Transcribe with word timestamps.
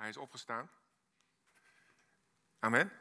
Hij 0.00 0.08
is 0.08 0.16
opgestaan. 0.16 0.70
Amen. 2.58 2.92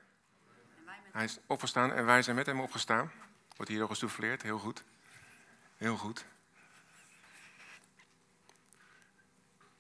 Hij 1.12 1.24
is 1.24 1.40
opgestaan 1.46 1.94
en 1.94 2.06
wij 2.06 2.22
zijn 2.22 2.36
met 2.36 2.46
hem 2.46 2.60
opgestaan. 2.60 3.12
Wordt 3.56 3.72
hier 3.72 3.84
ook 3.84 3.90
gesouffleerd, 3.90 4.42
heel 4.42 4.60
goed. 4.60 4.84
Heel 5.78 5.98
goed. 5.98 6.26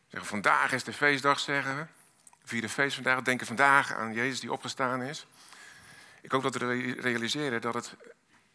Zeggen, 0.07 0.29
vandaag 0.29 0.71
is 0.71 0.83
de 0.83 0.93
feestdag, 0.93 1.39
zeggen 1.39 1.77
we. 1.77 1.85
Vierde 2.43 2.69
feest 2.69 2.95
vandaag, 2.95 3.21
denken 3.21 3.47
vandaag 3.47 3.93
aan 3.93 4.13
Jezus 4.13 4.39
die 4.39 4.51
opgestaan 4.51 5.01
is. 5.01 5.27
Ik 6.21 6.31
hoop 6.31 6.43
dat 6.43 6.55
we 6.55 6.93
realiseren 6.99 7.61
dat 7.61 7.73
het 7.73 7.95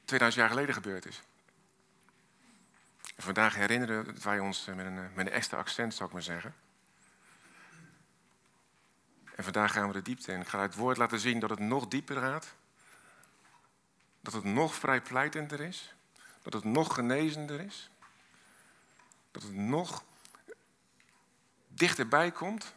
2000 0.04 0.42
jaar 0.42 0.48
geleden 0.54 0.74
gebeurd 0.74 1.06
is. 1.06 1.22
En 3.16 3.22
vandaag 3.22 3.54
herinneren 3.54 4.22
wij 4.22 4.38
ons 4.38 4.64
met 4.64 4.86
een, 4.86 4.94
met 4.94 5.26
een 5.26 5.32
extra 5.32 5.58
accent, 5.58 5.94
zou 5.94 6.08
ik 6.08 6.14
maar 6.14 6.22
zeggen. 6.22 6.54
En 9.34 9.44
vandaag 9.44 9.72
gaan 9.72 9.86
we 9.86 9.92
de 9.92 10.02
diepte 10.02 10.32
in. 10.32 10.40
Ik 10.40 10.48
ga 10.48 10.60
het 10.60 10.74
woord 10.74 10.96
laten 10.96 11.20
zien 11.20 11.40
dat 11.40 11.50
het 11.50 11.58
nog 11.58 11.88
dieper 11.88 12.16
gaat. 12.16 12.54
Dat 14.20 14.32
het 14.32 14.44
nog 14.44 14.74
vrijpleitender 14.74 15.60
is. 15.60 15.94
Dat 16.42 16.52
het 16.52 16.64
nog 16.64 16.94
genezender 16.94 17.60
is. 17.60 17.90
Dat 19.30 19.42
het 19.42 19.54
nog 19.54 20.04
dichterbij 21.68 22.30
komt. 22.30 22.74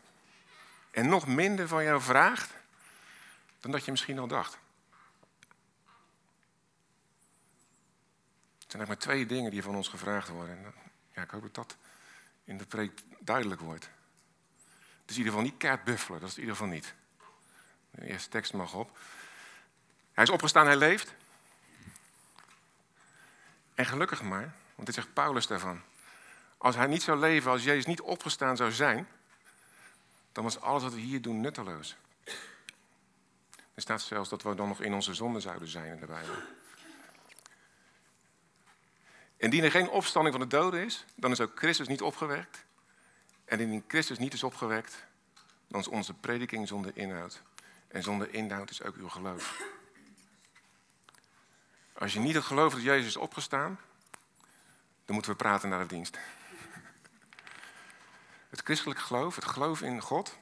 En 0.91 1.09
nog 1.09 1.27
minder 1.27 1.67
van 1.67 1.83
jou 1.83 2.01
vraagt 2.01 2.53
dan 3.59 3.71
dat 3.71 3.85
je 3.85 3.91
misschien 3.91 4.19
al 4.19 4.27
dacht. 4.27 4.57
Het 8.59 8.71
zijn 8.71 8.81
eigenlijk 8.81 8.89
maar 8.89 9.15
twee 9.15 9.25
dingen 9.25 9.51
die 9.51 9.63
van 9.63 9.75
ons 9.75 9.87
gevraagd 9.87 10.29
worden. 10.29 10.73
Ja, 11.13 11.21
ik 11.21 11.29
hoop 11.29 11.41
dat 11.41 11.55
dat 11.55 11.77
in 12.43 12.57
de 12.57 12.65
preek 12.65 13.01
duidelijk 13.19 13.61
wordt. 13.61 13.89
Is 15.07 15.13
in 15.13 15.17
ieder 15.17 15.33
geval 15.33 15.41
niet 15.41 15.57
kaart 15.57 15.83
buffelen, 15.83 16.19
dat 16.19 16.29
is 16.29 16.35
in 16.35 16.41
ieder 16.41 16.55
geval 16.55 16.71
niet. 16.71 16.93
De 17.91 18.05
eerste 18.05 18.29
tekst 18.29 18.53
mag 18.53 18.73
op. 18.73 18.97
Hij 20.13 20.23
is 20.23 20.29
opgestaan, 20.29 20.65
hij 20.65 20.75
leeft. 20.75 21.13
En 23.73 23.85
gelukkig 23.85 24.21
maar, 24.21 24.53
want 24.75 24.85
dit 24.85 24.95
zegt 24.95 25.13
Paulus 25.13 25.47
daarvan. 25.47 25.81
Als 26.57 26.75
hij 26.75 26.87
niet 26.87 27.03
zou 27.03 27.19
leven, 27.19 27.51
als 27.51 27.63
Jezus 27.63 27.85
niet 27.85 28.01
opgestaan 28.01 28.57
zou 28.57 28.71
zijn, 28.71 29.07
dan 30.31 30.43
was 30.43 30.59
alles 30.59 30.83
wat 30.83 30.93
we 30.93 30.99
hier 30.99 31.21
doen 31.21 31.41
nutteloos. 31.41 31.95
Er 33.73 33.81
staat 33.81 34.01
zelfs 34.01 34.29
dat 34.29 34.43
we 34.43 34.55
dan 34.55 34.67
nog 34.67 34.81
in 34.81 34.93
onze 34.93 35.13
zonde 35.13 35.39
zouden 35.39 35.67
zijn 35.67 35.93
in 35.93 35.99
de 35.99 36.05
Bijbel. 36.05 36.35
Indien 39.37 39.63
er 39.63 39.71
geen 39.71 39.89
opstanding 39.89 40.35
van 40.35 40.49
de 40.49 40.55
doden 40.55 40.85
is, 40.85 41.05
dan 41.15 41.31
is 41.31 41.41
ook 41.41 41.57
Christus 41.59 41.87
niet 41.87 42.01
opgewekt. 42.01 42.65
En 43.47 43.59
indien 43.59 43.83
Christus 43.87 44.17
niet 44.17 44.33
is 44.33 44.43
opgewekt, 44.43 45.05
dan 45.67 45.79
is 45.79 45.87
onze 45.87 46.13
prediking 46.13 46.67
zonder 46.67 46.91
inhoud. 46.97 47.41
En 47.87 48.03
zonder 48.03 48.33
inhoud 48.33 48.69
is 48.69 48.83
ook 48.83 48.95
uw 48.95 49.09
geloof. 49.09 49.61
Als 51.93 52.13
je 52.13 52.19
niet 52.19 52.35
het 52.35 52.43
geloof 52.43 52.73
dat 52.73 52.83
Jezus 52.83 53.07
is 53.07 53.17
opgestaan, 53.17 53.79
dan 55.05 55.15
moeten 55.15 55.31
we 55.31 55.37
praten 55.37 55.69
naar 55.69 55.79
de 55.79 55.95
dienst. 55.95 56.17
Het 58.49 58.61
christelijk 58.61 58.99
geloof, 58.99 59.35
het 59.35 59.45
geloof 59.45 59.81
in 59.81 60.01
God, 60.01 60.37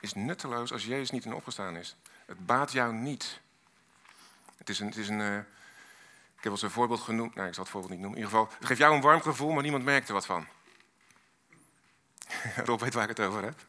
is 0.00 0.14
nutteloos 0.14 0.72
als 0.72 0.84
Jezus 0.84 1.10
niet 1.10 1.24
in 1.24 1.34
opgestaan 1.34 1.76
is. 1.76 1.96
Het 2.26 2.46
baat 2.46 2.72
jou 2.72 2.94
niet. 2.94 3.40
Het 4.56 4.68
is 4.68 4.80
een, 4.80 4.86
het 4.86 4.96
is 4.96 5.08
een 5.08 5.20
uh, 5.20 5.36
ik 5.36 6.42
heb 6.42 6.42
wel 6.42 6.52
eens 6.52 6.62
een 6.62 6.70
voorbeeld 6.70 7.00
genoemd, 7.00 7.34
nou 7.34 7.48
ik 7.48 7.54
zal 7.54 7.62
het 7.62 7.72
voorbeeld 7.72 7.92
niet 7.92 8.02
noemen. 8.02 8.18
In 8.18 8.24
ieder 8.24 8.38
geval, 8.38 8.54
het 8.58 8.66
geeft 8.66 8.80
jou 8.80 8.94
een 8.94 9.00
warm 9.00 9.20
gevoel, 9.20 9.52
maar 9.52 9.62
niemand 9.62 9.84
merkt 9.84 10.08
er 10.08 10.14
wat 10.14 10.26
van. 10.26 10.46
Rob 12.64 12.80
weet 12.80 12.94
waar 12.94 13.10
ik 13.10 13.16
het 13.16 13.26
over 13.26 13.42
heb. 13.42 13.66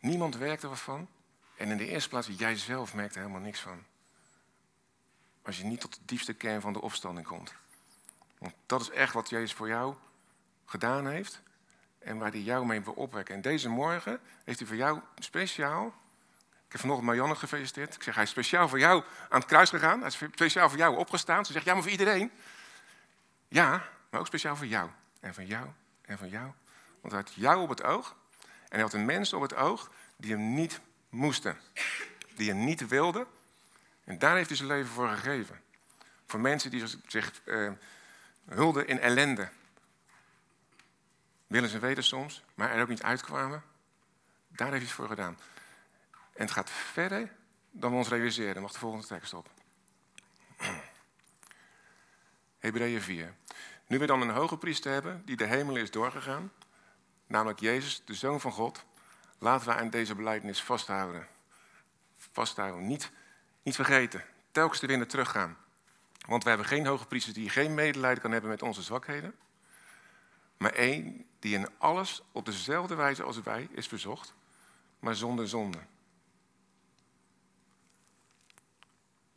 Niemand 0.00 0.36
werkt 0.36 0.62
er 0.62 0.68
wat 0.68 0.80
van. 0.80 1.08
En 1.56 1.70
in 1.70 1.76
de 1.76 1.88
eerste 1.88 2.08
plaats, 2.08 2.28
jij 2.36 2.56
zelf 2.56 2.94
merkt 2.94 3.14
er 3.14 3.20
helemaal 3.20 3.40
niks 3.40 3.60
van. 3.60 3.84
Als 5.42 5.58
je 5.58 5.64
niet 5.64 5.80
tot 5.80 5.94
de 5.94 6.00
diepste 6.04 6.32
kern 6.32 6.60
van 6.60 6.72
de 6.72 6.80
opstanding 6.80 7.26
komt. 7.26 7.54
Want 8.38 8.54
dat 8.66 8.80
is 8.80 8.90
echt 8.90 9.12
wat 9.12 9.28
Jezus 9.28 9.52
voor 9.52 9.68
jou 9.68 9.94
gedaan 10.64 11.06
heeft. 11.06 11.42
En 11.98 12.18
waar 12.18 12.30
hij 12.30 12.40
jou 12.40 12.66
mee 12.66 12.80
wil 12.80 12.92
opwekken. 12.92 13.34
En 13.34 13.42
deze 13.42 13.68
morgen 13.68 14.20
heeft 14.44 14.58
hij 14.58 14.68
voor 14.68 14.76
jou 14.76 15.00
speciaal. 15.18 15.86
Ik 16.66 16.72
heb 16.72 16.80
vanochtend 16.80 17.08
Marianne 17.08 17.34
gefeliciteerd. 17.34 17.94
Ik 17.94 18.02
zeg, 18.02 18.14
hij 18.14 18.24
is 18.24 18.30
speciaal 18.30 18.68
voor 18.68 18.78
jou 18.78 19.04
aan 19.28 19.38
het 19.38 19.48
kruis 19.48 19.70
gegaan. 19.70 19.98
Hij 19.98 20.08
is 20.08 20.18
speciaal 20.32 20.68
voor 20.68 20.78
jou 20.78 20.96
opgestaan. 20.96 21.44
Ze 21.44 21.52
zegt, 21.52 21.64
ja, 21.64 21.72
maar 21.72 21.82
voor 21.82 21.92
iedereen. 21.92 22.30
Ja, 23.48 23.88
maar 24.10 24.20
ook 24.20 24.26
speciaal 24.26 24.56
voor 24.56 24.66
jou. 24.66 24.90
En 25.24 25.34
van 25.34 25.46
jou. 25.46 25.68
En 26.02 26.18
van 26.18 26.28
jou. 26.28 26.52
Want 27.00 27.12
hij 27.12 27.22
had 27.22 27.32
jou 27.34 27.62
op 27.62 27.68
het 27.68 27.82
oog. 27.82 28.16
En 28.42 28.70
hij 28.70 28.80
had 28.80 28.92
een 28.92 29.04
mens 29.04 29.32
op 29.32 29.42
het 29.42 29.54
oog 29.54 29.90
die 30.16 30.30
hem 30.30 30.54
niet 30.54 30.80
moesten. 31.08 31.58
Die 32.34 32.48
hem 32.48 32.64
niet 32.64 32.88
wilden. 32.88 33.26
En 34.04 34.18
daar 34.18 34.36
heeft 34.36 34.48
hij 34.48 34.56
zijn 34.56 34.68
leven 34.68 34.90
voor 34.90 35.08
gegeven. 35.08 35.60
Voor 36.26 36.40
mensen 36.40 36.70
die 36.70 36.86
zich 37.06 37.40
uh, 37.44 37.72
hulden 38.44 38.86
in 38.86 38.98
ellende. 39.00 39.48
Willen 41.46 41.68
ze 41.68 41.78
weten 41.78 42.04
soms, 42.04 42.44
maar 42.54 42.70
er 42.70 42.82
ook 42.82 42.88
niet 42.88 43.02
uitkwamen. 43.02 43.62
Daar 44.48 44.72
heeft 44.72 44.78
hij 44.78 44.86
het 44.86 44.90
voor 44.90 45.08
gedaan. 45.08 45.38
En 46.10 46.42
het 46.42 46.50
gaat 46.50 46.70
verder 46.70 47.32
dan 47.70 47.90
we 47.90 47.96
ons 47.96 48.08
realiseren. 48.08 48.62
Mag 48.62 48.72
de 48.72 48.78
volgende 48.78 49.06
tekst 49.06 49.34
op. 49.34 49.50
Hebreeën 52.58 53.02
4. 53.02 53.34
Nu 53.94 54.00
we 54.00 54.06
dan 54.06 54.20
een 54.20 54.30
hoge 54.30 54.58
priester 54.58 54.92
hebben 54.92 55.22
die 55.24 55.36
de 55.36 55.44
hemel 55.44 55.76
is 55.76 55.90
doorgegaan, 55.90 56.52
namelijk 57.26 57.60
Jezus, 57.60 58.02
de 58.04 58.14
Zoon 58.14 58.40
van 58.40 58.52
God, 58.52 58.84
laten 59.38 59.68
we 59.68 59.74
aan 59.74 59.90
deze 59.90 60.14
belijdenis 60.14 60.62
vasthouden. 60.62 61.28
Vasthouden, 62.16 62.86
niet, 62.86 63.10
niet 63.62 63.74
vergeten, 63.74 64.24
telkens 64.50 64.80
de 64.80 64.86
winnen 64.86 65.08
teruggaan. 65.08 65.56
Want 66.26 66.42
we 66.42 66.48
hebben 66.48 66.66
geen 66.66 66.86
hoge 66.86 67.06
priester 67.06 67.34
die 67.34 67.48
geen 67.48 67.74
medelijden 67.74 68.22
kan 68.22 68.32
hebben 68.32 68.50
met 68.50 68.62
onze 68.62 68.82
zwakheden, 68.82 69.34
maar 70.56 70.72
één 70.72 71.26
die 71.38 71.54
in 71.54 71.68
alles 71.78 72.22
op 72.32 72.44
dezelfde 72.44 72.94
wijze 72.94 73.22
als 73.22 73.42
wij 73.42 73.68
is 73.70 73.86
verzocht, 73.86 74.34
maar 74.98 75.14
zonder 75.14 75.48
zonde. 75.48 75.78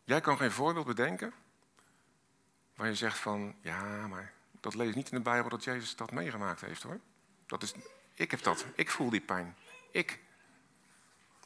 Jij 0.03 0.21
kan 0.21 0.37
geen 0.37 0.51
voorbeeld 0.51 0.85
bedenken 0.85 1.33
waar 2.75 2.87
je 2.87 2.95
zegt 2.95 3.17
van, 3.17 3.55
ja, 3.61 4.07
maar 4.07 4.35
dat 4.67 4.75
lees 4.75 4.95
niet 4.95 5.11
in 5.11 5.17
de 5.17 5.23
Bijbel 5.23 5.49
dat 5.49 5.63
Jezus 5.63 5.95
dat 5.95 6.11
meegemaakt 6.11 6.61
heeft 6.61 6.83
hoor. 6.83 6.99
Dat 7.45 7.63
is, 7.63 7.73
ik 8.13 8.31
heb 8.31 8.43
dat, 8.43 8.65
ik 8.75 8.91
voel 8.91 9.09
die 9.09 9.21
pijn. 9.21 9.55
Ik. 9.91 10.19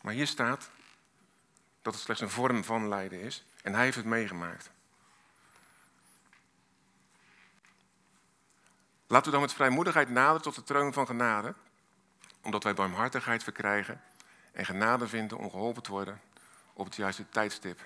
Maar 0.02 0.14
hier 0.14 0.28
staat 0.28 0.70
dat 1.82 1.94
het 1.94 2.04
slechts 2.04 2.22
een 2.22 2.30
vorm 2.30 2.64
van 2.64 2.88
lijden 2.88 3.22
is 3.22 3.46
en 3.64 3.74
hij 3.74 3.84
heeft 3.84 3.96
het 3.96 4.06
meegemaakt. 4.06 4.72
Laten 9.08 9.26
we 9.26 9.32
dan 9.32 9.42
met 9.42 9.54
vrijmoedigheid 9.54 10.10
naderen 10.10 10.42
tot 10.42 10.56
de 10.56 10.64
troon 10.64 10.94
van 10.94 11.06
genade, 11.06 11.54
omdat 12.42 12.64
wij 12.64 12.74
barmhartigheid 12.74 13.44
verkrijgen 13.44 14.02
en 14.52 14.66
genade 14.66 15.08
vinden 15.08 15.38
om 15.38 15.50
geholpen 15.50 15.84
te 15.84 15.92
worden 15.92 16.22
op 16.74 16.86
het 16.86 16.96
juiste 16.96 17.30
tijdstip. 17.30 17.78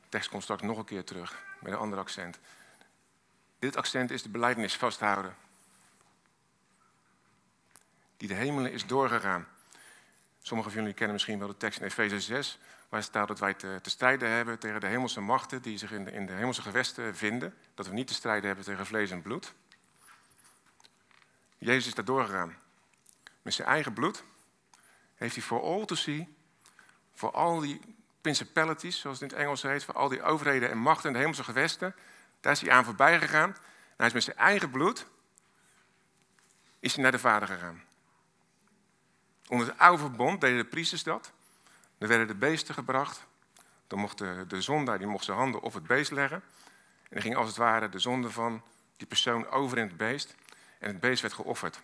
De 0.00 0.08
tekst 0.08 0.28
komt 0.28 0.42
straks 0.42 0.62
nog 0.62 0.78
een 0.78 0.84
keer 0.84 1.04
terug 1.04 1.44
met 1.60 1.72
een 1.72 1.78
ander 1.78 1.98
accent. 1.98 2.38
Dit 3.58 3.76
accent 3.76 4.10
is 4.10 4.22
de 4.22 4.28
beleidenis 4.28 4.76
vasthouden. 4.76 5.36
Die 8.16 8.28
de 8.28 8.34
hemelen 8.34 8.72
is 8.72 8.86
doorgegaan. 8.86 9.48
Sommigen 10.42 10.72
van 10.72 10.80
jullie 10.80 10.96
kennen 10.96 11.14
misschien 11.14 11.38
wel 11.38 11.48
de 11.48 11.56
tekst 11.56 11.80
in 11.80 11.86
Efeze 11.86 12.20
6, 12.20 12.58
waar 12.88 13.02
staat 13.02 13.28
dat 13.28 13.38
wij 13.38 13.54
te, 13.54 13.78
te, 13.82 13.90
strijden 13.90 14.28
hebben 14.28 14.58
tegen 14.58 14.80
de 14.80 14.86
hemelse 14.86 15.20
machten 15.20 15.62
die 15.62 15.78
zich 15.78 15.92
in 15.92 16.04
de, 16.04 16.10
in 16.10 16.26
de 16.26 16.32
hemelse 16.32 16.62
gewesten 16.62 17.16
vinden. 17.16 17.54
Dat 17.74 17.86
we 17.86 17.92
niet 17.92 18.06
te 18.06 18.14
strijden 18.14 18.46
hebben 18.46 18.64
tegen 18.64 18.86
vlees 18.86 19.10
en 19.10 19.22
bloed. 19.22 19.54
Jezus 21.58 21.86
is 21.86 21.94
daar 21.94 22.04
doorgegaan. 22.04 22.56
Met 23.42 23.54
zijn 23.54 23.68
eigen 23.68 23.92
bloed 23.92 24.24
heeft 25.14 25.34
hij 25.34 25.44
voor 25.44 25.62
all 25.62 25.84
to 25.84 25.94
see, 25.94 26.36
voor 27.14 27.30
al 27.30 27.60
die 27.60 27.80
principalities, 28.20 29.00
zoals 29.00 29.20
het 29.20 29.30
in 29.30 29.36
het 29.36 29.46
Engels 29.46 29.62
heet, 29.62 29.84
voor 29.84 29.94
al 29.94 30.08
die 30.08 30.22
overheden 30.22 30.70
en 30.70 30.78
machten 30.78 31.06
in 31.06 31.12
de 31.12 31.18
hemelse 31.18 31.44
gewesten, 31.44 31.94
daar 32.40 32.52
is 32.52 32.60
hij 32.60 32.70
aan 32.70 32.84
voorbij 32.84 33.18
gegaan. 33.18 33.50
En 33.50 33.94
hij 33.96 34.06
is 34.06 34.12
met 34.12 34.22
zijn 34.22 34.36
eigen 34.36 34.70
bloed 34.70 35.06
is 36.80 36.94
hij 36.94 37.02
naar 37.02 37.12
de 37.12 37.18
Vader 37.18 37.48
gegaan. 37.48 37.82
Onder 39.48 39.66
het 39.66 39.78
oude 39.78 39.98
verbond 39.98 40.40
deden 40.40 40.58
de 40.58 40.64
priesters 40.64 41.02
dat. 41.02 41.32
Dan 41.98 42.08
werden 42.08 42.26
de 42.26 42.34
beesten 42.34 42.74
gebracht. 42.74 43.26
Dan 43.86 43.98
mocht 43.98 44.18
de, 44.18 44.44
de 44.48 44.60
zondaar 44.60 44.98
die 44.98 45.06
mocht 45.06 45.24
zijn 45.24 45.36
handen 45.36 45.60
op 45.60 45.74
het 45.74 45.86
beest 45.86 46.10
leggen. 46.10 46.42
En 47.02 47.10
dan 47.10 47.22
ging 47.22 47.36
als 47.36 47.46
het 47.46 47.56
ware 47.56 47.88
de 47.88 47.98
zonde 47.98 48.30
van 48.30 48.62
die 48.96 49.06
persoon 49.06 49.48
over 49.48 49.78
in 49.78 49.86
het 49.86 49.96
beest. 49.96 50.34
En 50.78 50.88
het 50.88 51.00
beest 51.00 51.22
werd 51.22 51.34
geofferd. 51.34 51.80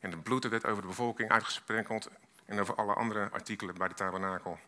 En 0.00 0.10
het 0.10 0.22
bloed 0.22 0.48
werd 0.48 0.66
over 0.66 0.82
de 0.82 0.88
bevolking 0.88 1.30
uitgesprenkeld 1.30 2.08
en 2.44 2.60
over 2.60 2.74
alle 2.74 2.94
andere 2.94 3.30
artikelen 3.30 3.74
bij 3.74 3.88
de 3.88 3.94
tabernakel. 3.94 4.58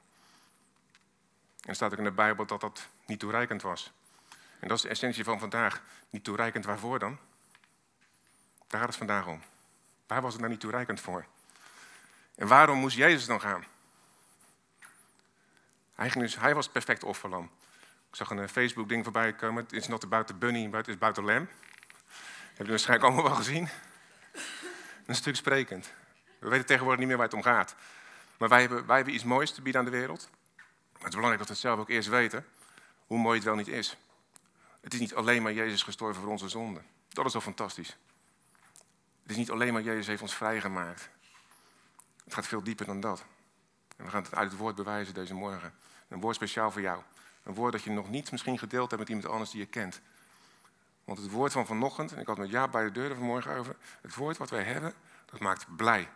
En 1.60 1.68
er 1.68 1.74
staat 1.74 1.92
ook 1.92 1.98
in 1.98 2.04
de 2.04 2.10
Bijbel 2.10 2.46
dat 2.46 2.60
dat 2.60 2.88
niet 3.06 3.18
toereikend 3.18 3.62
was. 3.62 3.92
En 4.60 4.68
dat 4.68 4.76
is 4.76 4.82
de 4.82 4.88
essentie 4.88 5.24
van 5.24 5.38
vandaag. 5.38 5.82
Niet 6.10 6.24
toereikend 6.24 6.64
waarvoor 6.64 6.98
dan? 6.98 7.18
Daar 8.66 8.80
gaat 8.80 8.88
het 8.88 8.98
vandaag 8.98 9.26
om. 9.26 9.42
Waar 10.06 10.22
was 10.22 10.32
het 10.32 10.40
nou 10.40 10.52
niet 10.52 10.60
toereikend 10.60 11.00
voor? 11.00 11.26
En 12.34 12.46
waarom 12.46 12.78
moest 12.78 12.96
Jezus 12.96 13.26
dan 13.26 13.40
gaan? 13.40 13.64
Hij, 15.94 16.10
ging 16.10 16.24
dus, 16.24 16.36
hij 16.36 16.54
was 16.54 16.64
het 16.64 16.72
perfecte 16.72 17.06
offerlam. 17.06 17.50
Ik 18.10 18.16
zag 18.16 18.30
een 18.30 18.48
Facebook-ding 18.48 19.04
voorbij 19.04 19.32
komen. 19.32 19.62
Het 19.62 19.72
is 19.72 19.88
not 19.88 20.04
about 20.04 20.26
the 20.26 20.34
bunny, 20.34 20.68
het 20.72 20.88
is 20.88 20.94
about 20.94 21.14
the 21.14 21.22
lamb. 21.22 21.50
Heb 22.54 22.66
je 22.66 22.72
waarschijnlijk 22.72 23.08
allemaal 23.08 23.30
wel 23.30 23.38
gezien. 23.42 23.68
Een 25.06 25.14
stuk 25.14 25.36
sprekend. 25.36 25.92
We 26.38 26.48
weten 26.48 26.66
tegenwoordig 26.66 26.98
niet 26.98 27.08
meer 27.08 27.16
waar 27.16 27.26
het 27.26 27.34
om 27.34 27.42
gaat. 27.42 27.74
Maar 28.38 28.48
wij 28.48 28.60
hebben, 28.60 28.86
wij 28.86 28.96
hebben 28.96 29.14
iets 29.14 29.24
moois 29.24 29.50
te 29.50 29.62
bieden 29.62 29.80
aan 29.80 29.90
de 29.90 29.96
wereld. 29.98 30.30
Maar 30.56 30.66
het 30.92 31.08
is 31.08 31.14
belangrijk 31.14 31.38
dat 31.38 31.46
we 31.46 31.52
het 31.52 31.62
zelf 31.62 31.78
ook 31.78 31.88
eerst 31.88 32.08
weten. 32.08 32.46
Hoe 33.06 33.18
mooi 33.18 33.36
het 33.36 33.44
wel 33.44 33.54
niet 33.54 33.68
is. 33.68 33.96
Het 34.80 34.94
is 34.94 35.00
niet 35.00 35.14
alleen 35.14 35.42
maar 35.42 35.52
Jezus 35.52 35.82
gestorven 35.82 36.22
voor 36.22 36.30
onze 36.30 36.48
zonden. 36.48 36.86
Dat 37.08 37.26
is 37.26 37.34
al 37.34 37.40
fantastisch. 37.40 37.96
Het 39.22 39.30
is 39.30 39.36
niet 39.36 39.50
alleen 39.50 39.72
maar 39.72 39.82
Jezus 39.82 40.06
heeft 40.06 40.22
ons 40.22 40.34
vrijgemaakt. 40.34 41.10
Het 42.24 42.34
gaat 42.34 42.46
veel 42.46 42.62
dieper 42.62 42.86
dan 42.86 43.00
dat. 43.00 43.24
En 43.96 44.04
we 44.04 44.10
gaan 44.10 44.22
het 44.22 44.34
uit 44.34 44.50
het 44.50 44.60
woord 44.60 44.74
bewijzen 44.74 45.14
deze 45.14 45.34
morgen. 45.34 45.74
Een 46.08 46.20
woord 46.20 46.34
speciaal 46.34 46.70
voor 46.70 46.80
jou. 46.80 47.02
Een 47.42 47.54
woord 47.54 47.72
dat 47.72 47.82
je 47.82 47.90
nog 47.90 48.10
niet 48.10 48.30
misschien 48.30 48.58
gedeeld 48.58 48.90
hebt 48.90 49.00
met 49.00 49.08
iemand 49.08 49.28
anders 49.28 49.50
die 49.50 49.60
je 49.60 49.66
kent. 49.66 50.00
Want 51.04 51.18
het 51.18 51.30
woord 51.30 51.52
van 51.52 51.66
vanochtend, 51.66 52.12
en 52.12 52.20
ik 52.20 52.26
had 52.26 52.38
met 52.38 52.50
Ja 52.50 52.68
bij 52.68 52.84
de 52.84 52.90
deuren 52.90 53.16
vanmorgen 53.16 53.56
over, 53.56 53.76
het 54.00 54.14
woord 54.14 54.36
wat 54.36 54.50
wij 54.50 54.62
hebben, 54.62 54.94
dat 55.26 55.40
maakt 55.40 55.76
blij. 55.76 56.08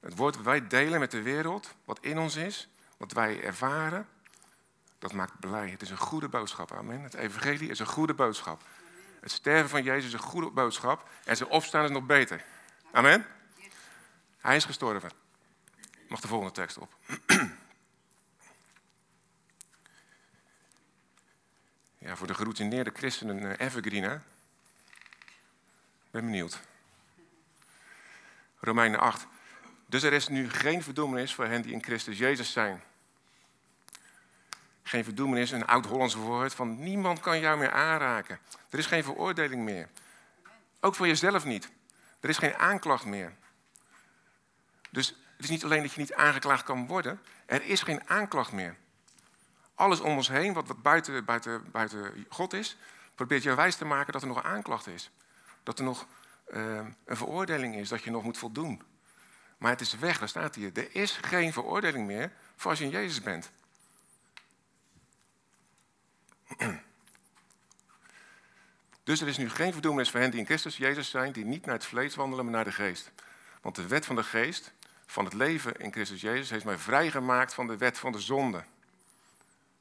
Het 0.00 0.16
woord 0.16 0.36
wat 0.36 0.44
wij 0.44 0.66
delen 0.66 1.00
met 1.00 1.10
de 1.10 1.22
wereld, 1.22 1.74
wat 1.84 1.98
in 2.00 2.18
ons 2.18 2.36
is, 2.36 2.68
wat 2.96 3.12
wij 3.12 3.42
ervaren, 3.42 4.08
dat 4.98 5.12
maakt 5.12 5.40
blij. 5.40 5.70
Het 5.70 5.82
is 5.82 5.90
een 5.90 5.96
goede 5.96 6.28
boodschap, 6.28 6.72
amen. 6.72 7.02
Het 7.02 7.14
evangelie 7.14 7.70
is 7.70 7.78
een 7.78 7.86
goede 7.86 8.14
boodschap. 8.14 8.62
Het 9.20 9.30
sterven 9.30 9.68
van 9.68 9.82
Jezus 9.82 10.04
is 10.04 10.12
een 10.12 10.18
goede 10.18 10.50
boodschap 10.50 11.08
en 11.24 11.36
zijn 11.36 11.48
opstaan 11.48 11.84
is 11.84 11.90
nog 11.90 12.06
beter. 12.06 12.44
Amen. 12.92 13.26
Hij 14.38 14.56
is 14.56 14.64
gestorven. 14.64 15.10
Mag 16.08 16.20
de 16.20 16.28
volgende 16.28 16.52
tekst 16.52 16.78
op. 16.78 16.94
Ja, 22.00 22.16
voor 22.16 22.26
de 22.26 22.34
geroutineerde 22.34 22.90
christenen 22.94 23.44
een 23.44 23.56
evergreen, 23.56 24.02
hè? 24.02 24.18
Ben 26.10 26.24
benieuwd. 26.24 26.60
Romeinen 28.60 29.00
8. 29.00 29.26
Dus 29.86 30.02
er 30.02 30.12
is 30.12 30.28
nu 30.28 30.50
geen 30.50 30.82
verdoemenis 30.82 31.34
voor 31.34 31.44
hen 31.44 31.62
die 31.62 31.72
in 31.72 31.82
Christus 31.82 32.18
Jezus 32.18 32.52
zijn. 32.52 32.82
Geen 34.88 35.04
verdoemenis, 35.04 35.50
een 35.50 35.66
oud-Hollands 35.66 36.14
woord 36.14 36.54
van 36.54 36.78
niemand 36.78 37.20
kan 37.20 37.40
jou 37.40 37.58
meer 37.58 37.70
aanraken. 37.70 38.38
Er 38.70 38.78
is 38.78 38.86
geen 38.86 39.04
veroordeling 39.04 39.62
meer. 39.62 39.88
Ook 40.80 40.94
voor 40.94 41.06
jezelf 41.06 41.44
niet. 41.44 41.70
Er 42.20 42.28
is 42.28 42.38
geen 42.38 42.54
aanklacht 42.54 43.04
meer. 43.04 43.32
Dus 44.90 45.08
het 45.08 45.44
is 45.44 45.48
niet 45.50 45.64
alleen 45.64 45.82
dat 45.82 45.92
je 45.92 46.00
niet 46.00 46.14
aangeklaagd 46.14 46.62
kan 46.62 46.86
worden, 46.86 47.20
er 47.46 47.62
is 47.62 47.82
geen 47.82 48.08
aanklacht 48.08 48.52
meer. 48.52 48.76
Alles 49.74 50.00
om 50.00 50.16
ons 50.16 50.28
heen, 50.28 50.52
wat, 50.52 50.82
buiten, 50.82 51.24
buiten, 51.24 51.70
buiten 51.70 52.26
God 52.28 52.52
is, 52.52 52.76
probeert 53.14 53.42
je 53.42 53.54
wijs 53.54 53.76
te 53.76 53.84
maken 53.84 54.12
dat 54.12 54.22
er 54.22 54.28
nog 54.28 54.36
een 54.36 54.50
aanklacht 54.50 54.86
is. 54.86 55.10
Dat 55.62 55.78
er 55.78 55.84
nog 55.84 56.06
uh, 56.50 56.86
een 57.04 57.16
veroordeling 57.16 57.76
is, 57.76 57.88
dat 57.88 58.02
je 58.02 58.10
nog 58.10 58.22
moet 58.22 58.38
voldoen. 58.38 58.82
Maar 59.58 59.70
het 59.70 59.80
is 59.80 59.98
weg, 59.98 60.18
daar 60.18 60.28
staat 60.28 60.54
hier. 60.54 60.70
Er 60.74 60.94
is 60.94 61.18
geen 61.22 61.52
veroordeling 61.52 62.06
meer 62.06 62.32
voor 62.56 62.70
als 62.70 62.78
je 62.78 62.84
in 62.84 62.90
Jezus 62.90 63.22
bent. 63.22 63.50
Dus 69.08 69.20
er 69.20 69.28
is 69.28 69.36
nu 69.36 69.50
geen 69.50 69.72
verdoemenis 69.72 70.10
voor 70.10 70.20
hen 70.20 70.30
die 70.30 70.40
in 70.40 70.46
Christus 70.46 70.76
Jezus 70.76 71.10
zijn, 71.10 71.32
die 71.32 71.44
niet 71.44 71.66
naar 71.66 71.74
het 71.74 71.84
vlees 71.84 72.14
wandelen, 72.14 72.44
maar 72.44 72.54
naar 72.54 72.64
de 72.64 72.72
geest. 72.72 73.10
Want 73.60 73.74
de 73.74 73.86
wet 73.86 74.06
van 74.06 74.16
de 74.16 74.22
geest, 74.22 74.72
van 75.06 75.24
het 75.24 75.34
leven 75.34 75.76
in 75.76 75.92
Christus 75.92 76.20
Jezus, 76.20 76.50
heeft 76.50 76.64
mij 76.64 76.78
vrijgemaakt 76.78 77.54
van 77.54 77.66
de 77.66 77.76
wet 77.76 77.98
van 77.98 78.12
de 78.12 78.20
zonde. 78.20 78.64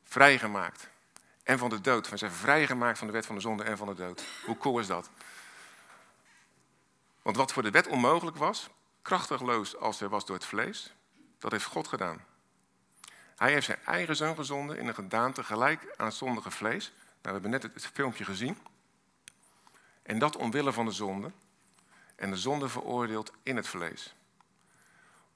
Vrijgemaakt. 0.03 0.89
En 1.44 1.57
van 1.57 1.69
de 1.69 1.81
dood. 1.81 2.09
We 2.09 2.18
zijn 2.18 2.31
vrijgemaakt 2.31 2.97
van 2.97 3.07
de 3.07 3.13
wet 3.13 3.25
van 3.25 3.35
de 3.35 3.41
zonde 3.41 3.63
en 3.63 3.77
van 3.77 3.88
de 3.88 3.94
dood. 3.94 4.23
Hoe 4.45 4.57
cool 4.57 4.80
is 4.80 4.88
dat? 4.88 5.09
Want 7.21 7.35
wat 7.35 7.53
voor 7.53 7.63
de 7.63 7.71
wet 7.71 7.88
onmogelijk 7.88 8.38
was, 8.38 8.69
krachtigloos 9.01 9.77
als 9.77 10.01
er 10.01 10.09
was 10.09 10.25
door 10.25 10.35
het 10.35 10.45
vlees, 10.45 10.94
dat 11.39 11.51
heeft 11.51 11.65
God 11.65 11.88
gedaan. 11.88 12.25
Hij 13.38 13.51
heeft 13.51 13.66
zijn 13.66 13.84
eigen 13.86 14.16
zoon 14.16 14.36
gezonden 14.36 14.78
in 14.78 14.88
een 14.88 14.94
gedaante 14.94 15.44
gelijk 15.44 15.94
aan 15.98 16.06
het 16.06 16.16
zondige 16.16 16.51
vlees. 16.51 16.86
Nou, 16.86 16.95
we 17.22 17.31
hebben 17.31 17.50
net 17.50 17.63
het 17.63 17.88
filmpje 17.94 18.24
gezien. 18.24 18.57
En 20.04 20.19
dat 20.19 20.36
omwille 20.36 20.74
van 20.74 20.86
de 20.86 20.92
zonde. 20.92 21.31
En 22.16 22.30
de 22.30 22.38
zonde 22.38 22.69
veroordeeld 22.69 23.31
in 23.44 23.56
het 23.56 23.68
vlees. 23.68 24.16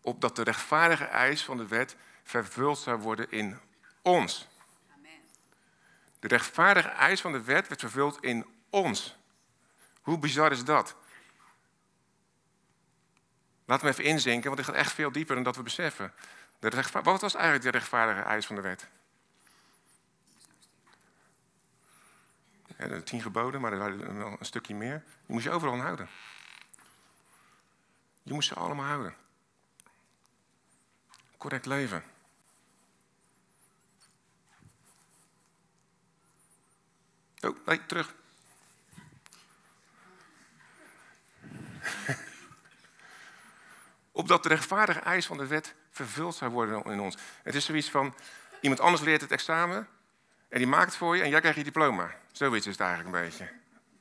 Opdat 0.01 0.35
de 0.35 0.43
rechtvaardige 0.43 1.03
eis 1.03 1.43
van 1.43 1.57
de 1.57 1.67
wet 1.67 1.95
vervuld 2.23 2.77
zou 2.77 2.99
worden 2.99 3.31
in 3.31 3.59
ons. 4.01 4.47
De 6.19 6.27
rechtvaardige 6.27 6.89
eis 6.89 7.21
van 7.21 7.31
de 7.31 7.41
wet 7.41 7.67
werd 7.67 7.79
vervuld 7.79 8.23
in 8.23 8.45
ons. 8.69 9.15
Hoe 10.01 10.19
bizar 10.19 10.51
is 10.51 10.63
dat? 10.63 10.95
Laten 13.65 13.85
we 13.85 13.91
even 13.91 14.03
inzinken, 14.03 14.43
want 14.43 14.57
dit 14.57 14.65
gaat 14.65 14.75
echt 14.75 14.93
veel 14.93 15.11
dieper 15.11 15.35
dan 15.35 15.43
dat 15.43 15.55
we 15.55 15.63
beseffen. 15.63 16.13
De 16.61 16.83
Wat 17.03 17.21
was 17.21 17.33
eigenlijk 17.33 17.63
de 17.63 17.69
rechtvaardige 17.69 18.21
eis 18.21 18.45
van 18.45 18.55
de 18.55 18.61
wet? 18.61 18.87
Ja, 22.77 22.87
de 22.87 23.03
tien 23.03 23.21
geboden, 23.21 23.61
maar 23.61 23.71
er 23.71 23.77
waren 23.77 24.17
wel 24.17 24.35
een 24.39 24.45
stukje 24.45 24.75
meer. 24.75 25.03
Die 25.25 25.33
moest 25.33 25.43
je 25.43 25.51
overal 25.51 25.73
aan 25.73 25.79
houden. 25.79 26.09
Je 28.23 28.33
moest 28.33 28.47
ze 28.47 28.55
allemaal 28.55 28.85
houden. 28.85 29.15
Correct 31.37 31.65
leven. 31.65 32.03
Oh, 37.39 37.65
nee, 37.65 37.85
terug. 37.85 38.13
Opdat 44.11 44.43
de 44.43 44.49
rechtvaardige 44.49 44.99
eis 44.99 45.25
van 45.25 45.37
de 45.37 45.47
wet 45.47 45.79
vervuld 45.91 46.35
zou 46.35 46.51
worden 46.51 46.83
in 46.83 46.99
ons. 46.99 47.17
Het 47.43 47.55
is 47.55 47.65
zoiets 47.65 47.89
van, 47.89 48.13
iemand 48.59 48.81
anders 48.81 49.03
leert 49.03 49.21
het 49.21 49.31
examen 49.31 49.87
en 50.49 50.57
die 50.57 50.67
maakt 50.67 50.85
het 50.85 50.95
voor 50.95 51.15
je 51.15 51.23
en 51.23 51.29
jij 51.29 51.39
krijgt 51.39 51.57
je 51.57 51.63
diploma. 51.63 52.11
Zoiets 52.31 52.65
is 52.65 52.71
het 52.71 52.81
eigenlijk 52.81 53.15
een 53.15 53.23
beetje. 53.23 53.51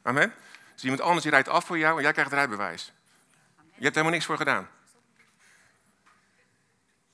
Amen? 0.02 0.34
Dus 0.75 0.82
iemand 0.82 1.00
anders 1.02 1.22
die 1.22 1.31
rijdt 1.31 1.48
af 1.48 1.64
voor 1.64 1.78
jou 1.78 1.96
en 1.96 2.02
jij 2.02 2.12
krijgt 2.12 2.31
het 2.31 2.40
rijbewijs. 2.40 2.92
Je 3.56 3.82
hebt 3.87 3.94
helemaal 3.94 4.12
niks 4.12 4.25
voor 4.25 4.37
gedaan. 4.37 4.69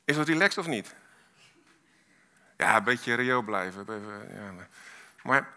Is 0.05 0.17
dat 0.17 0.29
relaxed 0.29 0.59
of 0.59 0.67
niet? 0.67 0.95
Ja, 2.57 2.77
een 2.77 2.85
beetje 2.85 3.15
reëel 3.15 3.43
blijven. 3.43 3.87
Maar 5.23 5.49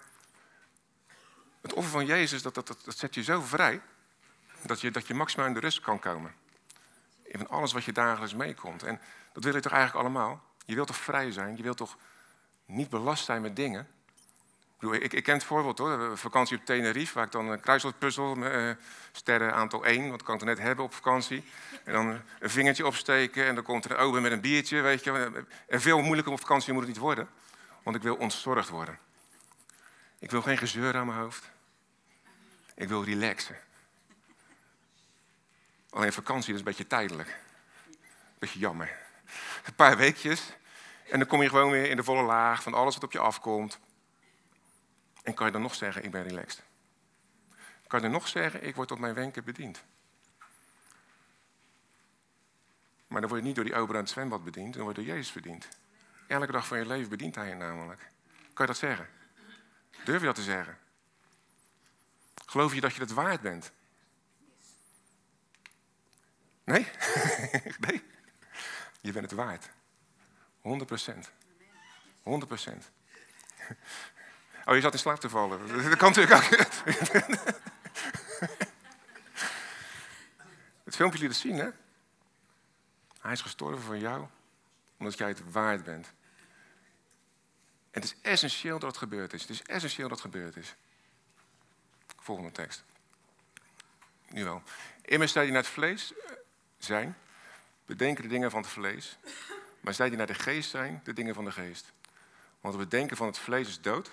het 1.62 1.74
offer 1.74 1.91
van 1.91 2.05
Jezus, 2.05 2.41
dat, 2.41 2.53
dat, 2.53 2.67
dat, 2.67 2.82
dat 2.86 2.98
zet 2.98 3.15
je 3.15 3.24
zo 3.24 3.41
vrij... 3.41 3.82
Dat 4.62 4.82
je, 4.82 4.91
dat 4.91 5.08
je 5.08 5.13
maximaal 5.13 5.48
in 5.48 5.53
de 5.53 5.60
rust 5.60 5.79
kan 5.79 6.00
komen 6.00 6.34
in 7.31 7.48
alles 7.48 7.74
wat 7.74 7.83
je 7.83 7.91
dagelijks 7.91 8.36
meekomt. 8.36 8.83
En 8.83 9.00
dat 9.33 9.43
wil 9.43 9.53
je 9.53 9.59
toch 9.59 9.71
eigenlijk 9.71 10.05
allemaal? 10.05 10.43
Je 10.65 10.75
wilt 10.75 10.88
toch 10.88 10.98
vrij 10.98 11.31
zijn? 11.31 11.57
Je 11.57 11.63
wilt 11.63 11.77
toch 11.77 11.98
niet 12.65 12.89
belast 12.89 13.25
zijn 13.25 13.41
met 13.41 13.55
dingen? 13.55 13.88
Ik, 14.79 14.91
ik, 14.91 15.13
ik 15.13 15.24
ken 15.24 15.33
het 15.33 15.43
voorbeeld 15.43 15.77
hoor, 15.77 16.17
vakantie 16.17 16.57
op 16.57 16.65
Tenerife, 16.65 17.13
waar 17.13 17.25
ik 17.25 17.31
dan 17.31 17.48
een 17.48 17.59
kruiswoordpuzzel, 17.59 18.38
uh, 18.38 18.71
sterren 19.12 19.53
aantal 19.53 19.86
1, 19.86 20.09
wat 20.09 20.24
kan 20.24 20.36
ik 20.36 20.43
net 20.43 20.59
hebben 20.59 20.86
op 20.86 20.93
vakantie. 20.93 21.43
En 21.83 21.93
dan 21.93 22.21
een 22.39 22.50
vingertje 22.50 22.86
opsteken 22.86 23.45
en 23.45 23.55
dan 23.55 23.63
komt 23.63 23.86
er 23.86 23.91
een 23.91 23.98
ober 23.98 24.21
met 24.21 24.31
een 24.31 24.41
biertje, 24.41 24.81
weet 24.81 25.03
je. 25.03 25.45
En 25.67 25.81
veel 25.81 26.01
moeilijker 26.01 26.33
op 26.33 26.39
vakantie 26.39 26.74
moet 26.74 26.81
het 26.81 26.91
niet 26.91 27.01
worden, 27.01 27.29
want 27.83 27.95
ik 27.95 28.01
wil 28.01 28.15
ontzorgd 28.15 28.69
worden. 28.69 29.00
Ik 30.19 30.31
wil 30.31 30.41
geen 30.41 30.57
gezeur 30.57 30.95
aan 30.95 31.05
mijn 31.05 31.19
hoofd. 31.19 31.50
Ik 32.75 32.88
wil 32.88 33.03
relaxen. 33.03 33.55
Alleen 35.89 36.13
vakantie 36.13 36.53
is 36.53 36.60
een 36.60 36.65
beetje 36.65 36.88
tijdelijk. 36.88 37.39
Beetje 38.39 38.60
jammer. 38.60 38.98
Een 39.65 39.75
paar 39.75 39.98
weekjes. 39.98 40.53
En 41.10 41.19
dan 41.19 41.27
kom 41.27 41.41
je 41.41 41.50
gewoon 41.50 41.72
weer 41.72 41.89
in 41.89 41.96
de 41.96 42.03
volle 42.03 42.24
laag 42.24 42.63
van 42.63 42.74
alles 42.74 42.93
wat 42.93 43.03
op 43.03 43.12
je 43.12 43.19
afkomt. 43.19 43.79
En 45.24 45.34
kan 45.34 45.46
je 45.46 45.51
dan 45.51 45.62
nog 45.62 45.75
zeggen, 45.75 46.03
ik 46.03 46.12
ben 46.12 46.24
relaxed. 46.24 46.63
Kan 47.88 48.00
je 48.00 48.05
dan 48.05 48.12
nog 48.12 48.27
zeggen, 48.27 48.63
ik 48.63 48.75
word 48.75 48.91
op 48.91 49.00
mijn 49.00 49.13
wenken 49.13 49.43
bediend. 49.43 49.84
Maar 53.08 53.22
dan 53.22 53.29
word 53.29 53.41
je 53.41 53.48
niet 53.48 53.55
door 53.55 53.65
die 53.65 53.75
ober 53.75 53.96
aan 53.96 54.01
het 54.01 54.10
zwembad 54.10 54.43
bediend, 54.43 54.74
dan 54.74 54.84
word 54.84 54.96
je 54.96 55.01
door 55.01 55.13
Jezus 55.13 55.34
bediend. 55.34 55.67
Elke 56.27 56.51
dag 56.51 56.67
van 56.67 56.77
je 56.77 56.86
leven 56.86 57.10
bedient 57.10 57.36
hij 57.36 57.48
je 57.48 57.55
namelijk. 57.55 58.00
Kan 58.53 58.65
je 58.65 58.72
dat 58.72 58.77
zeggen? 58.77 59.10
Durf 60.03 60.19
je 60.19 60.25
dat 60.25 60.36
te 60.36 60.41
zeggen? 60.41 60.77
Geloof 62.46 62.74
je 62.74 62.81
dat 62.81 62.93
je 62.93 63.01
het 63.01 63.13
waard 63.13 63.41
bent? 63.41 63.72
Nee? 66.70 66.88
nee. 67.88 68.04
Je 69.02 69.12
bent 69.12 69.26
het 69.26 69.40
waard. 69.40 69.70
100 70.62 70.88
procent. 70.88 71.32
100 72.24 72.48
procent. 72.48 72.92
Oh, 74.66 74.76
je 74.76 74.82
zat 74.82 74.94
in 74.94 75.00
slaap 75.00 75.20
te 75.20 75.30
vallen. 75.30 75.68
Dat 75.68 75.98
kan 75.98 76.12
natuurlijk 76.12 76.36
ook. 76.36 76.68
filmpje 81.00 81.20
liet 81.20 81.30
het 81.30 81.40
zien, 81.40 81.58
hè? 81.58 81.70
Hij 83.22 83.32
is 83.32 83.42
gestorven 83.42 83.82
voor 83.82 83.98
jou, 83.98 84.28
omdat 84.98 85.18
jij 85.18 85.28
het 85.28 85.52
waard 85.52 85.84
bent. 85.84 86.08
En 87.92 88.02
het 88.02 88.04
is 88.04 88.16
essentieel 88.22 88.80
dat 88.80 88.90
het 88.90 88.98
gebeurd 88.98 89.34
is. 89.34 89.42
Het 89.42 89.50
is 89.50 89.62
essentieel 89.62 90.08
dat 90.08 90.22
het 90.22 90.32
gebeurd 90.32 90.56
is. 90.56 90.76
Volgende 92.18 92.52
tekst. 92.52 92.84
Nu 94.30 94.44
wel. 94.44 94.64
Immers 95.02 95.32
zij 95.32 95.44
die 95.44 95.52
naar 95.52 95.62
het 95.62 95.72
vlees 95.72 96.14
zijn, 96.86 97.17
bedenken 97.86 98.24
de 98.24 98.29
dingen 98.29 98.51
van 98.51 98.62
het 98.62 98.69
vlees. 98.69 99.17
Maar 99.81 99.93
zij 99.93 100.09
die 100.09 100.17
naar 100.17 100.27
de 100.27 100.33
geest 100.33 100.69
zijn, 100.69 101.01
de 101.03 101.13
dingen 101.13 101.36
van 101.36 101.45
de 101.45 101.51
geest. 101.51 101.91
Want 102.62 102.75
het 102.75 102.89
bedenken 102.89 103.17
van 103.17 103.27
het 103.27 103.38
vlees 103.38 103.67
is 103.67 103.81
dood. 103.81 104.07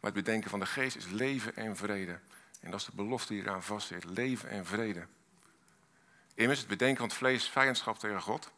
Maar 0.00 0.12
het 0.12 0.24
bedenken 0.24 0.50
van 0.50 0.60
de 0.60 0.66
geest 0.66 0.96
is 0.96 1.06
leven 1.06 1.56
en 1.56 1.76
vrede. 1.76 2.18
En 2.60 2.70
dat 2.70 2.80
is 2.80 2.86
de 2.86 2.94
belofte 2.94 3.32
die 3.32 3.42
eraan 3.42 3.62
vastzit. 3.62 4.04
Leven 4.04 4.48
en 4.48 4.66
vrede. 4.66 5.06
Immers, 6.34 6.58
het 6.58 6.68
bedenken 6.68 6.98
van 6.98 7.08
het 7.08 7.16
vlees 7.16 7.42
is 7.42 7.48
vijandschap 7.48 7.98
tegen 7.98 8.22
God. 8.22 8.50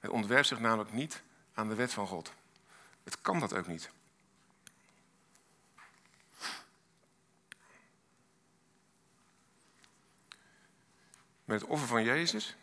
Het 0.00 0.10
ontwerpt 0.10 0.46
zich 0.46 0.60
namelijk 0.60 0.92
niet 0.92 1.22
aan 1.54 1.68
de 1.68 1.74
wet 1.74 1.92
van 1.92 2.06
God. 2.06 2.32
Het 3.04 3.20
kan 3.20 3.40
dat 3.40 3.54
ook 3.54 3.66
niet. 3.66 3.90
Met 11.50 11.60
het 11.60 11.70
offer 11.70 11.88
van 11.88 12.04
Jezus 12.04 12.56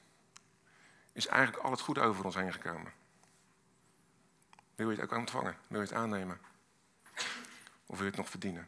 is 1.13 1.27
eigenlijk 1.27 1.63
al 1.63 1.71
het 1.71 1.79
goede 1.79 2.01
over 2.01 2.25
ons 2.25 2.35
heen 2.35 2.53
gekomen. 2.53 2.93
Wil 4.75 4.89
je 4.89 4.95
het 4.95 5.11
ook 5.11 5.17
ontvangen? 5.17 5.57
Wil 5.67 5.81
je 5.81 5.87
het 5.87 5.95
aannemen? 5.95 6.39
Of 7.85 7.95
wil 7.95 8.03
je 8.03 8.11
het 8.11 8.15
nog 8.15 8.29
verdienen? 8.29 8.67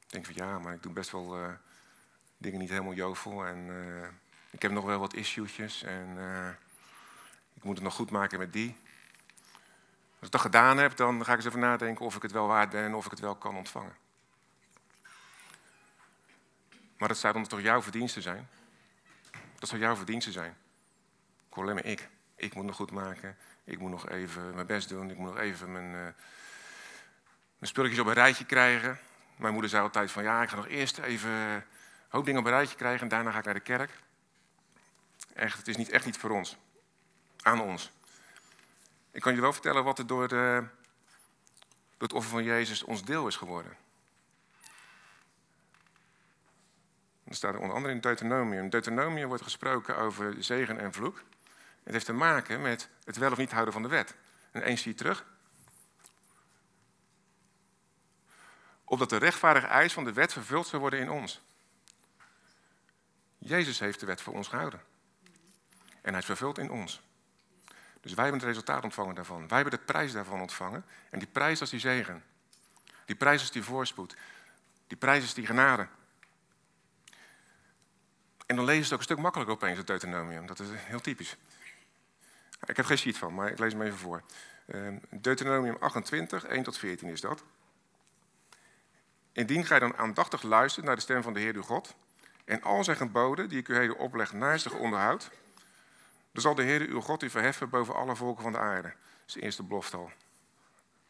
Ik 0.00 0.10
denk 0.10 0.24
van 0.24 0.34
ja, 0.34 0.58
maar 0.58 0.74
ik 0.74 0.82
doe 0.82 0.92
best 0.92 1.10
wel 1.10 1.38
uh, 1.38 1.48
dingen 2.36 2.58
niet 2.58 2.68
helemaal 2.68 2.92
jovel. 2.92 3.46
En 3.46 3.58
uh, 3.58 4.08
ik 4.50 4.62
heb 4.62 4.72
nog 4.72 4.84
wel 4.84 4.98
wat 4.98 5.14
issues. 5.14 5.82
En 5.82 6.16
uh, 6.16 6.48
ik 7.54 7.64
moet 7.64 7.74
het 7.74 7.84
nog 7.84 7.94
goed 7.94 8.10
maken 8.10 8.38
met 8.38 8.52
die. 8.52 8.76
Als 10.18 10.26
ik 10.26 10.30
dat 10.30 10.40
gedaan 10.40 10.78
heb, 10.78 10.96
dan 10.96 11.24
ga 11.24 11.30
ik 11.30 11.36
eens 11.36 11.46
even 11.46 11.60
nadenken 11.60 12.04
of 12.04 12.16
ik 12.16 12.22
het 12.22 12.32
wel 12.32 12.46
waard 12.46 12.70
ben 12.70 12.84
en 12.84 12.94
of 12.94 13.04
ik 13.04 13.10
het 13.10 13.20
wel 13.20 13.34
kan 13.34 13.56
ontvangen. 13.56 13.96
Maar 16.96 17.08
dat 17.08 17.18
zou 17.18 17.32
dan 17.32 17.46
toch 17.46 17.60
jouw 17.60 17.82
verdienste 17.82 18.20
zijn? 18.20 18.48
Dat 19.64 19.72
zou 19.72 19.84
jouw 19.84 19.96
verdienste 19.96 20.32
zijn. 20.32 20.56
Ik 21.50 21.56
alleen 21.56 21.74
maar 21.74 21.84
ik. 21.84 22.08
Ik 22.36 22.54
moet 22.54 22.64
nog 22.64 22.76
goed 22.76 22.90
maken. 22.90 23.36
Ik 23.64 23.78
moet 23.78 23.90
nog 23.90 24.08
even 24.08 24.54
mijn 24.54 24.66
best 24.66 24.88
doen. 24.88 25.10
Ik 25.10 25.16
moet 25.16 25.26
nog 25.26 25.38
even 25.38 25.72
mijn, 25.72 25.84
uh, 25.84 25.92
mijn 25.92 26.12
spulletjes 27.58 28.00
op 28.00 28.06
een 28.06 28.12
rijtje 28.12 28.44
krijgen. 28.44 28.98
Mijn 29.36 29.52
moeder 29.52 29.70
zei 29.70 29.82
altijd 29.82 30.10
van 30.10 30.22
ja, 30.22 30.42
ik 30.42 30.48
ga 30.48 30.56
nog 30.56 30.68
eerst 30.68 30.98
even 30.98 31.66
hoop 32.08 32.24
dingen 32.24 32.40
op 32.40 32.46
een 32.46 32.52
rijtje 32.52 32.76
krijgen 32.76 33.00
en 33.00 33.08
daarna 33.08 33.30
ga 33.30 33.38
ik 33.38 33.44
naar 33.44 33.54
de 33.54 33.60
kerk. 33.60 33.90
Echt, 35.34 35.58
het 35.58 35.68
is 35.68 35.76
niet, 35.76 35.90
echt 35.90 36.04
niet 36.04 36.16
voor 36.16 36.30
ons. 36.30 36.56
Aan 37.42 37.60
ons. 37.60 37.90
Ik 39.10 39.20
kan 39.20 39.34
je 39.34 39.40
wel 39.40 39.52
vertellen 39.52 39.84
wat 39.84 39.98
er 39.98 40.06
door, 40.06 40.28
de, 40.28 40.64
door 41.90 42.08
het 42.08 42.12
offer 42.12 42.30
van 42.30 42.44
Jezus 42.44 42.82
ons 42.82 43.04
deel 43.04 43.26
is 43.26 43.36
geworden. 43.36 43.76
Dat 47.24 47.36
staat 47.36 47.54
er 47.54 47.60
onder 47.60 47.76
andere 47.76 47.94
in 47.94 48.00
Deuteronomium. 48.00 48.70
Deuteronomium 48.70 49.28
wordt 49.28 49.42
gesproken 49.42 49.96
over 49.96 50.34
zegen 50.38 50.78
en 50.78 50.92
vloek. 50.92 51.22
Het 51.82 51.92
heeft 51.92 52.06
te 52.06 52.12
maken 52.12 52.62
met 52.62 52.88
het 53.04 53.16
wel 53.16 53.30
of 53.30 53.38
niet 53.38 53.52
houden 53.52 53.72
van 53.72 53.82
de 53.82 53.88
wet. 53.88 54.14
En 54.50 54.62
eens 54.62 54.82
zie 54.82 54.90
je 54.90 54.96
terug. 54.96 55.24
Opdat 58.84 59.10
de 59.10 59.16
rechtvaardige 59.16 59.66
eis 59.66 59.92
van 59.92 60.04
de 60.04 60.12
wet 60.12 60.32
vervuld 60.32 60.66
zou 60.66 60.80
worden 60.80 61.00
in 61.00 61.10
ons. 61.10 61.42
Jezus 63.38 63.78
heeft 63.78 64.00
de 64.00 64.06
wet 64.06 64.20
voor 64.20 64.34
ons 64.34 64.48
gehouden. 64.48 64.80
En 66.02 66.10
hij 66.10 66.18
is 66.18 66.24
vervuld 66.24 66.58
in 66.58 66.70
ons. 66.70 67.02
Dus 68.00 68.14
wij 68.14 68.24
hebben 68.24 68.40
het 68.40 68.50
resultaat 68.50 68.84
ontvangen 68.84 69.14
daarvan. 69.14 69.48
Wij 69.48 69.60
hebben 69.60 69.78
de 69.78 69.84
prijs 69.84 70.12
daarvan 70.12 70.40
ontvangen. 70.40 70.84
En 71.10 71.18
die 71.18 71.28
prijs 71.28 71.60
is 71.60 71.70
die 71.70 71.80
zegen. 71.80 72.24
Die 73.04 73.16
prijs 73.16 73.42
is 73.42 73.50
die 73.50 73.62
voorspoed. 73.62 74.16
Die 74.86 74.96
prijs 74.96 75.24
is 75.24 75.34
die 75.34 75.46
genade. 75.46 75.88
En 78.46 78.56
dan 78.56 78.64
lees 78.64 78.76
je 78.76 78.82
het 78.82 78.92
ook 78.92 78.98
een 78.98 79.04
stuk 79.04 79.18
makkelijker 79.18 79.54
opeens, 79.54 79.78
het 79.78 79.86
Deuteronomium. 79.86 80.46
Dat 80.46 80.58
is 80.58 80.68
heel 80.72 81.00
typisch. 81.00 81.36
Ik 82.66 82.76
heb 82.76 82.86
geen 82.86 82.98
sheet 82.98 83.18
van, 83.18 83.34
maar 83.34 83.50
ik 83.50 83.58
lees 83.58 83.72
hem 83.72 83.82
even 83.82 83.98
voor. 83.98 84.22
Ehm, 84.66 84.98
Deuteronomium 85.10 85.76
28, 85.80 86.44
1 86.44 86.62
tot 86.62 86.78
14 86.78 87.08
is 87.08 87.20
dat. 87.20 87.44
Indien 89.32 89.64
gij 89.64 89.78
dan 89.78 89.96
aandachtig 89.96 90.42
luistert 90.42 90.86
naar 90.86 90.94
de 90.94 91.00
stem 91.00 91.22
van 91.22 91.32
de 91.32 91.40
Heer 91.40 91.54
uw 91.54 91.62
God... 91.62 91.94
en 92.44 92.62
al 92.62 92.84
zijn 92.84 92.96
geboden 92.96 93.48
die 93.48 93.58
ik 93.58 93.68
u 93.68 93.74
heden 93.74 93.98
opleg 93.98 94.32
naastig 94.32 94.72
onderhoud... 94.72 95.30
dan 96.32 96.42
zal 96.42 96.54
de 96.54 96.62
Heer 96.62 96.80
uw 96.80 97.00
God 97.00 97.22
u 97.22 97.30
verheffen 97.30 97.68
boven 97.68 97.94
alle 97.94 98.16
volken 98.16 98.42
van 98.42 98.52
de 98.52 98.58
aarde. 98.58 98.88
Dat 98.88 99.26
is 99.26 99.32
de 99.32 99.40
eerste 99.40 99.62
belofte 99.62 99.96
al. 99.96 100.12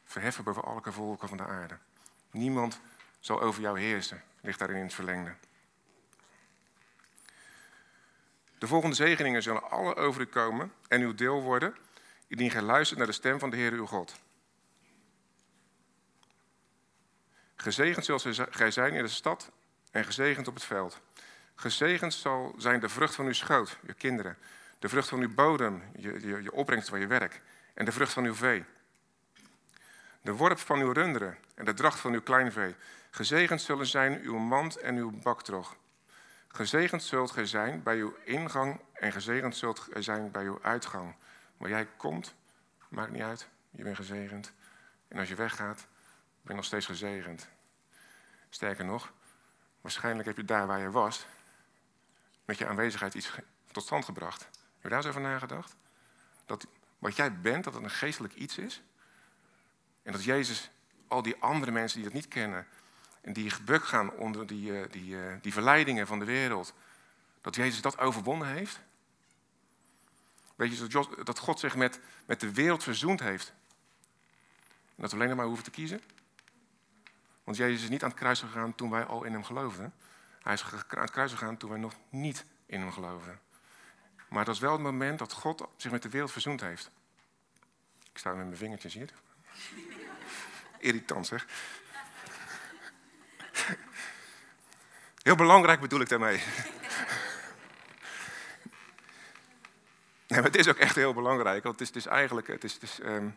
Verheffen 0.04 0.44
boven 0.44 0.64
alle 0.64 0.92
volken 0.92 1.28
van 1.28 1.36
de 1.36 1.46
aarde. 1.46 1.78
Niemand 2.30 2.80
zal 3.20 3.40
over 3.40 3.60
jou 3.60 3.80
heersen, 3.80 4.22
ligt 4.40 4.58
daarin 4.58 4.76
in 4.76 4.84
het 4.84 4.94
verlengde. 4.94 5.34
De 8.58 8.66
volgende 8.66 8.96
zegeningen 8.96 9.42
zullen 9.42 9.70
alle 9.70 9.94
over 9.94 10.20
u 10.20 10.26
komen 10.26 10.72
en 10.88 11.00
uw 11.00 11.14
deel 11.14 11.42
worden, 11.42 11.76
indien 12.26 12.50
gij 12.50 12.62
luistert 12.62 12.98
naar 12.98 13.08
de 13.08 13.12
stem 13.12 13.38
van 13.38 13.50
de 13.50 13.56
Heer 13.56 13.72
uw 13.72 13.86
God. 13.86 14.14
Gezegend 17.56 18.04
zult 18.04 18.26
gij 18.50 18.70
zijn 18.70 18.94
in 18.94 19.02
de 19.02 19.08
stad 19.08 19.50
en 19.90 20.04
gezegend 20.04 20.48
op 20.48 20.54
het 20.54 20.64
veld. 20.64 21.00
Gezegend 21.54 22.14
zal 22.14 22.54
zijn 22.58 22.80
de 22.80 22.88
vrucht 22.88 23.14
van 23.14 23.26
uw 23.26 23.32
schoot, 23.32 23.78
je 23.86 23.94
kinderen, 23.94 24.38
de 24.78 24.88
vrucht 24.88 25.08
van 25.08 25.20
uw 25.20 25.34
bodem, 25.34 25.82
je, 25.96 26.26
je, 26.26 26.42
je 26.42 26.52
opbrengst 26.52 26.88
van 26.88 27.00
je 27.00 27.06
werk, 27.06 27.40
en 27.74 27.84
de 27.84 27.92
vrucht 27.92 28.12
van 28.12 28.24
uw 28.24 28.34
vee. 28.34 28.64
De 30.20 30.32
worp 30.32 30.58
van 30.58 30.80
uw 30.80 30.92
runderen 30.92 31.38
en 31.54 31.64
de 31.64 31.74
dracht 31.74 32.00
van 32.00 32.12
uw 32.12 32.22
kleinvee. 32.22 32.74
Gezegend 33.10 33.62
zullen 33.62 33.86
zijn 33.86 34.20
uw 34.22 34.38
mand 34.38 34.76
en 34.76 34.96
uw 34.96 35.10
baktrog. 35.10 35.76
Gezegend 36.54 37.02
zult 37.02 37.30
gij 37.30 37.46
zijn 37.46 37.82
bij 37.82 37.96
uw 37.96 38.16
ingang 38.24 38.80
en 38.92 39.12
gezegend 39.12 39.56
zult 39.56 39.78
gij 39.78 40.02
zijn 40.02 40.30
bij 40.30 40.44
uw 40.44 40.62
uitgang. 40.62 41.14
Maar 41.56 41.68
jij 41.68 41.86
komt, 41.96 42.34
maakt 42.88 43.10
niet 43.10 43.22
uit, 43.22 43.48
je 43.70 43.82
bent 43.82 43.96
gezegend. 43.96 44.52
En 45.08 45.18
als 45.18 45.28
je 45.28 45.34
weggaat, 45.34 45.86
ben 46.42 46.50
je 46.50 46.54
nog 46.54 46.64
steeds 46.64 46.86
gezegend. 46.86 47.48
Sterker 48.48 48.84
nog, 48.84 49.12
waarschijnlijk 49.80 50.26
heb 50.26 50.36
je 50.36 50.44
daar 50.44 50.66
waar 50.66 50.80
je 50.80 50.90
was, 50.90 51.26
met 52.44 52.58
je 52.58 52.66
aanwezigheid 52.66 53.14
iets 53.14 53.32
tot 53.72 53.82
stand 53.82 54.04
gebracht. 54.04 54.42
Heb 54.42 54.82
je 54.82 54.88
daar 54.88 54.98
eens 54.98 55.06
over 55.06 55.20
nagedacht? 55.20 55.76
Dat 56.46 56.66
wat 56.98 57.16
jij 57.16 57.40
bent, 57.40 57.64
dat 57.64 57.74
het 57.74 57.82
een 57.82 57.90
geestelijk 57.90 58.34
iets 58.34 58.58
is. 58.58 58.82
En 60.02 60.12
dat 60.12 60.24
Jezus 60.24 60.70
al 61.08 61.22
die 61.22 61.36
andere 61.40 61.72
mensen 61.72 61.96
die 61.96 62.06
dat 62.06 62.14
niet 62.14 62.28
kennen, 62.28 62.66
en 63.24 63.32
die 63.32 63.50
gebuk 63.50 63.84
gaan 63.84 64.10
onder 64.10 64.46
die, 64.46 64.80
eh, 64.80 64.90
die, 64.90 65.20
eh, 65.20 65.34
die 65.40 65.52
verleidingen 65.52 66.06
van 66.06 66.18
de 66.18 66.24
wereld, 66.24 66.74
dat 67.40 67.54
Jezus 67.54 67.80
dat 67.80 67.98
overwonnen 67.98 68.48
heeft? 68.48 68.80
Weet 70.54 70.78
je, 70.78 71.22
dat 71.24 71.38
God 71.38 71.60
zich 71.60 71.76
met, 71.76 72.00
met 72.26 72.40
de 72.40 72.52
wereld 72.52 72.82
verzoend 72.82 73.20
heeft. 73.20 73.52
En 74.68 75.02
dat 75.02 75.12
we 75.12 75.16
alleen 75.16 75.36
maar 75.36 75.46
hoeven 75.46 75.64
te 75.64 75.70
kiezen? 75.70 76.00
Want 77.44 77.56
Jezus 77.56 77.82
is 77.82 77.88
niet 77.88 78.02
aan 78.02 78.08
het 78.08 78.18
kruis 78.18 78.40
gegaan 78.40 78.74
toen 78.74 78.90
wij 78.90 79.04
al 79.04 79.24
in 79.24 79.32
hem 79.32 79.44
geloofden. 79.44 79.94
Hij 80.42 80.52
is 80.52 80.64
aan 80.64 80.82
het 80.88 81.10
kruis 81.10 81.32
gegaan 81.32 81.56
toen 81.56 81.70
wij 81.70 81.78
nog 81.78 81.94
niet 82.08 82.44
in 82.66 82.80
hem 82.80 82.92
geloofden. 82.92 83.40
Maar 84.28 84.44
dat 84.44 84.54
is 84.54 84.60
wel 84.60 84.72
het 84.72 84.80
moment 84.80 85.18
dat 85.18 85.32
God 85.32 85.68
zich 85.76 85.90
met 85.90 86.02
de 86.02 86.08
wereld 86.08 86.32
verzoend 86.32 86.60
heeft. 86.60 86.90
Ik 88.12 88.18
sta 88.18 88.34
met 88.34 88.44
mijn 88.44 88.56
vingertjes 88.56 88.94
hier. 88.94 89.10
Irritant 90.78 91.26
zeg. 91.26 91.46
Heel 95.24 95.34
belangrijk 95.36 95.80
bedoel 95.80 96.00
ik 96.00 96.08
daarmee. 96.08 96.42
Nee, 100.26 100.42
maar 100.42 100.50
het 100.50 100.60
is 100.60 100.68
ook 100.68 100.76
echt 100.76 100.94
heel 100.94 101.14
belangrijk. 101.14 101.62
Want 101.62 101.78
het 101.78 101.88
is, 101.88 101.94
het 101.94 101.96
is 101.96 102.06
eigenlijk, 102.06 102.46
het 102.46 102.64
is, 102.64 102.72
het 102.72 102.82
is 102.82 103.00
ehm, 103.00 103.28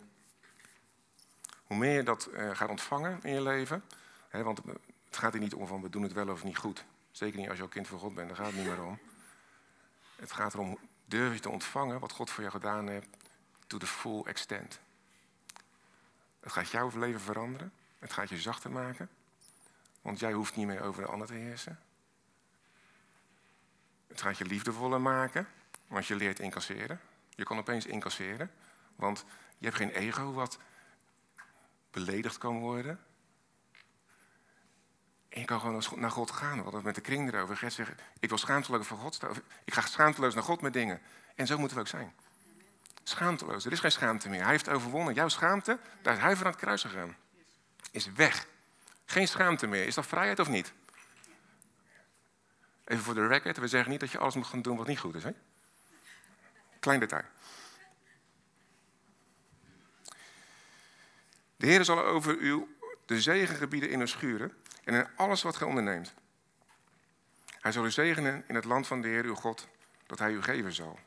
hoe 1.64 1.78
meer 1.78 1.94
je 1.94 2.04
dat 2.04 2.30
uh, 2.34 2.56
gaat 2.56 2.70
ontvangen 2.70 3.20
in 3.24 3.34
je 3.34 3.42
leven. 3.42 3.84
Hè, 4.30 4.44
want 4.44 4.62
het 5.06 5.18
gaat 5.18 5.34
hier 5.34 5.42
niet 5.42 5.54
om 5.54 5.68
van 5.68 5.82
we 5.82 5.90
doen 5.90 6.04
het 6.04 6.14
wel 6.14 6.30
of 6.30 6.44
niet 6.44 6.58
goed. 6.58 6.86
Zeker 7.12 7.40
niet 7.40 7.50
als 7.50 7.58
je 7.58 7.64
ook 7.64 7.72
kind 7.72 7.88
van 7.88 8.00
God 8.00 8.16
bent, 8.16 8.28
daar 8.28 8.38
gaat 8.38 8.46
het 8.46 8.56
niet 8.56 8.66
meer 8.66 8.84
om. 8.84 9.00
Het 10.16 10.32
gaat 10.32 10.54
erom, 10.54 10.78
durf 11.06 11.34
je 11.34 11.40
te 11.40 11.50
ontvangen 11.50 12.00
wat 12.00 12.12
God 12.12 12.30
voor 12.30 12.44
jou 12.44 12.56
gedaan 12.56 12.88
heeft, 12.88 13.10
to 13.68 13.78
the 13.78 13.88
full 13.88 14.24
extent. 14.24 14.80
Het 16.40 16.52
gaat 16.52 16.70
jouw 16.70 16.92
leven 16.96 17.22
veranderen. 17.22 17.74
Het 18.00 18.14
gaat 18.14 18.30
je 18.30 18.38
zachter 18.38 18.72
maken. 18.72 19.10
Want 20.08 20.20
jij 20.20 20.34
hoeft 20.34 20.56
niet 20.56 20.68
meer 20.68 20.82
over 20.82 21.02
de 21.02 21.08
ander 21.08 21.28
te 21.28 21.34
heersen. 21.34 21.80
Het 24.08 24.22
gaat 24.22 24.38
je 24.38 24.46
liefdevoller 24.46 25.02
maken, 25.02 25.48
want 25.88 26.06
je 26.06 26.16
leert 26.16 26.40
incasseren. 26.40 27.00
Je 27.30 27.44
kan 27.44 27.58
opeens 27.58 27.86
incasseren, 27.86 28.52
want 28.96 29.26
je 29.58 29.66
hebt 29.66 29.78
geen 29.78 29.90
ego 29.90 30.34
wat 30.34 30.60
beledigd 31.92 32.38
kan 32.38 32.60
worden. 32.60 33.00
En 35.30 35.40
je 35.40 35.46
kan 35.46 35.60
gewoon 35.60 35.84
naar 35.96 36.12
God 36.12 36.32
gaan. 36.32 36.66
Het 36.66 36.84
met 36.84 36.96
de 36.96 37.02
kring 37.02 37.34
erover. 37.34 37.58
Gert 37.58 37.74
zegt, 37.74 38.02
ik 38.20 38.30
wil 38.30 38.38
schaamteloos 38.38 38.88
voor 38.88 38.98
God 38.98 39.16
staan. 39.16 39.36
Ik 39.64 39.74
ga 39.74 39.82
schaamteloos 39.82 40.34
naar 40.34 40.44
God 40.44 40.62
met 40.62 40.74
dingen. 40.74 41.02
En 41.36 41.48
zo 41.48 41.58
moeten 41.58 41.78
we 41.78 41.84
ook 41.84 41.90
zijn. 41.90 42.14
Schaamteloos. 43.04 43.66
Er 43.66 43.72
is 43.72 43.80
geen 43.80 43.92
schaamte 43.92 44.30
meer. 44.30 44.42
Hij 44.42 44.52
heeft 44.52 44.70
overwonnen. 44.70 45.14
Jouw 45.14 45.30
schaamte, 45.30 45.80
daar 46.02 46.16
is 46.16 46.22
hij 46.22 46.36
voor 46.36 46.46
aan 46.46 46.52
het 46.52 46.62
kruis 46.62 46.82
gegaan. 46.82 47.16
Is 47.92 48.12
weg. 48.12 48.48
Geen 49.10 49.28
schaamte 49.28 49.68
meer. 49.68 49.86
Is 49.86 49.96
dat 49.96 50.06
vrijheid 50.06 50.40
of 50.40 50.48
niet? 50.48 50.74
Even 52.86 53.04
voor 53.04 53.14
de 53.14 53.28
record. 53.28 53.58
We 53.58 53.68
zeggen 53.68 53.92
niet 53.92 54.00
dat 54.00 54.12
je 54.12 54.18
alles 54.18 54.36
moet 54.36 54.48
gaan 54.48 54.62
doen 54.62 54.78
wat 54.78 54.88
niet 54.88 55.00
goed 55.00 55.16
is. 55.16 55.24
Hè? 55.24 55.32
Klein 56.80 57.00
detail. 57.00 57.26
De 61.58 61.68
Heer 61.68 61.84
zal 61.84 62.06
over 62.06 62.38
u 62.38 62.78
de 63.06 63.22
zegengebieden 63.22 63.90
in 63.90 64.00
uw 64.00 64.06
schuren 64.06 64.54
en 64.84 64.94
in 64.94 65.08
alles 65.16 65.42
wat 65.42 65.56
gij 65.56 65.68
onderneemt. 65.68 66.14
Hij 67.60 67.72
zal 67.72 67.86
u 67.86 67.92
zegenen 67.92 68.44
in 68.48 68.56
het 68.56 68.66
land 68.66 68.88
van 68.88 69.02
de 69.02 69.08
Heer 69.08 69.26
uw 69.26 69.36
God, 69.36 69.68
dat 70.06 70.20
hij 70.20 70.32
u 70.32 70.42
geven 70.42 70.74
zal. 70.74 71.00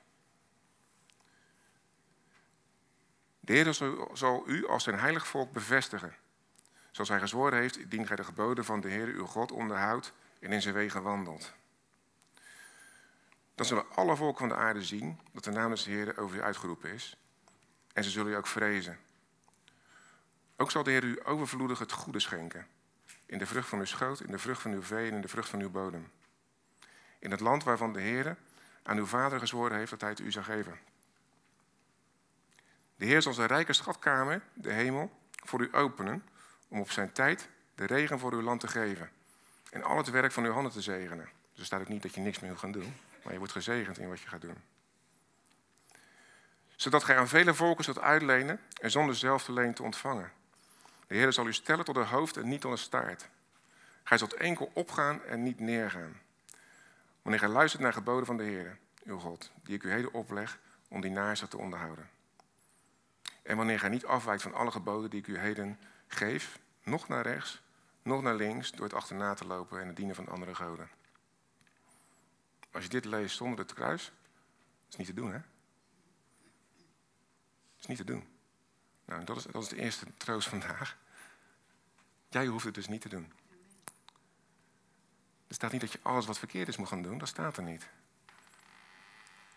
De 3.40 3.52
Heer 3.52 3.74
zal 4.12 4.48
u 4.48 4.66
als 4.66 4.84
zijn 4.84 4.98
heilig 4.98 5.26
volk 5.26 5.52
bevestigen. 5.52 6.14
Zoals 6.90 7.08
hij 7.08 7.20
gezworen 7.20 7.58
heeft, 7.58 7.76
indien 7.76 8.06
gij 8.06 8.16
de 8.16 8.24
geboden 8.24 8.64
van 8.64 8.80
de 8.80 8.88
Heer 8.88 9.06
uw 9.06 9.26
God 9.26 9.52
onderhoudt 9.52 10.12
en 10.40 10.52
in 10.52 10.62
zijn 10.62 10.74
wegen 10.74 11.02
wandelt. 11.02 11.52
Dan 13.54 13.66
zullen 13.66 13.90
alle 13.94 14.16
volken 14.16 14.38
van 14.38 14.48
de 14.48 14.62
aarde 14.62 14.84
zien 14.84 15.18
dat 15.32 15.44
de 15.44 15.50
naam 15.50 15.70
des 15.70 15.84
Heer 15.84 16.18
over 16.18 16.36
u 16.36 16.42
uitgeroepen 16.42 16.92
is. 16.92 17.16
En 17.92 18.04
ze 18.04 18.10
zullen 18.10 18.32
u 18.32 18.36
ook 18.36 18.46
vrezen. 18.46 18.98
Ook 20.56 20.70
zal 20.70 20.82
de 20.82 20.90
Heer 20.90 21.04
u 21.04 21.20
overvloedig 21.24 21.78
het 21.78 21.92
goede 21.92 22.20
schenken. 22.20 22.66
In 23.26 23.38
de 23.38 23.46
vrucht 23.46 23.68
van 23.68 23.78
uw 23.78 23.84
schoot, 23.84 24.20
in 24.20 24.30
de 24.30 24.38
vrucht 24.38 24.62
van 24.62 24.72
uw 24.72 24.82
vee 24.82 25.08
en 25.08 25.14
in 25.14 25.20
de 25.20 25.28
vrucht 25.28 25.48
van 25.48 25.60
uw 25.60 25.70
bodem. 25.70 26.10
In 27.18 27.30
het 27.30 27.40
land 27.40 27.64
waarvan 27.64 27.92
de 27.92 28.00
Heer 28.00 28.36
aan 28.82 28.96
uw 28.96 29.06
vader 29.06 29.38
gezworen 29.38 29.76
heeft 29.76 29.90
dat 29.90 30.00
hij 30.00 30.10
het 30.10 30.20
u 30.20 30.30
zou 30.30 30.44
geven. 30.44 30.78
De 32.96 33.04
Heer 33.04 33.22
zal 33.22 33.32
zijn 33.32 33.48
rijke 33.48 33.72
schatkamer, 33.72 34.42
de 34.54 34.72
hemel, 34.72 35.18
voor 35.30 35.60
u 35.60 35.68
openen, 35.72 36.24
om 36.70 36.80
op 36.80 36.90
zijn 36.90 37.12
tijd 37.12 37.48
de 37.74 37.86
regen 37.86 38.18
voor 38.18 38.32
uw 38.32 38.42
land 38.42 38.60
te 38.60 38.68
geven. 38.68 39.10
En 39.70 39.82
al 39.82 39.96
het 39.96 40.10
werk 40.10 40.32
van 40.32 40.44
uw 40.44 40.52
handen 40.52 40.72
te 40.72 40.80
zegenen. 40.80 41.28
Dus 41.54 41.66
staat 41.66 41.80
ook 41.80 41.88
niet 41.88 42.02
dat 42.02 42.14
je 42.14 42.20
niks 42.20 42.38
meer 42.38 42.50
moet 42.50 42.58
gaan 42.58 42.72
doen, 42.72 42.94
maar 43.22 43.32
je 43.32 43.38
wordt 43.38 43.52
gezegend 43.52 43.98
in 43.98 44.08
wat 44.08 44.20
je 44.20 44.28
gaat 44.28 44.40
doen. 44.40 44.56
Zodat 46.76 47.04
gij 47.04 47.16
aan 47.16 47.28
vele 47.28 47.54
volken 47.54 47.84
zult 47.84 47.98
uitlenen 47.98 48.60
en 48.80 48.90
zonder 48.90 49.14
zelf 49.16 49.44
te 49.44 49.52
leen 49.52 49.74
te 49.74 49.82
ontvangen. 49.82 50.32
De 51.06 51.14
Heer 51.14 51.32
zal 51.32 51.46
u 51.46 51.52
stellen 51.52 51.84
tot 51.84 51.96
een 51.96 52.06
hoofd 52.06 52.36
en 52.36 52.48
niet 52.48 52.60
tot 52.60 52.70
een 52.70 52.78
staart. 52.78 53.28
Gij 54.02 54.18
zult 54.18 54.34
enkel 54.34 54.70
opgaan 54.74 55.24
en 55.24 55.42
niet 55.42 55.60
neergaan. 55.60 56.20
Wanneer 57.22 57.40
gij 57.40 57.48
luistert 57.48 57.82
naar 57.82 57.92
geboden 57.92 58.26
van 58.26 58.36
de 58.36 58.42
Heer, 58.42 58.78
uw 59.04 59.18
God, 59.18 59.50
die 59.62 59.74
ik 59.74 59.82
u 59.82 59.90
heden 59.90 60.12
opleg 60.12 60.58
om 60.88 61.00
die 61.00 61.10
naar 61.10 61.48
te 61.48 61.58
onderhouden. 61.58 62.10
En 63.42 63.56
wanneer 63.56 63.78
gij 63.78 63.88
niet 63.88 64.06
afwijkt 64.06 64.42
van 64.42 64.54
alle 64.54 64.70
geboden 64.70 65.10
die 65.10 65.20
ik 65.20 65.26
u 65.26 65.38
heden 65.38 65.78
geef, 66.14 66.58
nog 66.82 67.08
naar 67.08 67.22
rechts, 67.22 67.60
nog 68.02 68.22
naar 68.22 68.34
links, 68.34 68.70
door 68.70 68.84
het 68.84 68.94
achterna 68.94 69.34
te 69.34 69.46
lopen 69.46 69.80
en 69.80 69.86
het 69.86 69.96
dienen 69.96 70.14
van 70.14 70.28
andere 70.28 70.54
goden. 70.54 70.90
Als 72.70 72.84
je 72.84 72.90
dit 72.90 73.04
leest 73.04 73.36
zonder 73.36 73.58
het 73.58 73.74
kruis, 73.74 74.12
is 74.88 74.96
niet 74.96 75.06
te 75.06 75.14
doen, 75.14 75.32
hè? 75.32 75.40
is 77.80 77.86
niet 77.86 77.96
te 77.96 78.04
doen. 78.04 78.28
Nou, 79.04 79.24
dat 79.24 79.36
is, 79.36 79.44
dat 79.44 79.62
is 79.62 79.68
de 79.68 79.76
eerste 79.76 80.06
troost 80.16 80.48
vandaag. 80.48 80.96
Jij 82.28 82.46
hoeft 82.46 82.64
het 82.64 82.74
dus 82.74 82.88
niet 82.88 83.00
te 83.00 83.08
doen. 83.08 83.32
Er 85.46 85.54
staat 85.54 85.72
niet 85.72 85.80
dat 85.80 85.92
je 85.92 85.98
alles 86.02 86.26
wat 86.26 86.38
verkeerd 86.38 86.68
is 86.68 86.76
moet 86.76 86.88
gaan 86.88 87.02
doen, 87.02 87.18
dat 87.18 87.28
staat 87.28 87.56
er 87.56 87.62
niet. 87.62 87.88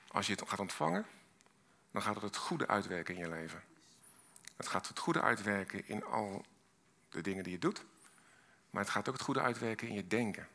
Als 0.07 0.27
je 0.27 0.33
het 0.33 0.49
gaat 0.49 0.59
ontvangen, 0.59 1.05
dan 1.91 2.01
gaat 2.01 2.15
het 2.15 2.23
het 2.23 2.37
goede 2.37 2.67
uitwerken 2.67 3.15
in 3.15 3.19
je 3.19 3.29
leven. 3.29 3.63
Het 4.55 4.67
gaat 4.67 4.87
het 4.87 4.99
goede 4.99 5.21
uitwerken 5.21 5.87
in 5.87 6.05
al 6.05 6.45
de 7.13 7.21
dingen 7.21 7.43
die 7.43 7.53
je 7.53 7.59
doet, 7.59 7.85
maar 8.69 8.81
het 8.81 8.91
gaat 8.91 9.07
ook 9.07 9.13
het 9.13 9.23
goede 9.23 9.41
uitwerken 9.41 9.87
in 9.87 9.93
je 9.93 10.07
denken. 10.07 10.47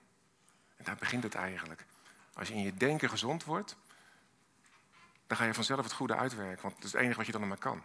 En 0.76 0.84
daar 0.84 0.96
begint 0.96 1.22
het 1.22 1.34
eigenlijk. 1.34 1.84
Als 2.32 2.48
je 2.48 2.54
in 2.54 2.62
je 2.62 2.74
denken 2.74 3.08
gezond 3.08 3.44
wordt, 3.44 3.76
dan 5.26 5.36
ga 5.36 5.44
je 5.44 5.54
vanzelf 5.54 5.84
het 5.84 5.92
goede 5.92 6.16
uitwerken, 6.16 6.62
want 6.62 6.74
dat 6.74 6.84
is 6.84 6.92
het 6.92 7.00
enige 7.00 7.16
wat 7.16 7.26
je 7.26 7.32
dan 7.32 7.40
nog 7.40 7.50
maar 7.50 7.58
kan. 7.58 7.82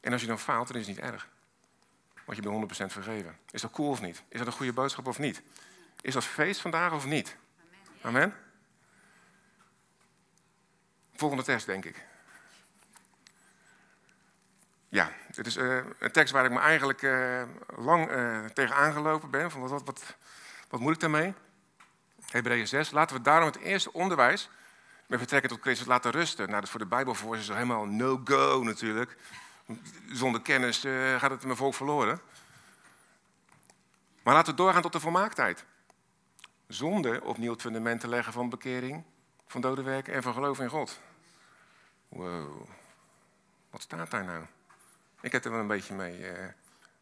En 0.00 0.12
als 0.12 0.20
je 0.20 0.26
dan 0.26 0.38
faalt, 0.38 0.68
dan 0.68 0.76
is 0.76 0.86
het 0.86 0.96
niet 0.96 1.04
erg. 1.04 1.28
Want 2.24 2.38
je 2.38 2.50
bent 2.50 2.90
100% 2.90 2.92
vergeven. 2.92 3.38
Is 3.50 3.60
dat 3.60 3.70
cool 3.70 3.90
of 3.90 4.00
niet? 4.00 4.22
Is 4.28 4.38
dat 4.38 4.46
een 4.46 4.52
goede 4.52 4.72
boodschap 4.72 5.06
of 5.06 5.18
niet? 5.18 5.42
Is 6.00 6.14
dat 6.14 6.24
feest 6.24 6.60
vandaag 6.60 6.92
of 6.92 7.06
niet? 7.06 7.36
Amen. 8.00 8.34
Volgende 11.14 11.44
tekst, 11.44 11.66
denk 11.66 11.84
ik. 11.84 12.04
Ja, 14.94 15.12
dit 15.30 15.46
is 15.46 15.56
uh, 15.56 15.84
een 15.98 16.10
tekst 16.10 16.32
waar 16.32 16.44
ik 16.44 16.50
me 16.50 16.58
eigenlijk 16.58 17.02
uh, 17.02 17.42
lang 17.76 18.10
uh, 18.10 18.44
tegen 18.44 18.76
aangelopen 18.76 19.30
ben. 19.30 19.50
Van 19.50 19.60
wat, 19.60 19.82
wat, 19.84 20.16
wat, 20.68 20.80
moet 20.80 20.94
ik 20.94 21.00
daarmee? 21.00 21.34
Hebreeën 22.30 22.68
6. 22.68 22.90
Laten 22.90 23.16
we 23.16 23.22
daarom 23.22 23.46
het 23.46 23.58
eerste 23.58 23.92
onderwijs 23.92 24.48
met 25.06 25.18
betrekking 25.18 25.52
tot 25.52 25.62
Christus 25.62 25.86
laten 25.86 26.10
rusten. 26.10 26.44
Nou, 26.44 26.54
dat 26.54 26.62
is 26.62 26.70
voor 26.70 26.80
de 26.80 26.86
Bijbelvoorzitter 26.86 27.54
zo 27.54 27.60
helemaal 27.60 27.86
no-go 27.86 28.62
natuurlijk. 28.62 29.16
Zonder 30.12 30.42
kennis 30.42 30.80
gaat 31.18 31.30
het 31.30 31.44
mijn 31.44 31.56
volk 31.56 31.74
verloren. 31.74 32.20
Maar 34.22 34.34
laten 34.34 34.54
we 34.54 34.60
doorgaan 34.60 34.82
tot 34.82 34.92
de 34.92 35.00
volmaaktheid. 35.00 35.64
Zonder 36.66 37.22
opnieuw 37.24 37.52
het 37.52 37.60
fundament 37.60 38.00
te 38.00 38.08
leggen 38.08 38.32
van 38.32 38.48
bekering, 38.48 39.04
van 39.46 39.60
dode 39.60 39.82
werken 39.82 40.14
en 40.14 40.22
van 40.22 40.32
geloof 40.34 40.60
in 40.60 40.68
God. 40.68 41.00
Wow, 42.08 42.68
wat 43.70 43.82
staat 43.82 44.10
daar 44.10 44.24
nou? 44.24 44.44
Ik 45.24 45.32
heb 45.32 45.44
er 45.44 45.50
wel 45.50 45.60
een 45.60 45.66
beetje 45.66 45.94
mee. 45.94 46.18
Uh, 46.18 46.44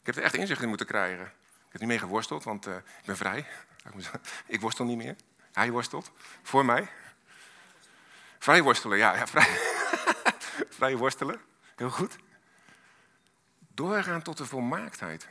ik 0.00 0.06
heb 0.06 0.16
er 0.16 0.22
echt 0.22 0.34
inzicht 0.34 0.62
in 0.62 0.68
moeten 0.68 0.86
krijgen. 0.86 1.24
Ik 1.26 1.72
heb 1.72 1.80
niet 1.80 1.88
mee 1.88 1.98
geworsteld, 1.98 2.44
want 2.44 2.66
uh, 2.66 2.76
ik 2.76 3.04
ben 3.04 3.16
vrij. 3.16 3.46
Ik 4.46 4.60
worstel 4.60 4.84
niet 4.84 4.96
meer. 4.96 5.16
Hij 5.52 5.70
worstelt. 5.70 6.10
Voor 6.42 6.64
mij. 6.64 6.88
Vrij 8.38 8.62
worstelen, 8.62 8.98
ja. 8.98 9.14
ja 9.14 9.26
vrij. 9.26 9.46
vrij 10.78 10.96
worstelen. 10.96 11.40
Heel 11.76 11.90
goed. 11.90 12.16
Doorgaan 13.58 14.22
tot 14.22 14.36
de 14.36 14.46
volmaaktheid. 14.46 15.28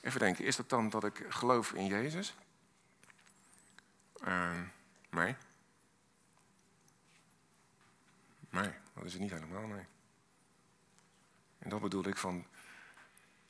Even 0.00 0.20
denken, 0.20 0.44
is 0.44 0.56
dat 0.56 0.68
dan 0.68 0.88
dat 0.88 1.04
ik 1.04 1.24
geloof 1.28 1.72
in 1.72 1.86
Jezus? 1.86 2.34
Uh, 4.24 4.50
nee. 5.10 5.36
Nee, 8.50 8.70
dat 8.94 9.04
is 9.04 9.12
het 9.12 9.22
niet 9.22 9.30
helemaal, 9.30 9.66
nee. 9.66 9.86
En 11.60 11.70
dat 11.70 11.80
bedoel 11.80 12.06
ik 12.06 12.16
van, 12.16 12.46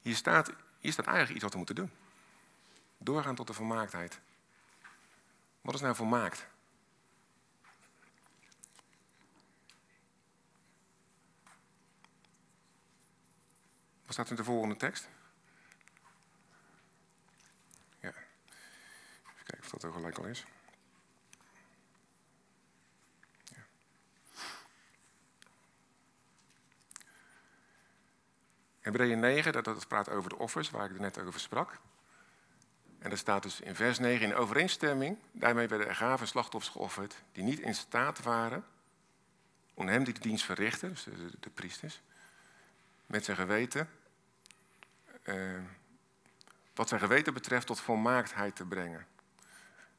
hier 0.01 0.17
staat, 0.17 0.53
hier 0.79 0.93
staat 0.93 1.07
eigenlijk 1.07 1.35
iets 1.35 1.43
wat 1.43 1.53
we 1.53 1.59
moeten 1.59 1.75
doen. 1.75 1.91
Doorgaan 2.99 3.35
tot 3.35 3.47
de 3.47 3.53
volmaaktheid. 3.53 4.21
Wat 5.61 5.75
is 5.75 5.81
nou 5.81 5.95
volmaakt? 5.95 6.47
Wat 14.05 14.13
staat 14.13 14.31
in 14.31 14.37
de 14.37 14.45
volgende 14.45 14.77
tekst? 14.77 15.09
Ja. 18.01 18.09
Even 18.09 19.45
kijken 19.45 19.65
of 19.65 19.69
dat 19.69 19.83
er 19.83 19.93
gelijk 19.93 20.19
al 20.19 20.25
is. 20.25 20.45
Hebreeën 28.91 29.21
9, 29.21 29.53
dat, 29.53 29.65
dat 29.65 29.89
praat 29.89 30.11
over 30.11 30.31
de 30.31 30.39
offers, 30.39 30.71
waar 30.71 30.85
ik 30.85 30.95
er 30.95 31.01
net 31.01 31.21
over 31.21 31.41
sprak. 31.41 31.79
En 32.99 33.11
er 33.11 33.19
staat 33.19 33.43
dus 33.43 33.61
in 33.61 33.75
vers 33.75 33.99
9, 33.99 34.27
in 34.27 34.35
overeenstemming, 34.35 35.19
daarmee 35.33 35.69
werden 35.69 35.89
er 35.89 35.95
gaven 35.95 36.27
slachtoffers 36.27 36.73
geofferd, 36.73 37.23
die 37.33 37.45
niet 37.45 37.59
in 37.59 37.75
staat 37.75 38.23
waren 38.23 38.65
om 39.75 39.89
hem 39.89 40.05
die 40.05 40.15
de 40.15 40.21
dienst 40.21 40.45
verrichten, 40.45 40.89
dus 40.89 41.05
de, 41.05 41.31
de, 41.41 41.51
priesters, 41.51 42.01
met 43.07 43.25
zijn 43.25 43.37
geweten, 43.37 43.89
eh, 45.23 45.37
wat 46.75 46.89
zijn 46.89 47.01
geweten 47.01 47.35
betreft, 47.35 47.67
tot 47.67 47.81
volmaaktheid 47.81 48.57
te 48.57 48.65
brengen. 48.65 49.07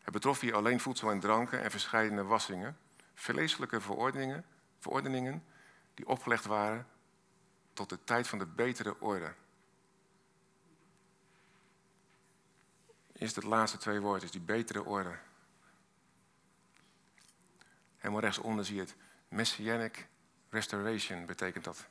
Het 0.02 0.14
betrof 0.14 0.40
hier 0.40 0.56
alleen 0.56 0.80
voedsel 0.80 1.12
en 1.12 1.20
dranken 1.20 1.62
en 1.62 1.72
verschillende 1.72 2.24
wassingen, 2.24 2.78
vleeselijke 3.14 3.82
verordeningen, 3.82 4.46
verordeningen 4.80 5.44
die 5.94 6.08
opgelegd 6.08 6.46
waren 6.46 6.88
tot 7.74 7.90
de 7.90 8.04
tijd 8.04 8.28
van 8.28 8.40
de 8.40 8.46
betere 8.46 9.00
orde. 9.00 9.34
Eerst 13.14 13.36
het 13.36 13.44
laatste 13.44 13.78
twee 13.78 14.00
woorden, 14.00 14.32
die 14.32 14.42
betere 14.42 14.84
orde. 14.84 15.18
Helemaal 17.98 18.22
rechtsonder 18.22 18.66
zie 18.66 18.76
je 18.76 18.82
het. 18.82 18.96
Messianic 19.28 20.08
restoration 20.50 21.26
betekent 21.26 21.64
dat. 21.64 21.88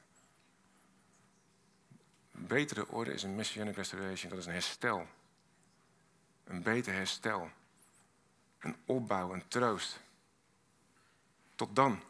betere 2.31 2.89
orde 2.89 3.13
is 3.13 3.23
een 3.23 3.35
messianic 3.35 3.77
restoration. 3.77 4.31
Dat 4.31 4.39
is 4.39 4.47
een 4.47 4.53
herstel. 4.53 5.07
Een 6.45 6.63
beter 6.63 6.93
herstel. 6.93 7.51
Een 8.59 8.77
opbouw, 8.85 9.33
een 9.33 9.49
troost. 9.49 10.01
Tot 11.55 11.77
dan. 11.77 12.03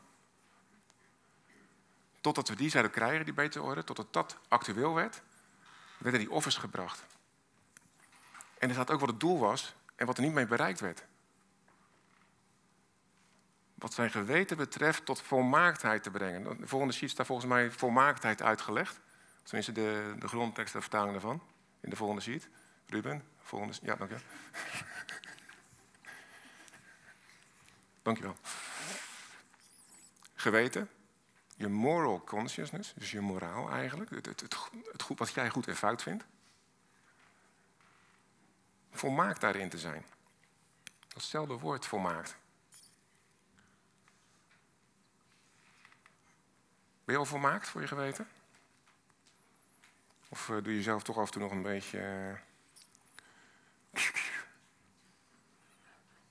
Totdat 2.20 2.48
we 2.48 2.56
die 2.56 2.70
zouden 2.70 2.92
krijgen, 2.92 3.24
die 3.24 3.34
betere 3.34 3.64
orde, 3.64 3.84
totdat 3.84 4.12
dat 4.12 4.38
actueel 4.48 4.94
werd, 4.94 5.22
werden 5.98 6.20
die 6.20 6.30
offers 6.30 6.56
gebracht. 6.56 7.06
En 8.58 8.68
er 8.68 8.74
staat 8.74 8.90
ook 8.90 9.00
wat 9.00 9.08
het 9.08 9.20
doel 9.20 9.38
was 9.38 9.74
en 9.96 10.06
wat 10.06 10.16
er 10.16 10.22
niet 10.22 10.32
mee 10.32 10.46
bereikt 10.46 10.80
werd. 10.80 11.04
Wat 13.74 13.94
zijn 13.94 14.10
geweten 14.10 14.56
betreft 14.56 15.04
tot 15.04 15.22
volmaaktheid 15.22 16.02
te 16.02 16.10
brengen. 16.10 16.60
De 16.60 16.66
volgende 16.66 16.94
sheet 16.94 17.10
staat 17.10 17.26
volgens 17.26 17.48
mij 17.48 17.70
volmaaktheid 17.70 18.42
uitgelegd. 18.42 19.00
Tenminste, 19.42 19.72
de, 19.72 20.14
de 20.18 20.28
grondtekst, 20.28 20.72
de 20.72 20.80
vertaling 20.80 21.12
daarvan. 21.12 21.42
In 21.80 21.90
de 21.90 21.96
volgende 21.96 22.22
sheet. 22.22 22.48
Ruben, 22.86 23.24
volgende. 23.38 23.74
Ja, 23.82 23.94
dank 23.94 24.10
je. 24.10 24.16
dank 28.02 28.16
je 28.16 28.22
wel. 28.22 28.36
Geweten, 30.34 30.90
je 31.60 31.68
moral 31.68 32.24
consciousness, 32.24 32.92
dus 32.94 33.10
je 33.10 33.20
moraal 33.20 33.70
eigenlijk, 33.70 34.10
het, 34.10 34.26
het, 34.26 34.40
het, 34.40 35.02
goed, 35.02 35.18
wat 35.18 35.32
jij 35.32 35.50
goed 35.50 35.66
en 35.66 35.76
fout 35.76 36.02
vindt. 36.02 36.24
Volmaakt 38.90 39.40
daarin 39.40 39.68
te 39.68 39.78
zijn. 39.78 40.04
Datzelfde 41.08 41.54
woord 41.54 41.86
volmaakt. 41.86 42.36
Ben 47.04 47.14
je 47.14 47.16
al 47.16 47.24
volmaakt 47.24 47.68
voor 47.68 47.80
je 47.80 47.86
geweten? 47.86 48.28
Of 50.28 50.48
uh, 50.48 50.62
doe 50.62 50.74
je 50.74 50.82
zelf 50.82 51.02
toch 51.02 51.18
af 51.18 51.26
en 51.26 51.32
toe 51.32 51.42
nog 51.42 51.50
een 51.50 51.62
beetje. 51.62 51.98
Uh, 53.92 54.02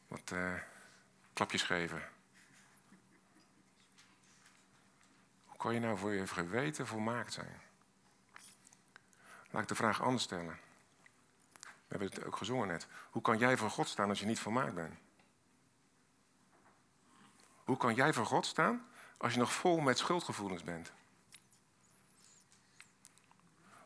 wat 0.07 0.31
uh, 0.33 0.53
klapjes 1.33 1.63
geven? 1.63 2.09
Hoe 5.48 5.48
kan 5.59 5.73
je 5.73 5.79
nou 5.79 5.97
voor 5.97 6.13
je 6.13 6.27
geweten 6.27 6.87
volmaakt 6.87 7.33
zijn? 7.33 7.61
Laat 9.49 9.61
ik 9.61 9.67
de 9.67 9.75
vraag 9.75 10.01
anders 10.01 10.23
stellen. 10.23 10.59
We 11.61 11.67
hebben 11.87 12.07
het 12.07 12.23
ook 12.25 12.35
gezongen 12.35 12.67
net. 12.67 12.87
Hoe 13.09 13.21
kan 13.21 13.37
jij 13.37 13.57
voor 13.57 13.69
God 13.69 13.87
staan 13.87 14.09
als 14.09 14.19
je 14.19 14.25
niet 14.25 14.39
volmaakt 14.39 14.73
bent? 14.73 14.99
Hoe 17.63 17.77
kan 17.77 17.95
jij 17.95 18.13
voor 18.13 18.25
God 18.25 18.45
staan 18.45 18.87
als 19.17 19.33
je 19.33 19.39
nog 19.39 19.53
vol 19.53 19.79
met 19.79 19.97
schuldgevoelens 19.97 20.63
bent? 20.63 20.91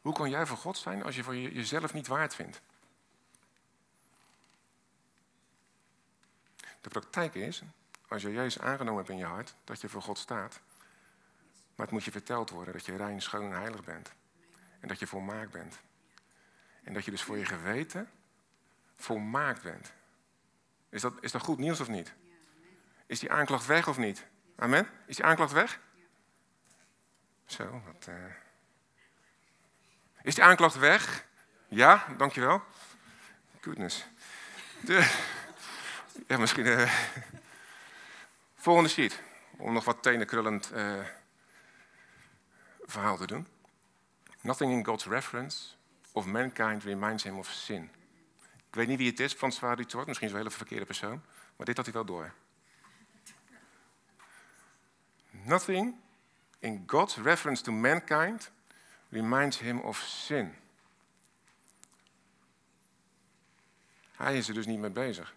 Hoe 0.01 0.13
kan 0.13 0.29
jij 0.29 0.45
voor 0.45 0.57
God 0.57 0.77
zijn 0.77 1.03
als 1.03 1.15
je 1.15 1.23
voor 1.23 1.35
jezelf 1.35 1.93
niet 1.93 2.07
waard 2.07 2.35
vindt? 2.35 2.61
De 6.81 6.89
praktijk 6.89 7.35
is, 7.35 7.63
als 8.07 8.21
je 8.21 8.31
Jezus 8.31 8.61
aangenomen 8.61 8.97
hebt 8.97 9.09
in 9.09 9.17
je 9.17 9.25
hart, 9.25 9.55
dat 9.63 9.81
je 9.81 9.89
voor 9.89 10.01
God 10.01 10.17
staat. 10.17 10.61
Maar 11.75 11.85
het 11.85 11.91
moet 11.91 12.03
je 12.03 12.11
verteld 12.11 12.49
worden 12.49 12.73
dat 12.73 12.85
je 12.85 12.95
rein, 12.95 13.21
schoon 13.21 13.51
en 13.51 13.59
heilig 13.59 13.83
bent. 13.83 14.11
En 14.79 14.87
dat 14.87 14.99
je 14.99 15.07
volmaakt 15.07 15.51
bent. 15.51 15.79
En 16.83 16.93
dat 16.93 17.05
je 17.05 17.11
dus 17.11 17.21
voor 17.21 17.37
je 17.37 17.45
geweten 17.45 18.09
volmaakt 18.95 19.61
bent. 19.61 19.91
Is 20.89 21.01
dat, 21.01 21.13
is 21.19 21.31
dat 21.31 21.41
goed 21.41 21.57
nieuws 21.57 21.79
of 21.79 21.87
niet? 21.87 22.13
Is 23.05 23.19
die 23.19 23.31
aanklacht 23.31 23.65
weg 23.65 23.87
of 23.87 23.97
niet? 23.97 24.25
Amen? 24.55 24.89
Is 25.05 25.15
die 25.15 25.25
aanklacht 25.25 25.51
weg? 25.51 25.79
Zo, 27.45 27.81
wat. 27.85 28.07
Uh... 28.09 28.15
Is 30.21 30.35
die 30.35 30.43
aanklacht 30.43 30.75
weg? 30.75 31.25
Ja, 31.67 32.05
dankjewel. 32.17 32.63
Goodness. 33.61 34.05
Ja, 36.27 36.37
misschien. 36.37 36.65
Uh... 36.65 36.93
Volgende 38.55 38.89
sheet. 38.89 39.21
Om 39.57 39.73
nog 39.73 39.85
wat 39.85 40.03
tenenkrullend 40.03 40.71
uh... 40.73 41.05
verhaal 42.85 43.17
te 43.17 43.27
doen. 43.27 43.47
Nothing 44.41 44.71
in 44.71 44.85
God's 44.85 45.05
reference 45.05 45.75
of 46.11 46.25
mankind 46.25 46.83
reminds 46.83 47.23
him 47.23 47.37
of 47.37 47.47
sin. 47.47 47.89
Ik 48.67 48.75
weet 48.75 48.87
niet 48.87 48.97
wie 48.97 49.09
het 49.09 49.19
is, 49.19 49.33
François 49.33 49.75
Dutoit, 49.75 50.07
misschien 50.07 50.27
is 50.27 50.33
een 50.33 50.39
hele 50.39 50.51
verkeerde 50.51 50.85
persoon, 50.85 51.21
maar 51.55 51.65
dit 51.65 51.75
had 51.75 51.85
hij 51.85 51.93
wel 51.93 52.05
door. 52.05 52.33
Nothing 55.29 55.95
in 56.59 56.83
God's 56.87 57.17
reference 57.17 57.63
to 57.63 57.71
mankind 57.71 58.51
reminds 59.09 59.59
him 59.59 59.79
of 59.79 59.97
sin. 59.97 60.55
Hij 64.11 64.37
is 64.37 64.47
er 64.47 64.53
dus 64.53 64.65
niet 64.65 64.79
mee 64.79 64.89
bezig. 64.89 65.33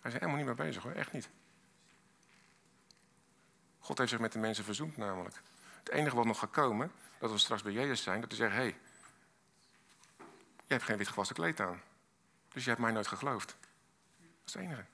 Hij 0.00 0.10
is 0.10 0.14
er 0.14 0.20
helemaal 0.20 0.36
niet 0.36 0.56
mee 0.56 0.66
bezig 0.66 0.82
hoor, 0.82 0.92
echt 0.92 1.12
niet. 1.12 1.28
God 3.78 3.98
heeft 3.98 4.10
zich 4.10 4.20
met 4.20 4.32
de 4.32 4.38
mensen 4.38 4.64
verzoend 4.64 4.96
namelijk. 4.96 5.42
Het 5.94 6.02
enige 6.02 6.16
wat 6.18 6.26
nog 6.26 6.38
gaat 6.38 6.50
komen, 6.50 6.92
dat 7.18 7.30
we 7.30 7.38
straks 7.38 7.62
bij 7.62 7.72
Jezus 7.72 8.02
zijn, 8.02 8.20
dat 8.20 8.28
hij 8.30 8.38
zegt, 8.38 8.52
hé, 8.52 8.58
hey, 8.58 8.76
je 10.66 10.72
hebt 10.72 10.82
geen 10.82 10.96
wit 10.96 11.08
gewassen 11.08 11.36
kleed 11.36 11.60
aan. 11.60 11.82
Dus 12.48 12.62
je 12.62 12.68
hebt 12.68 12.82
mij 12.82 12.92
nooit 12.92 13.06
geloofd. 13.06 13.56
Dat 14.18 14.28
is 14.44 14.52
het 14.52 14.62
enige. 14.62 14.84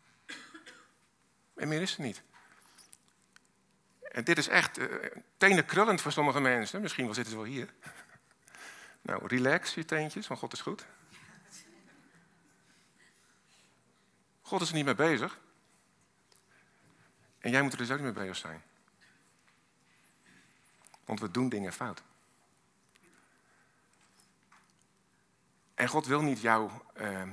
En 1.55 1.69
meer 1.69 1.83
is 1.83 1.97
er 1.97 2.03
niet. 2.03 2.23
En 4.01 4.25
dit 4.25 4.39
is 4.39 4.49
echt 4.49 4.79
uh, 4.79 4.87
tenen 5.37 5.65
krullend 5.65 6.01
voor 6.01 6.13
sommige 6.13 6.41
mensen. 6.41 6.81
Misschien 6.81 7.05
wel 7.05 7.15
zitten 7.15 7.33
ze 7.33 7.39
wel 7.39 7.49
hier. 7.49 7.73
Nou, 9.03 9.27
relax 9.27 9.75
je 9.75 9.85
teentjes, 9.85 10.27
want 10.27 10.41
God 10.41 10.53
is 10.53 10.61
goed. 10.61 10.87
God 14.43 14.61
is 14.61 14.69
er 14.69 14.75
niet 14.75 14.85
mee 14.85 14.95
bezig. 14.95 15.39
En 17.39 17.51
jij 17.51 17.63
moet 17.63 17.73
er 17.73 17.79
dus 17.79 17.91
ook 17.91 18.01
niet 18.01 18.15
mee 18.15 18.25
bezig 18.25 18.37
zijn. 18.37 18.63
Want 21.11 21.23
we 21.23 21.31
doen 21.31 21.49
dingen 21.49 21.73
fout. 21.73 22.03
En 25.75 25.89
God 25.89 26.07
wil 26.07 26.23
niet 26.23 26.41
jouw, 26.41 26.85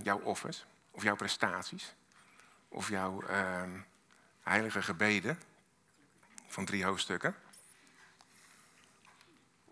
jouw 0.01 0.19
offers, 0.19 0.65
of 0.91 1.03
jouw 1.03 1.15
prestaties, 1.15 1.95
of 2.67 2.89
jouw 2.89 3.23
uh, 3.29 3.63
heilige 4.41 4.81
gebeden 4.81 5.41
van 6.47 6.65
drie 6.65 6.83
hoofdstukken. 6.83 7.35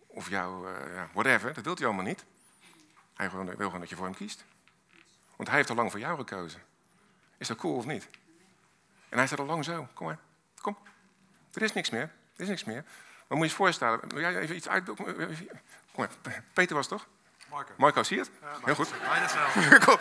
Of 0.08 0.30
jouw, 0.30 0.70
uh, 0.70 1.04
whatever, 1.14 1.54
dat 1.54 1.64
wil 1.64 1.76
hij 1.76 1.86
allemaal 1.86 2.06
niet. 2.06 2.26
Hij 3.14 3.32
wil 3.32 3.56
gewoon 3.56 3.80
dat 3.80 3.90
je 3.90 3.96
voor 3.96 4.06
hem 4.06 4.16
kiest. 4.16 4.46
Want 5.36 5.48
hij 5.48 5.58
heeft 5.58 5.70
al 5.70 5.76
lang 5.76 5.92
voor 5.92 6.00
jou 6.00 6.18
gekozen. 6.18 6.62
Is 7.38 7.48
dat 7.48 7.58
cool 7.58 7.76
of 7.76 7.86
niet? 7.86 8.10
En 9.10 9.18
hij 9.18 9.28
staat 9.28 9.40
al 9.40 9.46
lang 9.46 9.64
zo. 9.64 9.88
Kom 9.94 10.06
maar, 10.06 10.20
kom. 10.62 10.78
Er 11.54 11.62
is 11.62 11.74
niks 11.74 11.90
meer. 11.90 12.12
Er 12.36 12.42
is 12.42 12.48
niks 12.48 12.64
meer. 12.64 12.86
Maar 13.28 13.38
moet 13.38 13.48
je 13.48 13.52
je 13.52 13.58
voorstellen, 13.58 14.00
wil 14.08 14.20
jij 14.20 14.38
even 14.38 14.56
iets 14.56 14.68
uit... 14.68 14.84
Kom 14.96 15.06
maar, 15.96 16.10
Peter 16.54 16.76
was 16.76 16.88
toch? 16.88 17.08
Marco. 17.50 17.74
Marco, 17.78 18.04
zie 18.04 18.18
je 18.18 18.24
het? 18.24 18.32
Heel 18.64 18.76
goed. 18.76 18.90
kom, 19.86 19.98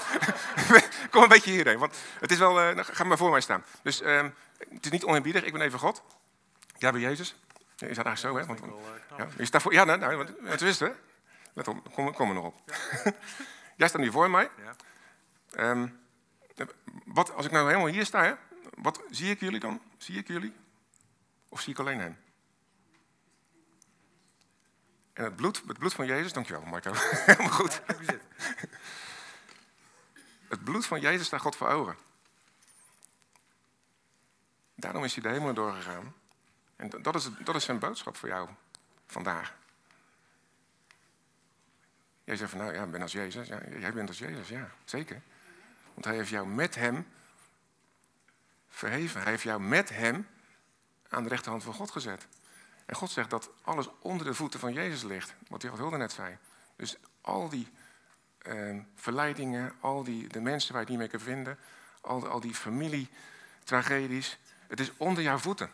kom 1.10 1.22
een 1.22 1.28
beetje 1.28 1.50
hierheen, 1.50 1.78
want 1.78 1.96
het 2.20 2.30
is 2.30 2.38
wel... 2.38 2.70
Uh, 2.70 2.84
ga 2.84 3.04
maar 3.04 3.16
voor 3.16 3.30
mij 3.30 3.40
staan. 3.40 3.64
Dus 3.82 4.02
uh, 4.02 4.22
het 4.58 4.84
is 4.84 4.90
niet 4.90 5.04
oneerbiedig, 5.04 5.44
ik 5.44 5.52
ben 5.52 5.62
even 5.62 5.78
God. 5.78 6.02
Jij 6.78 6.92
bent 6.92 7.04
Jezus. 7.04 7.34
Je 7.76 7.92
staat 7.92 8.06
eigenlijk 8.06 8.18
zo, 8.18 8.36
hè? 8.36 8.46
Want, 8.46 8.60
eh, 8.60 9.18
ja, 9.18 9.28
je 9.36 9.44
staat 9.44 9.62
voor, 9.62 9.72
ja, 9.72 9.84
nou, 9.84 9.98
nou, 9.98 10.16
want, 10.16 10.30
het 10.42 10.62
is 10.62 10.80
hè? 10.80 10.90
Let 11.52 11.68
op, 11.68 11.92
kom, 11.92 12.14
kom 12.14 12.28
er 12.28 12.34
nog 12.34 12.44
op. 12.44 12.54
Jij 13.76 13.88
staat 13.88 14.00
nu 14.00 14.10
voor 14.10 14.30
mij. 14.30 14.50
Ja. 14.56 15.70
Um, 15.70 16.00
wat, 17.04 17.32
als 17.32 17.46
ik 17.46 17.52
nou 17.52 17.66
helemaal 17.66 17.88
hier 17.88 18.04
sta, 18.04 18.22
hè, 18.22 18.34
wat 18.74 19.02
zie 19.10 19.30
ik 19.30 19.40
jullie 19.40 19.60
dan? 19.60 19.80
Zie 19.98 20.18
ik 20.18 20.26
jullie? 20.26 20.54
Of 21.48 21.60
zie 21.60 21.72
ik 21.72 21.78
alleen 21.78 22.00
hen? 22.00 22.23
En 25.14 25.24
het 25.24 25.36
bloed, 25.36 25.62
het 25.66 25.78
bloed 25.78 25.94
van 25.94 26.06
Jezus, 26.06 26.32
dankjewel 26.32 26.62
Marco, 26.62 26.92
helemaal 27.26 27.50
goed. 27.50 27.82
Het 30.48 30.64
bloed 30.64 30.86
van 30.86 31.00
Jezus 31.00 31.26
staat 31.26 31.40
God 31.40 31.56
voor 31.56 31.68
ogen. 31.68 31.96
Daarom 34.74 35.04
is 35.04 35.14
hij 35.14 35.22
de 35.22 35.28
hemel 35.28 35.54
doorgegaan. 35.54 36.14
En 36.76 36.90
dat 37.02 37.14
is, 37.14 37.28
dat 37.38 37.54
is 37.54 37.64
zijn 37.64 37.78
boodschap 37.78 38.16
voor 38.16 38.28
jou 38.28 38.48
vandaag. 39.06 39.54
Jij 42.24 42.36
zegt 42.36 42.50
van, 42.50 42.58
nou 42.58 42.74
ja, 42.74 42.84
ik 42.84 42.90
ben 42.90 43.02
als 43.02 43.12
Jezus. 43.12 43.48
Ja, 43.48 43.60
jij 43.78 43.92
bent 43.92 44.08
als 44.08 44.18
Jezus, 44.18 44.48
ja, 44.48 44.70
zeker. 44.84 45.22
Want 45.92 46.04
hij 46.04 46.14
heeft 46.14 46.28
jou 46.28 46.46
met 46.46 46.74
hem 46.74 47.06
verheven. 48.68 49.20
Hij 49.22 49.30
heeft 49.30 49.42
jou 49.42 49.60
met 49.60 49.88
hem 49.88 50.28
aan 51.08 51.22
de 51.22 51.28
rechterhand 51.28 51.62
van 51.62 51.74
God 51.74 51.90
gezet. 51.90 52.26
En 52.86 52.96
God 52.96 53.10
zegt 53.10 53.30
dat 53.30 53.50
alles 53.62 53.88
onder 53.98 54.26
de 54.26 54.34
voeten 54.34 54.60
van 54.60 54.72
Jezus 54.72 55.02
ligt. 55.02 55.34
Wat 55.48 55.62
hij 55.62 55.70
Hilde 55.74 55.96
net 55.96 56.12
zei. 56.12 56.38
Dus 56.76 56.96
al 57.20 57.48
die 57.48 57.68
uh, 58.46 58.80
verleidingen, 58.94 59.72
al 59.80 60.04
die 60.04 60.28
de 60.28 60.40
mensen 60.40 60.72
waar 60.72 60.82
je 60.82 60.90
het 60.90 60.98
niet 60.98 61.10
mee 61.10 61.18
kan 61.18 61.34
vinden, 61.34 61.58
al, 62.00 62.28
al 62.28 62.40
die 62.40 62.54
familietragedies, 62.54 64.38
het 64.66 64.80
is 64.80 64.92
onder 64.96 65.22
jouw 65.22 65.38
voeten. 65.38 65.70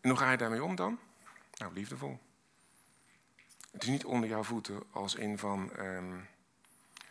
En 0.00 0.10
hoe 0.10 0.18
ga 0.18 0.30
je 0.30 0.36
daarmee 0.36 0.64
om 0.64 0.74
dan? 0.74 0.98
Nou, 1.54 1.72
liefdevol. 1.72 2.18
Het 3.70 3.82
is 3.82 3.88
niet 3.88 4.04
onder 4.04 4.28
jouw 4.28 4.42
voeten 4.42 4.82
als 4.90 5.14
in 5.14 5.38
van 5.38 5.72
ehm, 5.72 6.14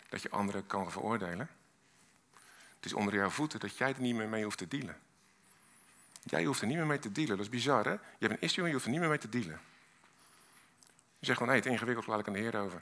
dat 0.09 0.21
je 0.21 0.29
anderen 0.29 0.67
kan 0.67 0.91
veroordelen. 0.91 1.49
Het 2.75 2.85
is 2.85 2.93
onder 2.93 3.13
jouw 3.13 3.29
voeten 3.29 3.59
dat 3.59 3.77
jij 3.77 3.93
er 3.93 4.01
niet 4.01 4.15
meer 4.15 4.27
mee 4.27 4.43
hoeft 4.43 4.57
te 4.57 4.67
dealen. 4.67 4.97
Jij 6.23 6.43
hoeft 6.43 6.61
er 6.61 6.67
niet 6.67 6.77
meer 6.77 6.85
mee 6.85 6.99
te 6.99 7.11
dealen. 7.11 7.37
Dat 7.37 7.45
is 7.45 7.51
bizar, 7.51 7.85
hè? 7.85 7.91
Je 7.91 7.99
hebt 8.19 8.31
een 8.33 8.41
issue 8.41 8.61
en 8.63 8.67
je 8.67 8.73
hoeft 8.73 8.85
er 8.85 8.91
niet 8.91 8.99
meer 8.99 9.09
mee 9.09 9.17
te 9.17 9.29
dealen. 9.29 9.61
Je 11.19 11.25
zegt 11.25 11.37
gewoon, 11.37 11.53
hé, 11.53 11.59
het 11.59 11.69
ingewikkeld, 11.69 12.07
laat 12.07 12.19
ik 12.19 12.27
aan 12.27 12.33
de 12.33 12.39
Heer 12.39 12.59
over. 12.59 12.81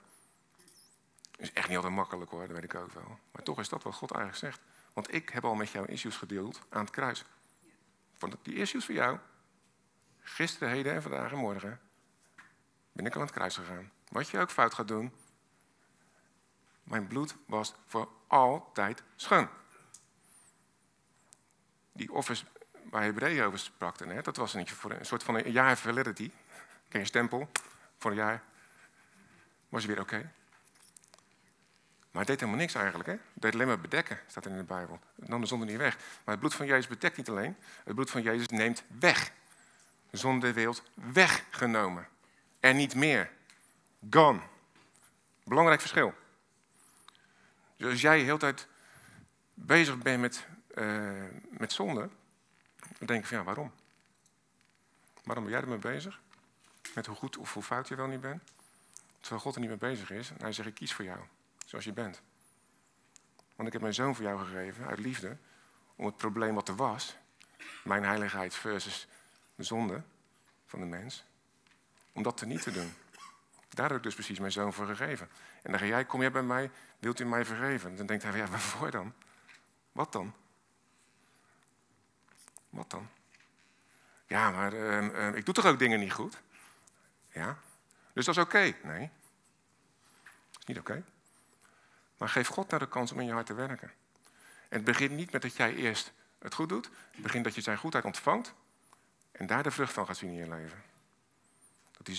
Dat 1.31 1.39
is 1.41 1.53
echt 1.53 1.67
niet 1.67 1.75
altijd 1.75 1.95
makkelijk 1.95 2.31
hoor, 2.31 2.41
dat 2.41 2.51
weet 2.51 2.63
ik 2.63 2.75
ook 2.75 2.91
wel. 2.91 3.19
Maar 3.31 3.43
toch 3.43 3.59
is 3.59 3.69
dat 3.69 3.83
wat 3.83 3.95
God 3.95 4.11
eigenlijk 4.11 4.45
zegt. 4.45 4.61
Want 4.93 5.13
ik 5.13 5.29
heb 5.29 5.45
al 5.45 5.55
met 5.55 5.69
jou 5.69 5.85
issues 5.85 6.17
gedeeld 6.17 6.61
aan 6.69 6.81
het 6.81 6.89
kruis. 6.89 7.25
Van 8.17 8.33
die 8.41 8.55
issues 8.55 8.85
voor 8.85 8.93
jou, 8.95 9.17
gisteren, 10.19 10.69
heden 10.69 10.93
en 10.93 11.01
vandaag 11.01 11.31
en 11.31 11.37
morgen, 11.37 11.79
ben 12.91 13.05
ik 13.05 13.15
aan 13.15 13.21
het 13.21 13.31
kruis 13.31 13.55
gegaan. 13.55 13.91
Wat 14.07 14.29
je 14.29 14.39
ook 14.39 14.51
fout 14.51 14.73
gaat 14.73 14.87
doen, 14.87 15.13
mijn 16.83 17.07
bloed 17.07 17.35
was 17.45 17.75
voor 17.85 18.09
altijd 18.27 19.03
schoon. 19.15 19.49
Die 21.91 22.13
offers 22.13 22.45
waar 22.91 23.03
Hebreeën 23.03 23.43
over 23.43 23.59
sprak, 23.59 23.99
hè, 23.99 24.21
dat 24.21 24.37
was 24.37 24.53
niet 24.53 24.71
voor 24.71 24.91
een 24.91 25.05
soort 25.05 25.23
van 25.23 25.35
een 25.35 25.51
jaar 25.51 25.77
validity. 25.77 26.31
Je 26.89 27.05
stempel 27.05 27.49
voor 27.97 28.11
een 28.11 28.17
jaar? 28.17 28.41
Was 29.69 29.81
je 29.81 29.87
weer 29.87 29.99
oké? 29.99 30.31
Maar 32.11 32.21
het 32.21 32.27
deed 32.27 32.39
helemaal 32.39 32.59
niks 32.59 32.75
eigenlijk. 32.75 33.09
Hè? 33.09 33.13
Het 33.13 33.21
deed 33.33 33.53
alleen 33.53 33.67
maar 33.67 33.81
bedekken, 33.81 34.19
staat 34.27 34.45
er 34.45 34.51
in 34.51 34.57
de 34.57 34.63
Bijbel. 34.63 34.99
Het 35.19 35.27
nam 35.27 35.41
de 35.41 35.47
zonde 35.47 35.65
niet 35.65 35.77
weg. 35.77 35.97
Maar 35.97 36.33
het 36.33 36.39
bloed 36.39 36.53
van 36.53 36.65
Jezus 36.65 36.87
bedekt 36.87 37.17
niet 37.17 37.29
alleen. 37.29 37.57
Het 37.83 37.95
bloed 37.95 38.11
van 38.11 38.21
Jezus 38.21 38.47
neemt 38.47 38.83
weg. 38.99 39.31
De 40.09 40.17
zonde 40.17 40.53
wereld 40.53 40.83
weggenomen. 40.93 42.07
En 42.59 42.75
niet 42.75 42.95
meer. 42.95 43.31
Gone. 44.09 44.39
Belangrijk 45.43 45.79
verschil. 45.79 46.13
Dus 47.77 47.91
als 47.91 48.01
jij 48.01 48.17
de 48.17 48.23
hele 48.23 48.37
tijd 48.37 48.67
bezig 49.53 49.97
bent 49.97 50.21
met, 50.21 50.45
uh, 50.75 51.11
met 51.49 51.73
zonde, 51.73 52.09
dan 52.97 53.07
denk 53.07 53.21
je 53.21 53.27
van 53.27 53.37
ja, 53.37 53.43
waarom? 53.43 53.71
Waarom 55.23 55.43
ben 55.43 55.53
jij 55.53 55.61
ermee 55.61 55.77
bezig? 55.77 56.21
Met 56.95 57.05
hoe 57.05 57.15
goed 57.15 57.37
of 57.37 57.53
hoe 57.53 57.63
fout 57.63 57.87
je 57.87 57.95
wel 57.95 58.07
niet 58.07 58.21
bent? 58.21 58.43
Terwijl 59.19 59.41
God 59.41 59.53
er 59.53 59.59
niet 59.59 59.69
mee 59.69 59.77
bezig 59.77 60.11
is. 60.11 60.29
En 60.29 60.37
hij 60.39 60.51
zegt, 60.51 60.67
ik 60.67 60.73
kies 60.73 60.93
voor 60.93 61.05
jou 61.05 61.19
zoals 61.65 61.85
je 61.85 61.93
bent. 61.93 62.21
Want 63.55 63.67
ik 63.67 63.73
heb 63.73 63.81
mijn 63.81 63.93
zoon 63.93 64.15
voor 64.15 64.23
jou 64.23 64.39
gegeven, 64.39 64.85
uit 64.85 64.99
liefde, 64.99 65.37
om 65.95 66.05
het 66.05 66.17
probleem 66.17 66.55
wat 66.55 66.67
er 66.67 66.75
was, 66.75 67.15
mijn 67.83 68.03
heiligheid 68.03 68.55
versus 68.55 69.07
de 69.55 69.63
zonde 69.63 70.01
van 70.65 70.79
de 70.79 70.85
mens, 70.85 71.23
om 72.11 72.23
dat 72.23 72.37
te 72.37 72.45
niet 72.45 72.61
te 72.61 72.71
doen. 72.71 72.93
Daar 73.69 73.87
heb 73.87 73.97
ik 73.97 74.03
dus 74.03 74.13
precies 74.13 74.39
mijn 74.39 74.51
zoon 74.51 74.73
voor 74.73 74.85
gegeven. 74.85 75.29
En 75.61 75.71
dan 75.71 75.79
ga 75.79 75.85
jij, 75.85 76.05
kom 76.05 76.21
jij 76.21 76.31
bij 76.31 76.43
mij, 76.43 76.71
wilt 76.99 77.19
u 77.19 77.25
mij 77.25 77.45
vergeven? 77.45 77.95
Dan 77.95 78.05
denkt 78.05 78.23
hij, 78.23 78.37
ja, 78.37 78.47
waarvoor 78.57 78.91
dan? 78.91 79.13
Wat 79.91 80.11
dan? 80.11 80.33
Wat 82.71 82.89
dan? 82.89 83.09
Ja, 84.27 84.51
maar 84.51 84.73
uh, 84.73 85.03
uh, 85.03 85.35
ik 85.35 85.45
doe 85.45 85.53
toch 85.53 85.65
ook 85.65 85.79
dingen 85.79 85.99
niet 85.99 86.13
goed? 86.13 86.41
Ja. 87.29 87.57
Dus 88.13 88.25
dat 88.25 88.37
is 88.37 88.43
oké? 88.43 88.73
Nee. 88.83 89.09
Dat 90.51 90.59
is 90.59 90.65
niet 90.65 90.79
oké. 90.79 91.03
Maar 92.17 92.29
geef 92.29 92.47
God 92.47 92.67
nou 92.67 92.81
de 92.81 92.89
kans 92.89 93.11
om 93.11 93.19
in 93.19 93.25
je 93.25 93.31
hart 93.31 93.45
te 93.45 93.53
werken. 93.53 93.91
En 94.69 94.77
het 94.77 94.83
begint 94.83 95.11
niet 95.11 95.31
met 95.31 95.41
dat 95.41 95.55
jij 95.55 95.75
eerst 95.75 96.13
het 96.39 96.53
goed 96.53 96.69
doet. 96.69 96.89
Het 97.11 97.21
begint 97.21 97.43
dat 97.43 97.55
je 97.55 97.61
zijn 97.61 97.77
goedheid 97.77 98.05
ontvangt. 98.05 98.53
En 99.31 99.47
daar 99.47 99.63
de 99.63 99.71
vrucht 99.71 99.93
van 99.93 100.05
gaat 100.05 100.17
zien 100.17 100.29
in 100.29 100.35
je 100.35 100.49
leven. 100.49 100.83
Dat 101.91 102.05
die 102.05 102.15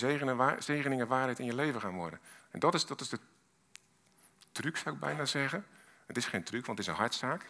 zegeningen 0.57 1.07
waarheid 1.07 1.39
in 1.39 1.45
je 1.45 1.55
leven 1.55 1.81
gaan 1.81 1.95
worden. 1.95 2.19
En 2.51 2.59
dat 2.59 2.73
is, 2.73 2.85
dat 2.85 3.01
is 3.01 3.09
de 3.09 3.19
truc, 4.51 4.77
zou 4.77 4.95
ik 4.95 5.01
bijna 5.01 5.25
zeggen. 5.25 5.65
Het 6.05 6.17
is 6.17 6.25
geen 6.25 6.43
truc, 6.43 6.65
want 6.65 6.77
het 6.77 6.87
is 6.87 6.93
een 6.93 6.99
hartzaak. 6.99 7.49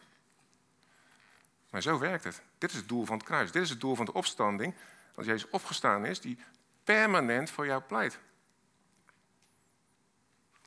Maar 1.73 1.81
zo 1.81 1.99
werkt 1.99 2.23
het. 2.23 2.41
Dit 2.57 2.69
is 2.69 2.75
het 2.75 2.87
doel 2.87 3.05
van 3.05 3.17
het 3.17 3.25
kruis. 3.25 3.51
Dit 3.51 3.61
is 3.61 3.69
het 3.69 3.79
doel 3.81 3.95
van 3.95 4.05
de 4.05 4.13
opstanding. 4.13 4.75
Dat 5.13 5.25
Jezus 5.25 5.49
opgestaan 5.49 6.05
is, 6.05 6.19
die 6.21 6.37
permanent 6.83 7.49
voor 7.49 7.65
jou 7.65 7.81
pleit. 7.81 8.19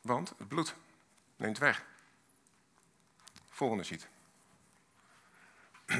Want 0.00 0.32
het 0.38 0.48
bloed 0.48 0.74
neemt 1.36 1.58
weg. 1.58 1.84
Volgende 3.50 3.84
ziet. 3.84 4.08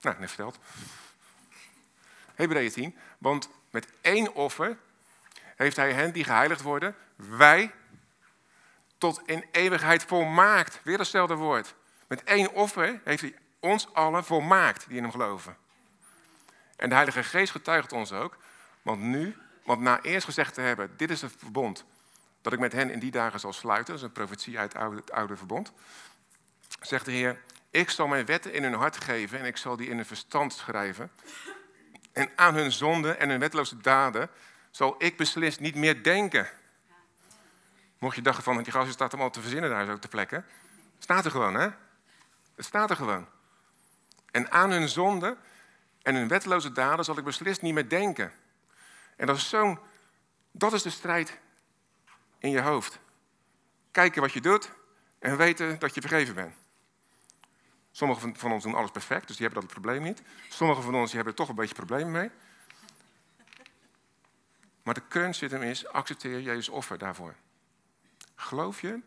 nou, 0.00 0.18
net 0.18 0.28
verteld. 0.28 0.58
Hebreeën 2.34 2.72
10. 2.72 2.96
Want 3.18 3.48
met 3.70 3.88
één 4.00 4.34
offer 4.34 4.78
heeft 5.56 5.76
hij 5.76 5.92
hen 5.92 6.12
die 6.12 6.24
geheiligd 6.24 6.62
worden, 6.62 6.96
wij, 7.16 7.74
tot 8.98 9.22
in 9.28 9.44
eeuwigheid 9.52 10.04
volmaakt. 10.04 10.80
Weer 10.82 10.98
hetzelfde 10.98 11.34
woord. 11.34 11.74
Met 12.06 12.24
één 12.24 12.52
offer 12.52 13.00
heeft 13.04 13.20
hij 13.20 13.38
ons 13.66 13.94
allen 13.94 14.24
volmaakt 14.24 14.88
die 14.88 14.96
in 14.96 15.02
hem 15.02 15.12
geloven. 15.12 15.56
En 16.76 16.88
de 16.88 16.94
Heilige 16.94 17.22
Geest 17.22 17.52
getuigt 17.52 17.92
ons 17.92 18.12
ook. 18.12 18.36
Want 18.82 19.00
nu, 19.00 19.36
want 19.64 19.80
na 19.80 20.00
eerst 20.00 20.24
gezegd 20.24 20.54
te 20.54 20.60
hebben, 20.60 20.96
dit 20.96 21.10
is 21.10 21.22
het 21.22 21.32
verbond 21.38 21.84
dat 22.42 22.52
ik 22.52 22.58
met 22.58 22.72
hen 22.72 22.90
in 22.90 22.98
die 22.98 23.10
dagen 23.10 23.40
zal 23.40 23.52
sluiten. 23.52 23.86
Dat 23.86 23.96
is 23.96 24.02
een 24.02 24.12
profetie 24.12 24.58
uit 24.58 24.72
het 24.72 24.82
oude, 24.82 24.96
het 24.96 25.12
oude 25.12 25.36
verbond. 25.36 25.72
Zegt 26.80 27.04
de 27.04 27.12
Heer, 27.12 27.40
ik 27.70 27.90
zal 27.90 28.06
mijn 28.06 28.26
wetten 28.26 28.52
in 28.52 28.62
hun 28.62 28.74
hart 28.74 28.96
geven 28.96 29.38
en 29.38 29.44
ik 29.44 29.56
zal 29.56 29.76
die 29.76 29.88
in 29.88 29.96
hun 29.96 30.06
verstand 30.06 30.52
schrijven. 30.52 31.10
En 32.12 32.30
aan 32.36 32.54
hun 32.54 32.72
zonden 32.72 33.18
en 33.18 33.28
hun 33.28 33.40
wetloze 33.40 33.76
daden 33.76 34.30
zal 34.70 34.94
ik 34.98 35.16
beslist 35.16 35.60
niet 35.60 35.74
meer 35.74 36.02
denken. 36.02 36.48
Mocht 37.98 38.16
je 38.16 38.22
dachten 38.22 38.44
van, 38.44 38.62
die 38.62 38.72
gast 38.72 38.92
staat 38.92 39.12
allemaal 39.12 39.30
te 39.30 39.40
verzinnen 39.40 39.70
daar 39.70 39.86
zo 39.86 39.98
te 39.98 40.08
plekken. 40.08 40.44
Staat 40.98 41.24
er 41.24 41.30
gewoon, 41.30 41.54
hè? 41.54 41.68
Het 42.54 42.64
staat 42.64 42.90
er 42.90 42.96
gewoon. 42.96 43.26
En 44.36 44.50
aan 44.50 44.70
hun 44.70 44.88
zonden 44.88 45.38
en 46.02 46.14
hun 46.14 46.28
wetloze 46.28 46.72
daden 46.72 47.04
zal 47.04 47.18
ik 47.18 47.24
beslist 47.24 47.62
niet 47.62 47.74
meer 47.74 47.88
denken. 47.88 48.32
En 49.16 49.26
dat 49.26 49.36
is 49.36 49.48
zo'n, 49.48 49.78
dat 50.50 50.72
is 50.72 50.82
de 50.82 50.90
strijd 50.90 51.38
in 52.38 52.50
je 52.50 52.60
hoofd. 52.60 52.98
Kijken 53.90 54.20
wat 54.20 54.32
je 54.32 54.40
doet 54.40 54.72
en 55.18 55.36
weten 55.36 55.78
dat 55.78 55.94
je 55.94 56.00
vergeven 56.00 56.34
bent. 56.34 56.54
Sommigen 57.90 58.36
van 58.36 58.52
ons 58.52 58.62
doen 58.62 58.74
alles 58.74 58.90
perfect, 58.90 59.26
dus 59.26 59.36
die 59.36 59.46
hebben 59.46 59.64
dat 59.64 59.72
probleem 59.72 60.02
niet. 60.02 60.22
Sommigen 60.48 60.82
van 60.82 60.94
ons 60.94 61.06
die 61.06 61.14
hebben 61.14 61.32
er 61.32 61.38
toch 61.38 61.48
een 61.48 61.54
beetje 61.54 61.74
problemen 61.74 62.12
mee. 62.12 62.30
Maar 64.82 64.94
de 64.94 65.06
kunst 65.08 65.38
zit 65.38 65.50
hem 65.50 65.62
is, 65.62 65.86
accepteer 65.86 66.40
Jezus 66.40 66.68
offer 66.68 66.98
daarvoor. 66.98 67.34
Geloof 68.34 68.80
je 68.80 69.00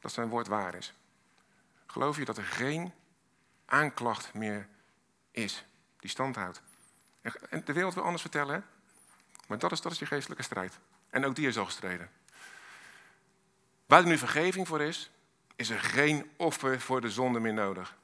dat 0.00 0.12
zijn 0.12 0.28
woord 0.28 0.46
waar 0.46 0.74
is? 0.74 0.94
Geloof 1.86 2.16
je 2.16 2.24
dat 2.24 2.36
er 2.36 2.44
geen 2.44 2.92
aanklacht 3.72 4.34
meer 4.34 4.68
is 5.30 5.64
die 5.98 6.10
stand 6.10 6.36
houdt? 6.36 6.62
En 7.50 7.64
de 7.64 7.72
wereld 7.72 7.94
wil 7.94 8.02
anders 8.02 8.22
vertellen, 8.22 8.54
hè? 8.54 8.60
maar 9.46 9.58
dat 9.58 9.72
is, 9.72 9.80
dat 9.80 9.92
is 9.92 9.98
je 9.98 10.06
geestelijke 10.06 10.42
strijd. 10.42 10.78
En 11.10 11.24
ook 11.24 11.34
die 11.34 11.46
is 11.46 11.58
al 11.58 11.64
gestreden. 11.64 12.10
Waar 13.86 14.00
er 14.00 14.06
nu 14.06 14.18
vergeving 14.18 14.68
voor 14.68 14.80
is, 14.80 15.10
is 15.56 15.70
er 15.70 15.80
geen 15.80 16.30
offer 16.36 16.80
voor 16.80 17.00
de 17.00 17.10
zonde 17.10 17.40
meer 17.40 17.52
nodig. 17.52 17.96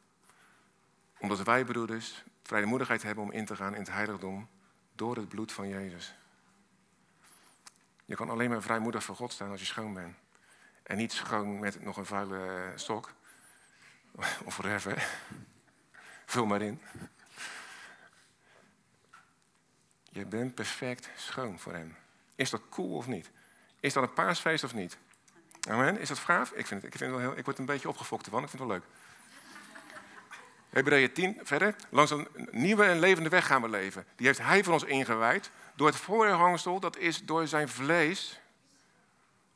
Omdat 1.18 1.42
wij, 1.42 1.64
broeders, 1.64 2.24
vrijmoedigheid 2.42 3.02
hebben 3.02 3.24
om 3.24 3.32
in 3.32 3.44
te 3.44 3.56
gaan 3.56 3.74
in 3.74 3.80
het 3.80 3.90
heiligdom 3.90 4.48
door 4.92 5.16
het 5.16 5.28
bloed 5.28 5.52
van 5.52 5.68
Jezus. 5.68 6.14
Je 8.04 8.14
kan 8.14 8.30
alleen 8.30 8.50
maar 8.50 8.62
vrijmoedig 8.62 9.04
voor 9.04 9.16
God 9.16 9.32
staan 9.32 9.50
als 9.50 9.60
je 9.60 9.66
schoon 9.66 9.94
bent. 9.94 10.16
En 10.82 10.96
niet 10.96 11.12
schoon 11.12 11.58
met 11.58 11.82
nog 11.82 11.96
een 11.96 12.06
vuile 12.06 12.72
stok. 12.74 13.12
Of 14.44 14.56
whatever. 14.56 15.08
Vul 16.28 16.46
maar 16.46 16.62
in. 16.62 16.82
Je 20.10 20.24
bent 20.24 20.54
perfect 20.54 21.08
schoon 21.16 21.58
voor 21.58 21.72
hem. 21.72 21.96
Is 22.34 22.50
dat 22.50 22.60
cool 22.70 22.96
of 22.96 23.06
niet? 23.06 23.30
Is 23.80 23.92
dat 23.92 24.02
een 24.02 24.12
paasfeest 24.12 24.64
of 24.64 24.74
niet? 24.74 24.98
Amen. 25.68 25.98
Is 25.98 26.08
dat 26.08 26.18
gaaf? 26.18 26.50
Ik, 26.50 26.66
vind 26.66 26.82
het, 26.82 26.92
ik, 26.92 26.98
vind 26.98 27.10
wel 27.10 27.20
heel, 27.20 27.36
ik 27.36 27.44
word 27.44 27.58
een 27.58 27.64
beetje 27.64 27.88
opgefokt 27.88 28.24
ervan. 28.24 28.42
Ik 28.42 28.48
vind 28.48 28.62
het 28.62 28.70
wel 28.70 28.78
leuk. 28.78 28.88
Hebreeën 30.70 31.12
10, 31.12 31.40
verder. 31.42 31.74
Langs 31.88 32.10
een 32.10 32.28
nieuwe 32.50 32.84
en 32.84 32.98
levende 32.98 33.28
weg 33.28 33.46
gaan 33.46 33.62
we 33.62 33.68
leven. 33.68 34.06
Die 34.16 34.26
heeft 34.26 34.42
hij 34.42 34.64
voor 34.64 34.72
ons 34.72 34.84
ingewijd. 34.84 35.50
Door 35.74 35.86
het 35.86 35.96
voorhangsel, 35.96 36.80
dat 36.80 36.96
is 36.96 37.24
door 37.24 37.46
zijn 37.46 37.68
vlees. 37.68 38.40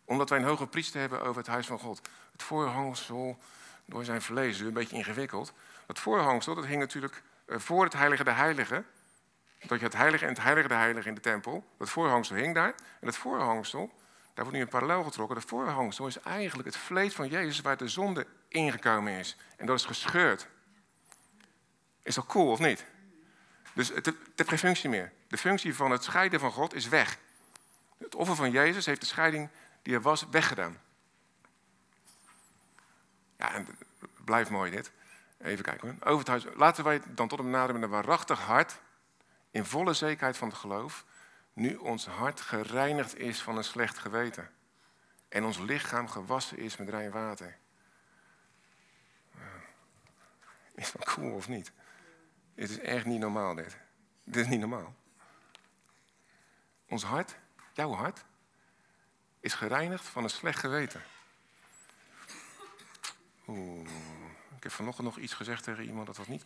Omdat 0.04 0.28
wij 0.28 0.38
een 0.38 0.44
hoge 0.44 0.66
priester 0.66 1.00
hebben 1.00 1.22
over 1.22 1.36
het 1.36 1.50
huis 1.50 1.66
van 1.66 1.78
God. 1.78 2.00
Het 2.32 2.42
voorhangsel 2.42 3.38
door 3.84 4.04
zijn 4.04 4.22
vlees. 4.22 4.60
Een 4.60 4.72
beetje 4.72 4.96
ingewikkeld. 4.96 5.52
Dat 5.92 6.00
voorhangsel, 6.02 6.54
dat 6.54 6.66
hing 6.66 6.80
natuurlijk 6.80 7.22
eh, 7.46 7.58
voor 7.58 7.84
het 7.84 7.92
heilige 7.92 8.24
de 8.24 8.30
heilige 8.30 8.84
dat 9.66 9.78
je 9.78 9.84
het 9.84 9.94
heilige 9.94 10.24
en 10.24 10.30
het 10.30 10.42
heilige 10.42 10.68
de 10.68 10.74
heilige 10.74 11.08
in 11.08 11.14
de 11.14 11.20
tempel, 11.20 11.64
dat 11.78 11.90
voorhangsel 11.90 12.36
hing 12.36 12.54
daar. 12.54 12.74
En 13.00 13.06
het 13.06 13.16
voorhangsel, 13.16 13.92
daar 14.34 14.44
wordt 14.44 14.52
nu 14.52 14.60
een 14.60 14.68
parallel 14.68 15.04
getrokken. 15.04 15.36
Dat 15.36 15.44
voorhangsel 15.44 16.06
is 16.06 16.20
eigenlijk 16.20 16.68
het 16.68 16.76
vlees 16.76 17.14
van 17.14 17.28
Jezus 17.28 17.60
waar 17.60 17.76
de 17.76 17.88
zonde 17.88 18.26
ingekomen 18.48 19.12
is. 19.12 19.36
En 19.56 19.66
dat 19.66 19.78
is 19.78 19.84
gescheurd. 19.84 20.48
Is 22.02 22.14
dat 22.14 22.26
cool 22.26 22.50
of 22.50 22.58
niet? 22.58 22.84
Dus 23.72 23.88
het 23.88 24.06
heeft 24.36 24.48
geen 24.48 24.58
functie 24.58 24.88
meer. 24.88 25.12
De 25.28 25.38
functie 25.38 25.74
van 25.74 25.90
het 25.90 26.04
scheiden 26.04 26.40
van 26.40 26.52
God 26.52 26.74
is 26.74 26.88
weg. 26.88 27.18
Het 27.98 28.14
offer 28.14 28.36
van 28.36 28.50
Jezus 28.50 28.86
heeft 28.86 29.00
de 29.00 29.06
scheiding 29.06 29.48
die 29.82 29.94
er 29.94 30.00
was 30.00 30.26
weggedaan. 30.30 30.80
Ja, 33.36 33.54
en 33.54 33.66
het 33.98 34.24
blijft 34.24 34.50
mooi 34.50 34.70
dit. 34.70 34.92
Even 35.42 35.64
kijken 35.64 35.88
hoor. 35.88 36.12
Over. 36.12 36.58
Laten 36.58 36.84
wij 36.84 37.00
dan 37.08 37.28
tot 37.28 37.38
hem 37.38 37.50
naderen 37.50 37.80
met 37.80 37.90
een 37.90 37.96
waarachtig 37.96 38.40
hart, 38.40 38.80
in 39.50 39.64
volle 39.64 39.92
zekerheid 39.92 40.36
van 40.36 40.48
het 40.48 40.56
geloof, 40.56 41.04
nu 41.52 41.74
ons 41.76 42.06
hart 42.06 42.40
gereinigd 42.40 43.18
is 43.18 43.42
van 43.42 43.56
een 43.56 43.64
slecht 43.64 43.98
geweten 43.98 44.50
en 45.32 45.44
ons 45.44 45.58
lichaam 45.58 46.08
gewassen 46.08 46.58
is 46.58 46.76
met 46.76 46.88
rein 46.88 47.10
water. 47.10 47.58
Is 50.74 50.92
dat 50.92 51.04
cool 51.04 51.34
of 51.34 51.48
niet? 51.48 51.72
Het 52.54 52.70
is 52.70 52.78
echt 52.78 53.04
niet 53.04 53.20
normaal 53.20 53.54
dit. 53.54 53.76
Dit 54.24 54.44
is 54.44 54.46
niet 54.46 54.60
normaal. 54.60 54.94
Ons 56.88 57.04
hart, 57.04 57.36
jouw 57.72 57.92
hart, 57.92 58.24
is 59.40 59.54
gereinigd 59.54 60.04
van 60.04 60.24
een 60.24 60.30
slecht 60.30 60.58
geweten. 60.58 61.02
Oeh, 63.46 63.88
ik 64.62 64.68
heb 64.68 64.76
vanochtend 64.76 65.06
nog 65.06 65.18
iets 65.18 65.34
gezegd 65.34 65.64
tegen 65.64 65.84
iemand 65.84 66.06
dat 66.06 66.16
dat 66.16 66.28
niet, 66.28 66.44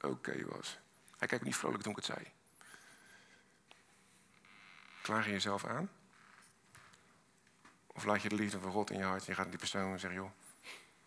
oké 0.00 0.44
was. 0.46 0.78
Hij 1.18 1.28
kijkt 1.28 1.44
niet 1.44 1.56
vrolijk 1.56 1.82
toen 1.82 1.90
ik 1.90 1.96
het 1.96 2.06
zei. 2.06 2.30
Klaag 5.02 5.24
je 5.24 5.30
jezelf 5.30 5.64
aan? 5.64 5.90
Of 7.86 8.04
laat 8.04 8.22
je 8.22 8.28
de 8.28 8.34
liefde 8.34 8.60
van 8.60 8.72
God 8.72 8.90
in 8.90 8.98
je 8.98 9.04
hart 9.04 9.20
en 9.20 9.26
je 9.26 9.34
gaat 9.34 9.42
naar 9.42 9.50
die 9.50 9.58
persoon 9.58 9.92
en 9.92 10.00
zegt, 10.00 10.14
joh, 10.14 10.30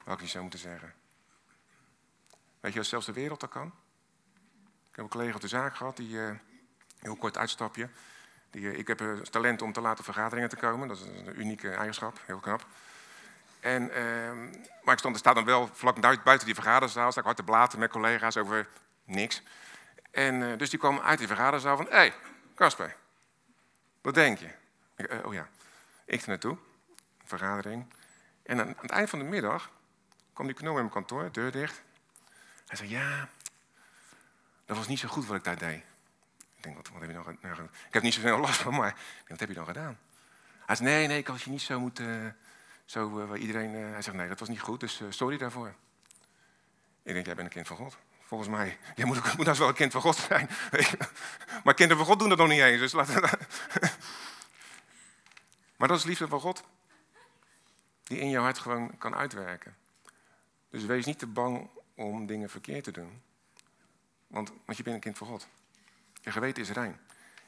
had 0.04 0.14
ik 0.14 0.22
niet 0.22 0.30
zo 0.30 0.42
moeten 0.42 0.60
zeggen. 0.60 0.94
Weet 2.60 2.74
je 2.74 2.80
dat 2.80 2.88
zelfs 2.88 3.06
de 3.06 3.14
wereld 3.14 3.40
dat 3.40 3.50
kan? 3.50 3.68
Ik 4.90 4.96
heb 4.96 5.06
een 5.06 5.10
collega 5.12 5.36
op 5.36 5.42
de 5.42 5.48
zaak 5.48 5.76
gehad, 5.76 5.98
die, 5.98 6.10
uh, 6.10 6.36
heel 7.00 7.16
kort 7.16 7.38
uitstapje. 7.38 7.90
Die, 8.50 8.62
uh, 8.62 8.78
ik 8.78 8.88
heb 8.88 9.00
het 9.00 9.32
talent 9.32 9.62
om 9.62 9.74
te 9.74 9.82
laten 9.82 10.04
vergaderingen 10.04 10.50
te 10.50 10.56
komen. 10.56 10.88
Dat 10.88 10.98
is 10.98 11.04
een 11.04 11.40
unieke 11.40 11.70
eigenschap, 11.70 12.20
heel 12.26 12.40
knap. 12.40 12.68
En, 13.66 13.84
uh, 13.84 14.60
maar 14.84 14.94
ik 14.94 15.00
stond, 15.00 15.18
sta 15.18 15.34
dan 15.34 15.46
wel 15.46 15.70
vlak 15.74 16.02
buiten 16.02 16.46
die 16.46 16.54
vergaderzaal, 16.54 17.12
sta 17.12 17.20
ik 17.20 17.26
hard 17.26 17.38
te 17.38 17.44
blaten 17.44 17.80
met 17.80 17.92
collega's 17.92 18.38
over 18.38 18.68
niks. 19.04 19.42
En 20.12 20.52
eh, 20.52 20.58
dus 20.58 20.70
die 20.70 20.80
kwam 20.80 21.00
uit 21.00 21.18
die 21.18 21.28
vergaderzaal 21.28 21.78
van, 21.78 21.86
hé, 21.86 21.96
hey, 21.96 22.14
Kasper, 22.56 22.96
wat 24.02 24.14
denk 24.14 24.38
je? 24.38 24.50
Ik, 24.96 25.26
oh 25.26 25.34
ja, 25.34 25.50
ik 26.06 26.22
er 26.22 26.28
naartoe, 26.28 26.58
vergadering. 27.24 27.94
En 28.44 28.60
aan, 28.60 28.76
het 28.82 28.92
eind 28.92 29.10
van 29.10 29.20
de 29.20 29.26
middag 29.26 29.70
kwam 30.34 30.46
die 30.46 30.56
knoop 30.56 30.76
in 30.76 30.80
mijn 30.80 30.94
kantoor, 30.94 31.32
deur 31.32 31.52
dicht. 31.52 31.82
Hij 32.68 32.78
zei, 32.78 32.90
ja, 32.90 33.30
dat 34.66 34.78
was 34.78 34.88
niet 34.88 35.00
zo 35.00 35.08
goed 35.08 35.26
wat 35.26 35.38
ik 35.38 35.44
daar 35.44 35.58
deed. 35.58 35.84
Ik 36.56 36.64
denk, 36.64 36.76
wat, 36.76 36.90
wat 36.90 37.00
heb 37.00 37.10
je 37.10 37.16
dan 37.16 37.24
gedaan? 37.24 37.70
Ik 37.88 37.94
heb 37.94 38.04
niet 38.04 38.14
zoveel 38.14 38.38
last 38.38 38.62
van, 38.62 38.74
maar 38.74 38.96
wat 39.28 39.40
heb 39.40 39.50
je 39.50 39.56
dan 39.56 39.66
gedaan? 39.66 40.00
Hij 40.66 40.76
zei, 40.76 40.90
nee, 40.90 41.08
nee, 41.08 41.18
ik 41.18 41.28
had 41.28 41.42
je 41.42 41.50
niet 41.50 41.62
zo 41.62 41.80
moeten... 41.80 42.38
Zo, 42.86 43.28
uh, 43.34 43.42
iedereen, 43.42 43.74
uh, 43.74 43.92
hij 43.92 44.02
zegt, 44.02 44.18
nee, 44.18 44.28
dat 44.28 44.40
was 44.40 44.50
niet 44.50 44.62
goed, 44.62 44.80
dus 44.80 45.02
uh, 45.02 45.08
sorry 45.10 45.38
daarvoor. 45.38 45.74
Ik 47.04 47.14
denk, 47.14 47.26
jij 47.26 47.36
bent 47.36 47.48
een 47.48 47.54
kind 47.54 47.68
van 47.68 47.78
God. 47.78 47.98
Volgens 48.24 48.50
mij, 48.50 48.78
jij 48.96 49.06
moet, 49.06 49.38
moet 49.38 49.58
wel 49.58 49.68
een 49.68 49.74
kind 49.74 49.92
van 49.92 50.02
God 50.02 50.16
zijn. 50.16 50.50
maar 51.64 51.74
kinderen 51.74 51.98
van 51.98 52.06
God 52.06 52.20
doen 52.20 52.30
dat 52.30 52.38
nog 52.38 52.48
niet 52.48 52.60
eens, 52.60 52.80
dus 52.80 52.94
Maar 55.78 55.88
dat 55.88 55.98
is 55.98 56.04
liefde 56.04 56.28
van 56.28 56.40
God, 56.40 56.64
die 58.04 58.20
in 58.20 58.30
je 58.30 58.38
hart 58.38 58.58
gewoon 58.58 58.98
kan 58.98 59.16
uitwerken. 59.16 59.76
Dus 60.70 60.86
wees 60.86 61.06
niet 61.06 61.20
te 61.20 61.28
bang 61.28 61.70
om 61.96 62.26
dingen 62.26 62.50
verkeerd 62.50 62.84
te 62.84 62.92
doen. 62.92 63.22
Want, 64.28 64.52
want 64.66 64.78
je 64.78 64.84
bent 64.84 64.96
een 64.96 65.02
kind 65.02 65.18
van 65.18 65.28
God. 65.28 65.48
Je 66.22 66.32
geweten 66.32 66.64
is 66.64 66.70
rein. 66.70 67.00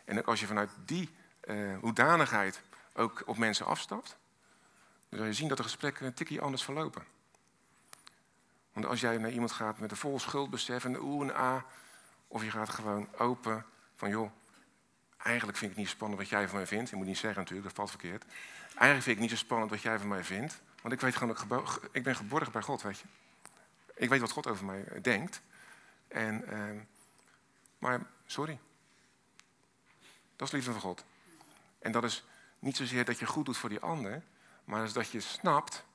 En 0.05 0.25
als 0.25 0.39
je 0.39 0.45
vanuit 0.45 0.69
die 0.85 1.09
hoedanigheid 1.79 2.61
ook 2.93 3.23
op 3.25 3.37
mensen 3.37 3.65
afstapt, 3.65 4.17
dan 5.09 5.19
zal 5.19 5.27
je 5.27 5.33
zien 5.33 5.47
dat 5.47 5.57
de 5.57 5.63
gesprekken 5.63 6.05
een 6.05 6.13
tikje 6.13 6.41
anders 6.41 6.63
verlopen. 6.63 7.05
Want 8.73 8.85
als 8.85 8.99
jij 8.99 9.17
naar 9.17 9.31
iemand 9.31 9.51
gaat 9.51 9.79
met 9.79 9.91
een 9.91 9.97
vol 9.97 10.19
schuldbesef 10.19 10.85
en 10.85 10.93
een 10.93 11.01
oe 11.01 11.23
en 11.23 11.35
a, 11.35 11.65
of 12.27 12.43
je 12.43 12.51
gaat 12.51 12.69
gewoon 12.69 13.07
open 13.17 13.65
van 13.95 14.09
joh, 14.09 14.31
eigenlijk 15.17 15.57
vind 15.57 15.71
ik 15.71 15.77
het 15.77 15.85
niet 15.85 15.95
spannend 15.95 16.19
wat 16.19 16.29
jij 16.29 16.47
van 16.47 16.57
mij 16.57 16.67
vindt. 16.67 16.89
Je 16.89 16.95
moet 16.95 17.05
niet 17.05 17.17
zeggen 17.17 17.39
natuurlijk, 17.39 17.67
dat 17.67 17.75
valt 17.75 17.89
verkeerd. 17.89 18.25
Eigenlijk 18.67 19.03
vind 19.03 19.15
ik 19.15 19.21
niet 19.21 19.29
zo 19.29 19.35
spannend 19.35 19.71
wat 19.71 19.81
jij 19.81 19.99
van 19.99 20.07
mij 20.07 20.23
vindt. 20.23 20.61
Want 20.81 20.93
ik 20.93 21.01
weet 21.01 21.15
gewoon, 21.15 21.37
ik, 21.91 22.03
ben 22.03 22.15
geborgen 22.15 22.51
bij 22.51 22.61
God, 22.61 22.81
weet 22.81 22.99
je. 22.99 23.05
Ik 23.95 24.09
weet 24.09 24.19
wat 24.19 24.31
God 24.31 24.47
over 24.47 24.65
mij 24.65 25.01
denkt. 25.01 25.41
En, 26.07 26.43
uh, 26.49 26.81
maar 27.77 28.01
sorry. 28.25 28.59
Dat 30.35 30.47
is 30.47 30.53
liefde 30.53 30.71
van 30.71 30.81
God. 30.81 31.03
En 31.79 31.91
dat 31.91 32.03
is 32.03 32.25
niet 32.59 32.77
zozeer 32.77 33.05
dat 33.05 33.19
je 33.19 33.25
goed 33.25 33.45
doet 33.45 33.57
voor 33.57 33.69
die 33.69 33.79
ander, 33.79 34.23
maar 34.67 34.83
is 34.83 34.93
dat 34.93 35.09
je 35.09 35.19
snapt 35.19 35.85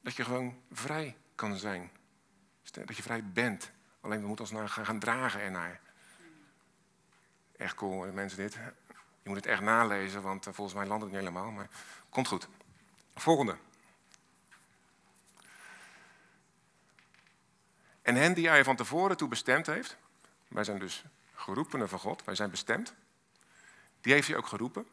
dat 0.00 0.14
je 0.14 0.24
gewoon 0.24 0.62
vrij 0.72 1.16
kan 1.34 1.56
zijn. 1.56 1.90
Dat 2.70 2.96
je 2.96 3.02
vrij 3.02 3.24
bent. 3.24 3.70
Alleen 4.00 4.20
we 4.20 4.26
moeten 4.26 4.44
ons 4.44 4.54
naar 4.54 4.68
gaan 4.68 4.98
dragen 4.98 5.40
ernaar. 5.40 5.80
Echt 7.56 7.74
cool, 7.74 8.12
mensen, 8.12 8.38
dit. 8.38 8.52
Je 9.22 9.28
moet 9.28 9.36
het 9.36 9.46
echt 9.46 9.60
nalezen, 9.60 10.22
want 10.22 10.46
eh, 10.46 10.52
volgens 10.52 10.76
mij 10.76 10.86
landt 10.86 11.02
het 11.02 11.12
niet 11.12 11.20
helemaal. 11.20 11.50
Maar 11.50 11.68
komt 12.08 12.28
goed. 12.28 12.48
Volgende. 13.14 13.56
En 18.02 18.14
hen 18.14 18.34
die 18.34 18.48
hij 18.48 18.64
van 18.64 18.76
tevoren 18.76 19.16
toe 19.16 19.28
bestemd 19.28 19.66
heeft, 19.66 19.96
wij 20.48 20.64
zijn 20.64 20.78
dus 20.78 21.04
geroepenen 21.34 21.88
van 21.88 21.98
God, 21.98 22.24
wij 22.24 22.34
zijn 22.34 22.50
bestemd, 22.50 22.94
die 24.00 24.12
heeft 24.12 24.28
hij 24.28 24.36
ook 24.36 24.46
geroepen. 24.46 24.86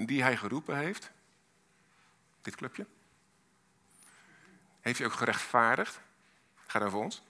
En 0.00 0.06
die 0.06 0.22
hij 0.22 0.36
geroepen 0.36 0.76
heeft, 0.76 1.10
dit 2.42 2.54
clubje, 2.56 2.86
heeft 4.80 4.98
hij 4.98 5.06
ook 5.06 5.12
gerechtvaardigd. 5.12 6.00
Gaat 6.66 6.82
over 6.82 6.98
ons. 6.98 7.22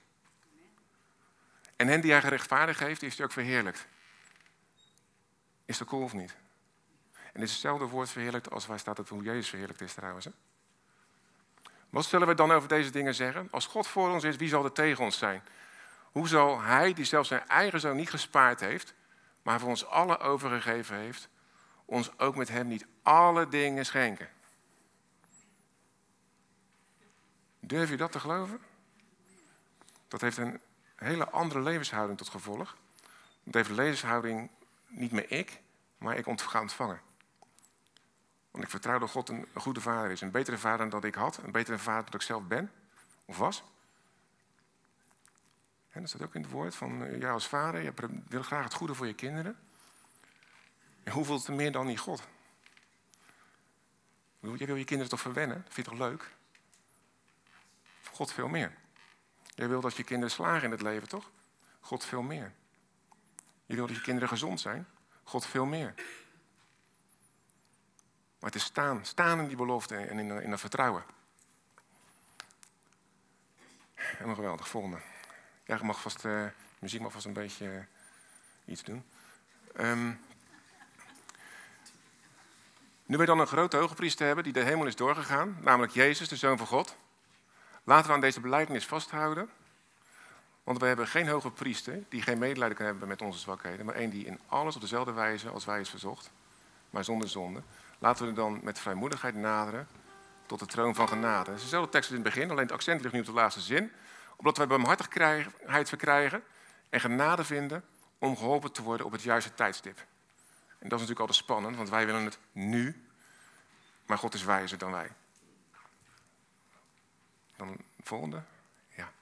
En 1.76 1.88
hen 1.88 2.00
die 2.00 2.10
hij 2.10 2.20
gerechtvaardigd 2.20 2.80
heeft, 2.80 3.00
heeft 3.00 3.16
hij 3.16 3.26
ook 3.26 3.32
verheerlijkt. 3.32 3.86
Is 5.64 5.78
dat 5.78 5.88
cool 5.88 6.02
of 6.02 6.12
niet? 6.12 6.36
En 7.12 7.40
dit 7.40 7.42
is 7.42 7.50
hetzelfde 7.50 7.84
woord 7.84 8.10
verheerlijkt 8.10 8.50
als 8.50 8.66
waar 8.66 8.78
staat 8.78 8.96
het 8.96 9.08
hoe 9.08 9.22
Jezus 9.22 9.48
verheerlijkt 9.48 9.82
is 9.82 9.94
trouwens. 9.94 10.24
Hè? 10.24 10.30
Wat 11.88 12.04
zullen 12.04 12.26
we 12.26 12.34
dan 12.34 12.52
over 12.52 12.68
deze 12.68 12.90
dingen 12.90 13.14
zeggen? 13.14 13.48
Als 13.50 13.66
God 13.66 13.86
voor 13.86 14.10
ons 14.10 14.24
is, 14.24 14.36
wie 14.36 14.48
zal 14.48 14.64
er 14.64 14.72
tegen 14.72 15.04
ons 15.04 15.18
zijn? 15.18 15.42
Hoe 16.12 16.28
zal 16.28 16.60
Hij, 16.60 16.92
die 16.92 17.04
zelfs 17.04 17.28
zijn 17.28 17.48
eigen 17.48 17.80
zoon 17.80 17.96
niet 17.96 18.10
gespaard 18.10 18.60
heeft, 18.60 18.94
maar 19.42 19.60
voor 19.60 19.68
ons 19.68 19.86
allen 19.86 20.20
overgegeven 20.20 20.96
heeft, 20.96 21.28
ons 21.90 22.18
ook 22.18 22.36
met 22.36 22.48
Hem 22.48 22.66
niet 22.66 22.86
alle 23.02 23.48
dingen 23.48 23.86
schenken? 23.86 24.28
Durf 27.60 27.90
je 27.90 27.96
dat 27.96 28.12
te 28.12 28.20
geloven? 28.20 28.60
Dat 30.08 30.20
heeft 30.20 30.36
een 30.36 30.60
hele 30.96 31.30
andere 31.30 31.60
levenshouding 31.60 32.18
tot 32.18 32.28
gevolg. 32.28 32.76
Dat 33.42 33.54
heeft 33.54 33.68
de 33.68 33.74
levenshouding 33.74 34.50
niet 34.86 35.12
meer 35.12 35.30
ik, 35.30 35.60
maar 35.98 36.16
ik 36.16 36.24
ga 36.36 36.60
ontvangen. 36.60 37.00
Want 38.50 38.64
ik 38.64 38.70
vertrouw 38.70 38.98
dat 38.98 39.10
God 39.10 39.28
een, 39.28 39.46
goede 39.54 39.80
vader 39.80 40.10
is. 40.10 40.20
Een 40.20 40.30
betere 40.30 40.58
vader 40.58 40.90
dan 40.90 41.04
ik 41.04 41.14
had. 41.14 41.36
Een 41.36 41.52
betere 41.52 41.78
vader 41.78 42.10
dan 42.10 42.20
ik 42.20 42.26
zelf 42.26 42.46
ben. 42.46 42.72
Of 43.24 43.38
was. 43.38 43.64
En 45.90 46.00
dat 46.00 46.08
staat 46.08 46.22
ook 46.22 46.34
in 46.34 46.42
het 46.42 46.50
woord 46.50 46.74
van 46.74 47.04
eh, 47.04 47.18
jou 47.20 47.32
als 47.32 47.48
vader. 47.48 47.82
Je 47.82 47.92
wil 48.28 48.42
graag 48.42 48.64
het 48.64 48.74
goede 48.74 48.94
voor 48.94 49.06
je 49.06 49.14
kinderen. 49.14 49.56
En 51.02 51.12
hoeveel 51.12 51.40
te 51.40 51.52
meer 51.52 51.72
dan 51.72 51.86
niet 51.86 51.98
God? 51.98 52.22
Jij 54.40 54.66
wil 54.66 54.76
je 54.76 54.84
kinderen 54.84 55.08
toch 55.08 55.20
verwennen? 55.20 55.62
Dat 55.64 55.74
vind 55.74 55.86
je 55.86 55.92
toch 55.92 56.08
leuk? 56.08 56.34
God 58.10 58.32
veel 58.32 58.48
meer. 58.48 58.76
Jij 59.54 59.68
wil 59.68 59.80
dat 59.80 59.96
je 59.96 60.04
kinderen 60.04 60.34
slagen 60.34 60.64
in 60.64 60.70
het 60.70 60.82
leven, 60.82 61.08
toch? 61.08 61.30
God 61.80 62.04
veel 62.04 62.22
meer. 62.22 62.52
Je 63.66 63.74
wil 63.76 63.86
dat 63.86 63.96
je 63.96 64.02
kinderen 64.02 64.28
gezond 64.28 64.60
zijn? 64.60 64.86
God 65.22 65.46
veel 65.46 65.64
meer. 65.64 65.94
Maar 68.38 68.50
het 68.50 68.54
is 68.54 68.64
staan, 68.64 69.04
staan 69.04 69.38
in 69.38 69.46
die 69.46 69.56
belofte 69.56 69.96
en 69.96 70.18
in, 70.18 70.30
in 70.42 70.50
dat 70.50 70.60
vertrouwen. 70.60 71.04
Helemaal 73.94 74.34
geweldig, 74.34 74.68
volgende. 74.68 75.00
Ja, 75.64 75.78
mag 75.82 76.00
vast, 76.00 76.24
uh, 76.24 76.46
muziek 76.78 77.00
mag 77.00 77.12
vast 77.12 77.26
een 77.26 77.32
beetje 77.32 77.66
uh, 77.66 77.82
iets 78.64 78.82
doen. 78.82 79.04
Um, 79.78 80.20
nu 83.10 83.16
we 83.16 83.24
dan 83.24 83.40
een 83.40 83.46
grote 83.46 83.76
hogepriester 83.76 84.26
hebben 84.26 84.44
die 84.44 84.52
de 84.52 84.60
hemel 84.62 84.86
is 84.86 84.96
doorgegaan, 84.96 85.56
namelijk 85.60 85.92
Jezus, 85.92 86.28
de 86.28 86.36
Zoon 86.36 86.58
van 86.58 86.66
God. 86.66 86.96
Laten 87.84 88.06
we 88.06 88.12
aan 88.12 88.20
deze 88.20 88.40
belijdenis 88.40 88.86
vasthouden. 88.86 89.50
Want 90.64 90.78
we 90.78 90.86
hebben 90.86 91.06
geen 91.06 91.28
hoge 91.28 91.50
priester 91.50 92.02
die 92.08 92.22
geen 92.22 92.38
medelijden 92.38 92.76
kan 92.76 92.86
hebben 92.86 93.08
met 93.08 93.22
onze 93.22 93.38
zwakheden, 93.38 93.86
maar 93.86 93.94
één 93.94 94.10
die 94.10 94.26
in 94.26 94.40
alles 94.46 94.74
op 94.74 94.80
dezelfde 94.80 95.12
wijze 95.12 95.48
als 95.48 95.64
wij 95.64 95.80
is 95.80 95.90
verzocht, 95.90 96.30
maar 96.90 97.04
zonder 97.04 97.28
zonde. 97.28 97.62
Laten 97.98 98.26
we 98.26 98.32
dan 98.32 98.60
met 98.62 98.78
vrijmoedigheid 98.78 99.34
naderen 99.34 99.88
tot 100.46 100.58
de 100.58 100.66
troon 100.66 100.94
van 100.94 101.08
genade. 101.08 101.50
Het 101.50 101.58
is 101.58 101.64
dezelfde 101.64 101.90
tekst 101.90 102.10
als 102.10 102.18
in 102.18 102.24
het 102.24 102.34
begin, 102.34 102.50
alleen 102.50 102.64
het 102.64 102.72
accent 102.72 103.00
ligt 103.00 103.14
nu 103.14 103.20
op 103.20 103.26
de 103.26 103.32
laatste 103.32 103.60
zin. 103.60 103.92
Omdat 104.36 104.56
wij 104.56 104.66
barmhartigheid 104.66 105.88
verkrijgen 105.88 106.42
en 106.90 107.00
genade 107.00 107.44
vinden 107.44 107.84
om 108.18 108.36
geholpen 108.36 108.72
te 108.72 108.82
worden 108.82 109.06
op 109.06 109.12
het 109.12 109.22
juiste 109.22 109.54
tijdstip. 109.54 109.98
En 110.80 110.88
dat 110.88 111.00
is 111.00 111.06
natuurlijk 111.06 111.20
altijd 111.20 111.38
spannend, 111.38 111.76
want 111.76 111.88
wij 111.88 112.06
willen 112.06 112.24
het 112.24 112.38
nu, 112.52 113.04
maar 114.06 114.18
God 114.18 114.34
is 114.34 114.44
wijzer 114.44 114.78
dan 114.78 114.90
wij. 114.90 115.10
Dan 117.56 117.76
volgende. 118.02 118.42
Ja. 118.88 119.12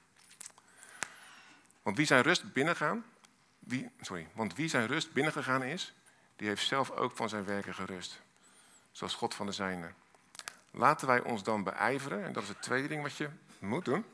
Want 1.81 1.97
wie 1.97 2.05
zijn 2.05 2.21
rust 2.21 2.53
binnengaan, 2.53 3.05
wie, 3.59 3.91
sorry, 4.01 4.27
want 4.33 4.55
wie 4.55 4.67
zijn 4.67 4.87
rust 4.87 5.13
binnengegaan 5.13 5.63
is, 5.63 5.93
die 6.35 6.47
heeft 6.47 6.67
zelf 6.67 6.91
ook 6.91 7.15
van 7.15 7.29
zijn 7.29 7.45
werken 7.45 7.73
gerust. 7.73 8.21
Zoals 8.91 9.15
God 9.15 9.33
van 9.35 9.45
de 9.45 9.51
zijne. 9.51 9.91
Laten 10.71 11.07
wij 11.07 11.21
ons 11.21 11.43
dan 11.43 11.63
beijveren, 11.63 12.23
en 12.23 12.33
dat 12.33 12.43
is 12.43 12.49
het 12.49 12.61
tweede 12.61 12.87
ding 12.87 13.01
wat 13.01 13.15
je 13.15 13.29
moet 13.59 13.85
doen. 13.85 14.05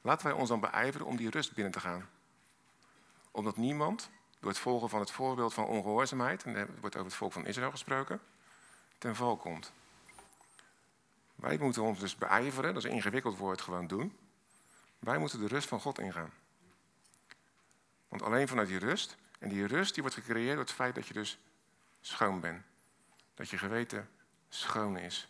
Laten 0.00 0.26
wij 0.26 0.36
ons 0.36 0.48
dan 0.48 0.60
beijveren 0.60 1.06
om 1.06 1.16
die 1.16 1.30
rust 1.30 1.52
binnen 1.52 1.72
te 1.72 1.80
gaan. 1.80 2.08
Omdat 3.30 3.56
niemand, 3.56 4.10
door 4.44 4.52
het 4.52 4.62
volgen 4.62 4.88
van 4.88 5.00
het 5.00 5.10
voorbeeld 5.10 5.54
van 5.54 5.66
ongehoorzaamheid, 5.66 6.42
en 6.42 6.56
er 6.56 6.68
wordt 6.80 6.96
over 6.96 7.08
het 7.08 7.16
volk 7.16 7.32
van 7.32 7.46
Israël 7.46 7.70
gesproken, 7.70 8.20
ten 8.98 9.16
val 9.16 9.36
komt. 9.36 9.72
Wij 11.34 11.58
moeten 11.58 11.82
ons 11.82 11.98
dus 11.98 12.16
beijveren, 12.16 12.74
dat 12.74 12.84
is 12.84 12.90
een 12.90 12.96
ingewikkeld 12.96 13.36
woord, 13.36 13.60
gewoon 13.60 13.86
doen. 13.86 14.16
Wij 14.98 15.18
moeten 15.18 15.40
de 15.40 15.46
rust 15.46 15.68
van 15.68 15.80
God 15.80 15.98
ingaan. 15.98 16.32
Want 18.08 18.22
alleen 18.22 18.48
vanuit 18.48 18.68
die 18.68 18.78
rust, 18.78 19.16
en 19.38 19.48
die 19.48 19.66
rust 19.66 19.94
die 19.94 20.02
wordt 20.02 20.18
gecreëerd 20.18 20.54
door 20.54 20.64
het 20.64 20.74
feit 20.74 20.94
dat 20.94 21.06
je 21.06 21.14
dus 21.14 21.38
schoon 22.00 22.40
bent. 22.40 22.62
Dat 23.34 23.50
je 23.50 23.58
geweten 23.58 24.08
schoon 24.48 24.96
is. 24.96 25.28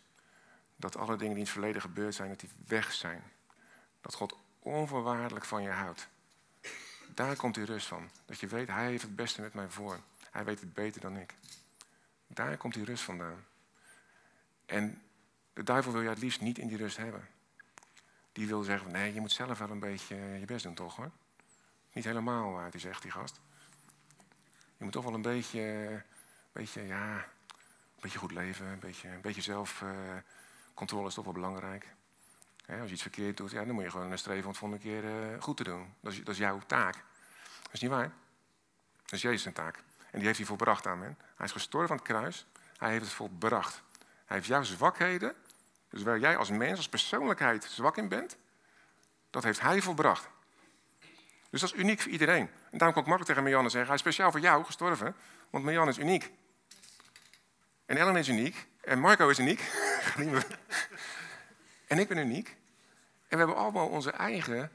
Dat 0.75 0.97
alle 0.97 1.15
dingen 1.15 1.33
die 1.33 1.35
in 1.35 1.39
het 1.43 1.49
verleden 1.49 1.81
gebeurd 1.81 2.15
zijn, 2.15 2.29
dat 2.29 2.39
die 2.39 2.51
weg 2.67 2.93
zijn. 2.93 3.23
Dat 4.01 4.13
God 4.13 4.37
onvoorwaardelijk 4.59 5.45
van 5.45 5.61
je 5.61 5.69
houdt. 5.69 6.07
Daar 7.15 7.35
komt 7.35 7.55
die 7.55 7.65
rust 7.65 7.87
van. 7.87 8.09
Dat 8.25 8.39
je 8.39 8.47
weet, 8.47 8.67
hij 8.67 8.85
heeft 8.85 9.01
het 9.01 9.15
beste 9.15 9.41
met 9.41 9.53
mij 9.53 9.69
voor. 9.69 9.99
Hij 10.31 10.45
weet 10.45 10.59
het 10.59 10.73
beter 10.73 11.01
dan 11.01 11.17
ik. 11.17 11.33
Daar 12.27 12.57
komt 12.57 12.73
die 12.73 12.85
rust 12.85 13.03
vandaan. 13.03 13.45
En 14.65 15.01
de 15.53 15.63
duivel 15.63 15.91
wil 15.91 16.01
je 16.01 16.09
het 16.09 16.19
liefst 16.19 16.41
niet 16.41 16.57
in 16.57 16.67
die 16.67 16.77
rust 16.77 16.97
hebben. 16.97 17.27
Die 18.31 18.47
wil 18.47 18.63
zeggen, 18.63 18.91
nee, 18.91 19.13
je 19.13 19.19
moet 19.19 19.31
zelf 19.31 19.57
wel 19.57 19.69
een 19.69 19.79
beetje 19.79 20.15
je 20.15 20.45
best 20.45 20.63
doen 20.63 20.73
toch 20.73 20.95
hoor. 20.95 21.11
Niet 21.93 22.03
helemaal 22.03 22.51
waar 22.51 22.71
hij 22.71 22.79
zegt, 22.79 23.01
die 23.01 23.11
gast. 23.11 23.39
Je 24.77 24.83
moet 24.83 24.93
toch 24.93 25.03
wel 25.03 25.13
een 25.13 25.21
beetje, 25.21 26.03
beetje 26.51 26.81
ja, 26.81 27.15
een 27.15 28.01
beetje 28.01 28.19
goed 28.19 28.31
leven. 28.31 28.65
Een 28.65 28.79
beetje, 28.79 29.09
een 29.09 29.21
beetje 29.21 29.41
zelfcontrole 29.41 31.01
uh, 31.01 31.07
is 31.07 31.13
toch 31.13 31.23
wel 31.23 31.33
belangrijk. 31.33 31.95
Als 32.67 32.87
je 32.87 32.93
iets 32.93 33.01
verkeerd 33.01 33.37
doet, 33.37 33.51
ja, 33.51 33.65
dan 33.65 33.73
moet 33.75 33.83
je 33.83 33.89
gewoon 33.89 34.17
streven 34.17 34.43
om 34.43 34.49
het 34.49 34.57
volgende 34.57 34.83
keer 34.83 35.03
uh, 35.03 35.41
goed 35.41 35.57
te 35.57 35.63
doen. 35.63 35.93
Dat 35.99 36.11
is, 36.11 36.17
dat 36.17 36.27
is 36.27 36.37
jouw 36.37 36.59
taak. 36.67 36.93
Dat 37.63 37.73
is 37.73 37.81
niet 37.81 37.91
waar. 37.91 38.11
Dat 39.03 39.13
is 39.13 39.21
Jezus 39.21 39.41
zijn 39.41 39.53
taak. 39.53 39.75
En 40.11 40.17
die 40.17 40.25
heeft 40.25 40.37
hij 40.37 40.47
volbracht, 40.47 40.87
amen. 40.87 41.17
Hij 41.35 41.45
is 41.45 41.51
gestorven 41.51 41.89
aan 41.89 41.97
het 41.97 42.07
kruis. 42.07 42.45
Hij 42.77 42.91
heeft 42.91 43.03
het 43.03 43.13
volbracht. 43.13 43.83
Hij 44.25 44.37
heeft 44.37 44.47
jouw 44.47 44.63
zwakheden, 44.63 45.35
dus 45.89 46.03
waar 46.03 46.19
jij 46.19 46.37
als 46.37 46.49
mens, 46.49 46.77
als 46.77 46.89
persoonlijkheid 46.89 47.63
zwak 47.63 47.97
in 47.97 48.07
bent, 48.07 48.37
dat 49.29 49.43
heeft 49.43 49.61
hij 49.61 49.81
volbracht. 49.81 50.27
Dus 51.49 51.61
dat 51.61 51.73
is 51.73 51.79
uniek 51.79 52.01
voor 52.01 52.11
iedereen. 52.11 52.49
En 52.71 52.77
daarom 52.77 52.93
kan 52.93 53.03
ik 53.03 53.09
makkelijk 53.09 53.25
tegen 53.25 53.43
Marianne 53.43 53.69
zeggen, 53.69 53.87
hij 53.87 53.95
is 53.95 54.01
speciaal 54.01 54.31
voor 54.31 54.39
jou 54.39 54.63
gestorven, 54.63 55.15
want 55.49 55.63
Marianne 55.63 55.91
is 55.91 55.97
uniek. 55.97 56.31
En 57.85 57.97
Ellen 57.97 58.15
is 58.15 58.27
uniek, 58.27 58.67
en 58.81 58.99
Marco 58.99 59.29
is 59.29 59.39
uniek. 59.39 59.71
en 61.95 62.01
ik 62.01 62.07
ben 62.07 62.17
uniek. 62.17 62.47
En 63.27 63.37
we 63.37 63.37
hebben 63.37 63.55
allemaal 63.55 63.87
onze 63.87 64.11
eigen 64.11 64.71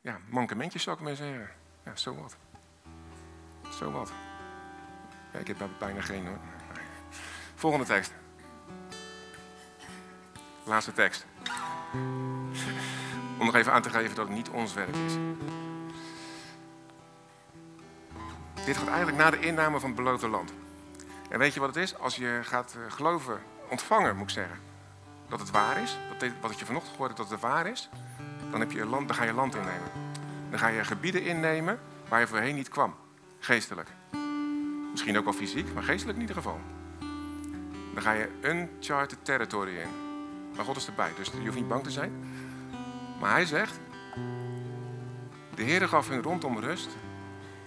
ja, 0.00 0.18
mankementjes, 0.28 0.82
zou 0.82 0.96
ik 0.96 1.02
maar 1.02 1.16
zeggen. 1.16 1.50
Ja, 1.84 1.96
zo 1.96 2.14
wat. 2.14 2.36
Zo 3.78 3.90
wat. 3.90 4.12
Ja, 5.32 5.38
ik 5.38 5.46
heb 5.46 5.68
bijna 5.78 6.00
geen 6.00 6.26
hoor. 6.26 6.38
Volgende 7.54 7.86
tekst. 7.86 8.12
Laatste 10.64 10.92
tekst. 10.92 11.26
Om 13.38 13.46
nog 13.46 13.54
even 13.54 13.72
aan 13.72 13.82
te 13.82 13.90
geven 13.90 14.14
dat 14.14 14.26
het 14.26 14.36
niet 14.36 14.48
ons 14.48 14.74
werk 14.74 14.96
is. 14.96 15.14
Dit 18.64 18.76
gaat 18.76 18.88
eigenlijk 18.88 19.16
na 19.16 19.30
de 19.30 19.40
inname 19.40 19.80
van 19.80 19.88
het 19.88 19.98
beloofde 19.98 20.28
land. 20.28 20.52
En 21.30 21.38
weet 21.38 21.54
je 21.54 21.60
wat 21.60 21.74
het 21.74 21.84
is? 21.84 21.98
Als 21.98 22.16
je 22.16 22.40
gaat 22.42 22.74
eh, 22.74 22.92
geloven, 22.92 23.42
ontvangen 23.68 24.16
moet 24.16 24.28
ik 24.28 24.34
zeggen, 24.34 24.58
dat 25.28 25.40
het 25.40 25.50
waar 25.50 25.82
is, 25.82 25.98
dat 26.18 26.30
wat 26.40 26.58
je 26.58 26.64
vanochtend 26.64 26.92
gehoord 26.92 27.16
hebt 27.16 27.30
dat 27.30 27.40
het 27.40 27.50
waar 27.50 27.66
is, 27.66 27.88
dan, 28.50 28.60
heb 28.60 28.72
je 28.72 28.86
land, 28.86 29.08
dan 29.08 29.16
ga 29.16 29.24
je 29.24 29.32
land 29.32 29.54
innemen. 29.54 29.90
Dan 30.50 30.58
ga 30.58 30.68
je 30.68 30.84
gebieden 30.84 31.22
innemen 31.22 31.78
waar 32.08 32.20
je 32.20 32.26
voorheen 32.26 32.54
niet 32.54 32.68
kwam. 32.68 32.94
Geestelijk. 33.38 33.88
Misschien 34.90 35.18
ook 35.18 35.24
wel 35.24 35.32
fysiek, 35.32 35.74
maar 35.74 35.82
geestelijk 35.82 36.16
in 36.16 36.20
ieder 36.20 36.36
geval. 36.36 36.60
Dan 37.94 38.02
ga 38.02 38.12
je 38.12 38.28
uncharted 38.42 39.24
territory 39.24 39.76
in. 39.76 39.88
Maar 40.56 40.64
God 40.64 40.76
is 40.76 40.86
erbij, 40.86 41.10
dus 41.16 41.26
je 41.26 41.44
hoeft 41.44 41.54
niet 41.54 41.68
bang 41.68 41.82
te 41.82 41.90
zijn. 41.90 42.12
Maar 43.20 43.30
hij 43.30 43.44
zegt, 43.44 43.80
de 45.54 45.62
Heer 45.62 45.88
gaf 45.88 46.08
hun 46.08 46.22
rondom 46.22 46.58
rust, 46.58 46.88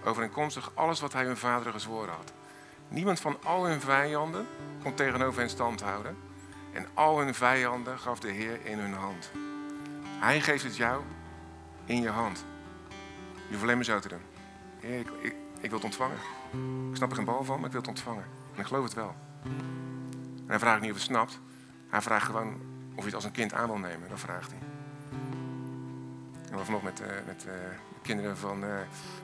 overeenkomstig 0.04 0.70
alles 0.74 1.00
wat 1.00 1.12
hij 1.12 1.24
hun 1.24 1.36
vaderen 1.36 1.72
gezworen 1.72 2.14
had. 2.14 2.32
Niemand 2.88 3.20
van 3.20 3.36
al 3.44 3.66
hun 3.66 3.80
vijanden 3.80 4.46
kon 4.82 4.94
tegenover 4.94 5.40
hen 5.40 5.50
stand 5.50 5.80
houden. 5.80 6.27
En 6.78 6.86
al 6.94 7.18
hun 7.18 7.34
vijanden 7.34 7.98
gaf 7.98 8.20
de 8.20 8.30
Heer 8.30 8.66
in 8.66 8.78
hun 8.78 8.92
hand. 8.92 9.30
Hij 10.20 10.40
geeft 10.40 10.64
het 10.64 10.76
jou 10.76 11.02
in 11.84 12.00
je 12.00 12.08
hand. 12.08 12.44
Je 13.30 13.50
hoeft 13.50 13.62
alleen 13.62 13.76
maar 13.76 13.84
zo 13.84 13.98
te 13.98 14.08
doen. 14.08 14.20
Heer, 14.80 15.00
ik, 15.00 15.10
ik, 15.20 15.34
ik, 15.60 15.70
wil 15.70 15.78
het 15.78 15.84
ontvangen. 15.84 16.16
Ik 16.90 16.96
snap 16.96 17.10
er 17.10 17.16
geen 17.16 17.24
bal 17.24 17.44
van, 17.44 17.56
maar 17.56 17.66
ik 17.66 17.72
wil 17.72 17.80
het 17.80 17.90
ontvangen. 17.90 18.24
En 18.54 18.60
ik 18.60 18.66
geloof 18.66 18.84
het 18.84 18.94
wel. 18.94 19.16
En 19.42 20.44
hij 20.46 20.58
vraagt 20.58 20.80
niet 20.80 20.90
of 20.90 20.96
het 20.96 21.04
snapt. 21.04 21.40
Hij 21.88 22.02
vraagt 22.02 22.26
gewoon 22.26 22.60
of 22.94 22.98
je 22.98 23.04
het 23.04 23.14
als 23.14 23.24
een 23.24 23.30
kind 23.30 23.52
aan 23.52 23.66
wil 23.66 23.78
nemen. 23.78 24.08
Dat 24.08 24.20
vraagt 24.20 24.50
hij. 24.50 24.60
En 26.50 26.58
we 26.58 26.64
vanochtend 26.64 27.00
met, 27.00 27.08
uh, 27.08 27.14
met 27.26 27.44
uh, 27.46 27.52
de 27.88 28.00
kinderen 28.02 28.36
van, 28.36 28.64
uh, 28.64 28.70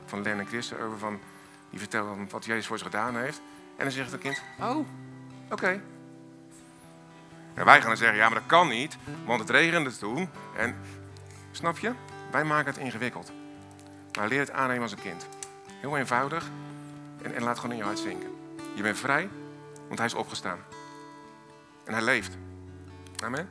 van 0.05 0.21
Len 0.21 0.39
en 0.39 0.45
Christen 0.45 0.79
over 0.79 0.97
van... 0.97 1.19
Die 1.69 1.79
vertellen 1.79 2.29
wat 2.29 2.45
Jezus 2.45 2.67
voor 2.67 2.77
ze 2.77 2.83
gedaan 2.83 3.15
heeft. 3.15 3.41
En 3.75 3.83
dan 3.83 3.91
zegt 3.91 4.11
het 4.11 4.21
kind, 4.21 4.41
oh, 4.59 4.77
oké. 4.77 4.85
Okay. 5.49 5.81
En 7.55 7.65
wij 7.65 7.79
gaan 7.79 7.87
dan 7.87 7.97
zeggen, 7.97 8.17
ja, 8.17 8.29
maar 8.29 8.39
dat 8.39 8.47
kan 8.47 8.67
niet, 8.67 8.97
want 9.25 9.39
het 9.39 9.49
regende 9.49 9.97
toen. 9.97 10.29
En, 10.55 10.75
snap 11.51 11.77
je? 11.77 11.91
Wij 12.31 12.43
maken 12.43 12.73
het 12.73 12.81
ingewikkeld. 12.81 13.31
Maar 14.17 14.27
leer 14.27 14.39
het 14.39 14.51
aannemen 14.51 14.81
als 14.81 14.91
een 14.91 15.01
kind. 15.01 15.27
Heel 15.81 15.97
eenvoudig. 15.97 16.49
En, 17.21 17.35
en 17.35 17.43
laat 17.43 17.55
gewoon 17.55 17.71
in 17.71 17.77
je 17.77 17.83
hart 17.83 17.99
zinken. 17.99 18.29
Je 18.73 18.81
bent 18.81 18.97
vrij, 18.97 19.29
want 19.87 19.97
hij 19.97 20.07
is 20.07 20.13
opgestaan. 20.13 20.59
En 21.83 21.93
hij 21.93 22.01
leeft. 22.01 22.37
Amen. 23.23 23.49